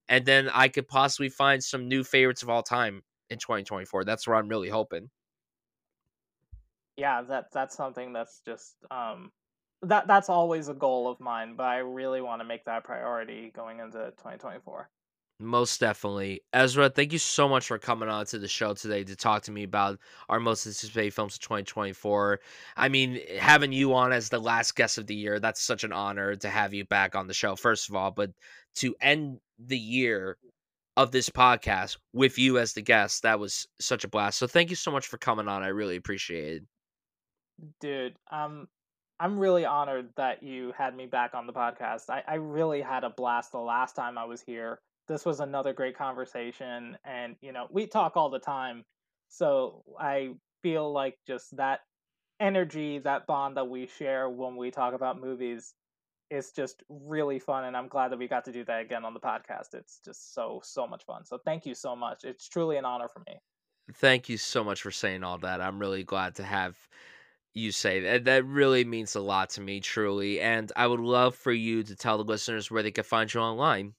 and 0.09 0.25
then 0.25 0.49
I 0.53 0.67
could 0.69 0.87
possibly 0.87 1.29
find 1.29 1.63
some 1.63 1.87
new 1.87 2.03
favorites 2.03 2.43
of 2.43 2.49
all 2.49 2.63
time 2.63 3.03
in 3.29 3.39
2024. 3.39 4.05
That's 4.05 4.27
what 4.27 4.35
I'm 4.35 4.49
really 4.49 4.69
hoping 4.69 5.09
yeah, 6.97 7.21
that 7.23 7.51
that's 7.51 7.75
something 7.75 8.13
that's 8.13 8.41
just 8.45 8.75
um 8.91 9.31
that 9.81 10.07
that's 10.07 10.29
always 10.29 10.67
a 10.67 10.73
goal 10.73 11.09
of 11.09 11.19
mine, 11.19 11.55
but 11.55 11.63
I 11.63 11.77
really 11.77 12.21
want 12.21 12.41
to 12.41 12.47
make 12.47 12.65
that 12.65 12.83
priority 12.83 13.51
going 13.55 13.79
into 13.79 13.97
2024. 14.17 14.89
Most 15.37 15.81
definitely. 15.81 16.41
Ezra, 16.53 16.89
thank 16.89 17.11
you 17.11 17.19
so 17.19 17.49
much 17.49 17.67
for 17.67 17.77
coming 17.77 18.07
on 18.07 18.25
to 18.27 18.39
the 18.39 18.47
show 18.47 18.73
today 18.73 19.03
to 19.03 19.17
talk 19.17 19.43
to 19.43 19.51
me 19.51 19.63
about 19.63 19.99
our 20.29 20.39
most 20.39 20.65
anticipated 20.65 21.13
films 21.13 21.35
of 21.35 21.41
2024. 21.41 22.39
I 22.77 22.87
mean, 22.87 23.19
having 23.37 23.73
you 23.73 23.93
on 23.93 24.13
as 24.13 24.29
the 24.29 24.39
last 24.39 24.77
guest 24.77 24.97
of 24.97 25.07
the 25.07 25.15
year, 25.15 25.41
that's 25.41 25.61
such 25.61 25.83
an 25.83 25.91
honor 25.91 26.37
to 26.37 26.49
have 26.49 26.73
you 26.73 26.85
back 26.85 27.15
on 27.15 27.27
the 27.27 27.33
show, 27.33 27.57
first 27.57 27.89
of 27.89 27.95
all. 27.95 28.11
But 28.11 28.31
to 28.75 28.95
end 29.01 29.39
the 29.59 29.77
year 29.77 30.37
of 30.97 31.11
this 31.11 31.29
podcast 31.29 31.97
with 32.13 32.37
you 32.37 32.57
as 32.57 32.73
the 32.73 32.81
guest. 32.81 33.23
That 33.23 33.39
was 33.39 33.67
such 33.79 34.03
a 34.03 34.07
blast. 34.07 34.37
So 34.37 34.47
thank 34.47 34.69
you 34.69 34.75
so 34.75 34.91
much 34.91 35.07
for 35.07 35.17
coming 35.17 35.47
on. 35.47 35.63
I 35.63 35.67
really 35.67 35.97
appreciate 35.97 36.53
it. 36.55 36.63
Dude, 37.79 38.15
um 38.31 38.67
I'm 39.19 39.39
really 39.39 39.65
honored 39.65 40.09
that 40.17 40.43
you 40.43 40.73
had 40.77 40.95
me 40.95 41.05
back 41.05 41.33
on 41.33 41.47
the 41.47 41.53
podcast. 41.53 42.09
I, 42.09 42.21
I 42.27 42.35
really 42.35 42.81
had 42.81 43.05
a 43.05 43.09
blast 43.09 43.53
the 43.53 43.59
last 43.59 43.95
time 43.95 44.17
I 44.17 44.25
was 44.25 44.41
here. 44.41 44.81
This 45.07 45.25
was 45.25 45.39
another 45.39 45.71
great 45.71 45.97
conversation 45.97 46.97
and 47.05 47.35
you 47.41 47.53
know, 47.53 47.67
we 47.71 47.87
talk 47.87 48.17
all 48.17 48.29
the 48.29 48.39
time. 48.39 48.83
So 49.29 49.83
I 49.99 50.33
feel 50.61 50.91
like 50.91 51.17
just 51.25 51.55
that 51.57 51.81
energy, 52.39 52.99
that 52.99 53.25
bond 53.25 53.55
that 53.55 53.69
we 53.69 53.87
share 53.87 54.29
when 54.29 54.57
we 54.57 54.69
talk 54.69 54.93
about 54.93 55.21
movies 55.21 55.73
is 56.29 56.51
just 56.51 56.83
really 56.89 57.39
fun 57.39 57.65
and 57.65 57.77
I'm 57.77 57.87
glad 57.87 58.11
that 58.11 58.19
we 58.19 58.27
got 58.27 58.45
to 58.45 58.51
do 58.51 58.65
that 58.65 58.81
again 58.81 59.05
on 59.05 59.13
the 59.13 59.19
podcast. 59.19 59.73
It's 59.73 59.99
just 60.03 60.33
so 60.33 60.59
so 60.63 60.87
much 60.87 61.05
fun. 61.05 61.23
So 61.23 61.37
thank 61.45 61.65
you 61.65 61.75
so 61.75 61.95
much. 61.95 62.23
It's 62.25 62.49
truly 62.49 62.77
an 62.77 62.85
honor 62.85 63.07
for 63.07 63.21
me. 63.27 63.39
Thank 63.93 64.27
you 64.27 64.37
so 64.37 64.63
much 64.63 64.81
for 64.81 64.91
saying 64.91 65.23
all 65.23 65.37
that. 65.37 65.61
I'm 65.61 65.79
really 65.79 66.03
glad 66.03 66.35
to 66.35 66.43
have 66.43 66.75
you 67.55 67.71
say 67.71 68.01
that. 68.01 68.25
That 68.25 68.45
really 68.45 68.83
means 68.83 69.15
a 69.15 69.21
lot 69.21 69.49
to 69.51 69.61
me, 69.61 69.79
truly. 69.79 70.39
And 70.41 70.71
I 70.75 70.85
would 70.85 70.99
love 70.99 71.35
for 71.35 71.53
you 71.53 71.83
to 71.83 71.95
tell 71.95 72.17
the 72.17 72.23
listeners 72.23 72.69
where 72.69 72.83
they 72.83 72.91
can 72.91 73.03
find 73.03 73.33
you 73.33 73.39
online. 73.39 73.95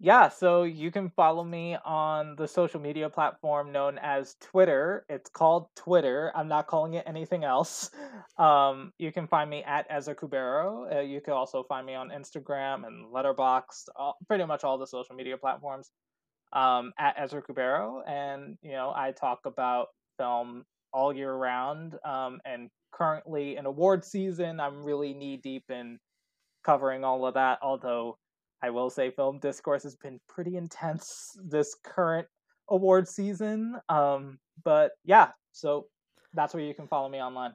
Yeah, 0.00 0.28
so 0.28 0.64
you 0.64 0.90
can 0.90 1.10
follow 1.10 1.44
me 1.44 1.76
on 1.84 2.34
the 2.36 2.48
social 2.48 2.80
media 2.80 3.08
platform 3.08 3.70
known 3.70 3.98
as 4.02 4.34
Twitter. 4.40 5.06
It's 5.08 5.30
called 5.30 5.68
Twitter. 5.76 6.32
I'm 6.34 6.48
not 6.48 6.66
calling 6.66 6.94
it 6.94 7.04
anything 7.06 7.44
else. 7.44 7.90
Um, 8.36 8.92
you 8.98 9.12
can 9.12 9.28
find 9.28 9.48
me 9.48 9.62
at 9.62 9.86
Ezra 9.88 10.16
Cubero. 10.16 10.92
Uh, 10.92 11.00
you 11.02 11.20
can 11.20 11.34
also 11.34 11.62
find 11.62 11.86
me 11.86 11.94
on 11.94 12.08
Instagram 12.08 12.84
and 12.84 13.06
Letterboxd, 13.14 13.84
all, 13.94 14.16
pretty 14.26 14.44
much 14.44 14.64
all 14.64 14.76
the 14.76 14.88
social 14.88 15.14
media 15.14 15.36
platforms 15.36 15.92
um, 16.52 16.92
at 16.98 17.14
Ezra 17.16 17.42
Cubero. 17.42 18.00
And, 18.08 18.58
you 18.60 18.72
know, 18.72 18.92
I 18.94 19.12
talk 19.12 19.46
about 19.46 19.88
film 20.18 20.64
all 20.94 21.12
year 21.12 21.34
round. 21.34 21.98
Um, 22.04 22.40
and 22.46 22.70
currently 22.92 23.56
in 23.56 23.66
award 23.66 24.04
season, 24.04 24.60
I'm 24.60 24.82
really 24.82 25.12
knee 25.12 25.36
deep 25.36 25.64
in 25.68 25.98
covering 26.64 27.04
all 27.04 27.26
of 27.26 27.34
that, 27.34 27.58
although 27.60 28.16
I 28.62 28.70
will 28.70 28.88
say 28.88 29.10
film 29.10 29.40
discourse 29.40 29.82
has 29.82 29.96
been 29.96 30.20
pretty 30.28 30.56
intense 30.56 31.36
this 31.44 31.76
current 31.84 32.26
award 32.70 33.06
season. 33.06 33.78
Um, 33.90 34.38
but 34.64 34.92
yeah, 35.04 35.32
so 35.52 35.88
that's 36.32 36.54
where 36.54 36.62
you 36.62 36.74
can 36.74 36.88
follow 36.88 37.08
me 37.08 37.20
online 37.20 37.52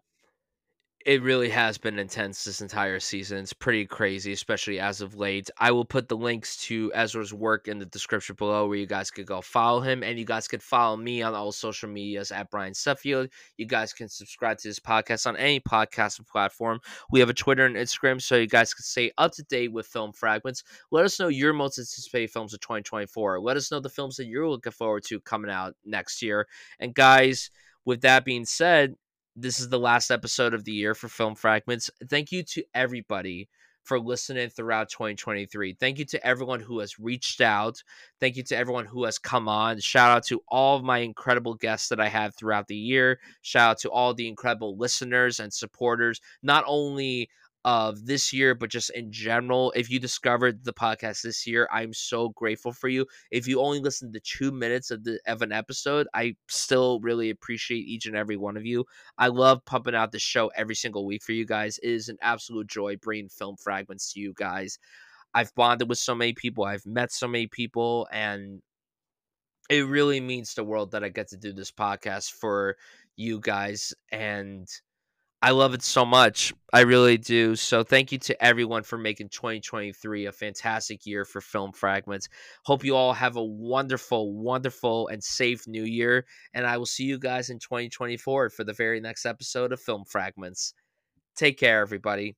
it 1.10 1.24
really 1.24 1.49
has 1.49 1.80
been 1.80 1.97
intense 1.97 2.43
this 2.43 2.62
entire 2.62 2.99
season. 2.99 3.39
It's 3.39 3.51
pretty 3.51 3.84
crazy, 3.88 4.32
especially 4.32 4.80
as 4.80 5.01
of 5.01 5.16
late. 5.16 5.49
I 5.57 5.72
will 5.72 5.84
put 5.84 6.07
the 6.07 6.16
links 6.16 6.57
to 6.66 6.91
Ezra's 6.93 7.34
work 7.34 7.68
in 7.68 7.80
the 7.80 7.88
description 7.88 8.36
below 8.36 8.68
where 8.68 8.78
you 8.78 8.86
guys 8.86 9.10
could 9.10 9.26
go 9.26 9.41
follow 9.41 9.80
him. 9.80 10.03
And 10.03 10.20
you 10.20 10.26
guys 10.26 10.47
could 10.47 10.62
follow 10.62 10.97
me 10.97 11.24
on 11.24 11.34
all 11.34 11.51
social 11.51 11.89
medias 11.89 12.32
at 12.32 12.51
Bryan 12.51 12.74
Sudfield. 12.74 13.30
You 13.57 13.66
guys 13.66 13.91
can 13.91 14.07
subscribe 14.07 14.60
to 14.60 14.68
this 14.68 14.80
podcast 14.80 15.26
on 15.26 15.36
any 15.38 15.60
podcast 15.60 16.24
platform. 16.28 16.80
We 17.10 17.22
have 17.22 17.30
a 17.32 17.34
Twitter 17.34 17.66
and 17.66 17.76
Instagram 17.76 18.22
so 18.22 18.36
you 18.36 18.45
guys 18.45 18.76
can 18.76 18.84
stay 18.84 19.12
up 19.18 19.32
to 19.32 19.43
date 19.45 19.74
with 19.74 19.88
film 19.88 20.14
fragments. 20.14 20.64
Let 20.91 21.05
us 21.05 21.20
know 21.20 21.30
your 21.30 21.53
most 21.53 21.80
anticipated 21.80 22.30
films 22.30 22.53
of 22.53 22.60
2024. 22.60 23.39
Let 23.39 23.57
us 23.57 23.72
know 23.72 23.80
the 23.80 23.89
films 23.89 24.18
that 24.18 24.28
you're 24.28 24.47
looking 24.47 24.74
forward 24.74 25.05
to 25.05 25.20
coming 25.22 25.49
out 25.49 25.74
next 25.84 26.22
year. 26.22 26.47
And 26.80 26.93
guys, 26.93 27.49
with 27.84 28.01
that 28.01 28.26
being 28.26 28.45
said, 28.45 28.93
this 29.36 29.59
is 29.59 29.69
the 29.69 29.80
last 29.80 30.11
episode 30.11 30.53
of 30.53 30.65
the 30.65 30.71
year 30.71 30.93
for 30.93 31.07
Film 31.07 31.36
Fragments. 31.36 31.89
Thank 32.09 32.32
you 32.32 32.43
to 32.43 32.63
everybody 32.73 33.49
for 33.84 33.99
listening 33.99 34.49
throughout 34.49 34.89
2023. 34.89 35.73
Thank 35.80 35.97
you 35.97 36.05
to 36.05 36.25
everyone 36.25 36.59
who 36.59 36.80
has 36.80 36.99
reached 36.99 37.41
out. 37.41 37.82
Thank 38.19 38.36
you 38.36 38.43
to 38.43 38.55
everyone 38.55 38.86
who 38.86 39.05
has 39.05 39.17
come 39.17 39.47
on. 39.47 39.80
Shout 39.80 40.11
out 40.11 40.25
to 40.25 40.41
all 40.47 40.77
of 40.77 40.84
my 40.84 40.99
incredible 40.99 41.55
guests 41.55 41.89
that 41.89 41.99
I 41.99 42.07
had 42.07 42.36
throughout 42.36 42.67
the 42.67 42.75
year. 42.75 43.19
Shout 43.41 43.71
out 43.71 43.80
to 43.80 43.89
all 43.89 44.13
the 44.13 44.27
incredible 44.27 44.77
listeners 44.77 45.39
and 45.39 45.51
supporters, 45.51 46.21
not 46.43 46.63
only 46.67 47.30
of 47.66 48.05
this 48.05 48.32
year, 48.32 48.55
but 48.55 48.70
just 48.70 48.89
in 48.91 49.12
general. 49.12 49.72
If 49.76 49.89
you 49.89 49.99
discovered 49.99 50.64
the 50.64 50.74
podcast 50.74 51.22
this 51.22 51.45
year, 51.45 51.68
I'm 51.72 51.93
so 51.93 52.30
grateful 52.30 52.72
for 52.72 52.88
you. 52.88 53.05
If 53.32 53.47
you 53.47 53.60
only 53.60 53.80
listened 53.80 54.14
to 54.14 54.20
two 54.22 54.51
minutes 54.51 54.91
of 54.91 55.03
the 55.03 55.20
of 55.28 55.41
an 55.41 55.51
episode, 55.51 56.07
I 56.14 56.36
still 56.47 56.99
really 57.01 57.30
appreciate 57.30 57.86
each 57.86 58.05
and 58.05 58.16
every 58.16 58.38
one 58.38 58.57
of 58.57 58.66
you. 58.66 58.86
I 59.18 59.28
love 59.28 59.66
pumping 59.66 59.95
out 59.95 60.12
the 60.12 60.20
show 60.20 60.47
every 60.55 60.76
single 60.76 61.05
week 61.05 61.24
for 61.24 61.34
you 61.34 61.45
guys. 61.45 61.78
It 61.80 61.89
is 61.89 62.10
an 62.10 62.18
absolute 62.22 62.68
joy 62.68 62.97
bringing 62.97 63.30
film 63.30 63.57
fragments 63.57 64.14
to 64.14 64.20
you 64.20 64.34
guys. 64.36 64.80
I've 65.34 65.53
bonded 65.55 65.89
with 65.89 65.99
so 65.99 66.16
many 66.16 66.34
people. 66.34 66.64
I've 66.64 66.86
met 66.86 67.12
so 67.12 67.28
many 67.28 67.47
people, 67.47 68.07
and 68.12 68.62
it 69.70 69.86
really 69.86 70.20
means 70.20 70.53
the 70.53 70.64
world 70.64 70.91
that 70.91 71.03
I 71.03 71.10
get 71.10 71.28
to 71.30 71.38
do 71.38 71.53
this 71.53 71.72
podcast 71.72 72.32
for 72.32 72.78
you 73.16 73.39
guys 73.39 73.93
and 74.12 74.68
I 75.42 75.52
love 75.52 75.74
it 75.74 75.84
so 75.84 76.06
much. 76.06 76.54
I 76.74 76.82
really 76.82 77.18
do. 77.18 77.56
So 77.56 77.84
thank 77.84 78.12
you 78.12 78.18
to 78.20 78.44
everyone 78.44 78.84
for 78.84 78.98
making 78.98 79.30
2023 79.30 80.26
a 80.26 80.32
fantastic 80.34 81.06
year 81.06 81.24
for 81.24 81.40
Film 81.40 81.72
Fragments. 81.72 82.28
Hope 82.66 82.84
you 82.84 82.96
all 82.96 83.14
have 83.14 83.38
a 83.38 83.44
wonderful, 83.44 84.34
wonderful, 84.34 85.08
and 85.08 85.24
safe 85.24 85.66
new 85.66 85.84
year. 85.84 86.26
And 86.54 86.68
I 86.68 86.78
will 86.78 86.86
see 86.86 87.06
you 87.06 87.18
guys 87.18 87.50
in 87.50 87.60
2024 87.60 88.50
for 88.50 88.64
the 88.66 88.74
very 88.74 89.00
next 89.00 89.26
episode 89.26 89.72
of 89.72 89.80
Film 89.80 90.04
Fragments. 90.04 90.74
Take 91.38 91.58
care, 91.58 91.80
everybody. 91.80 92.36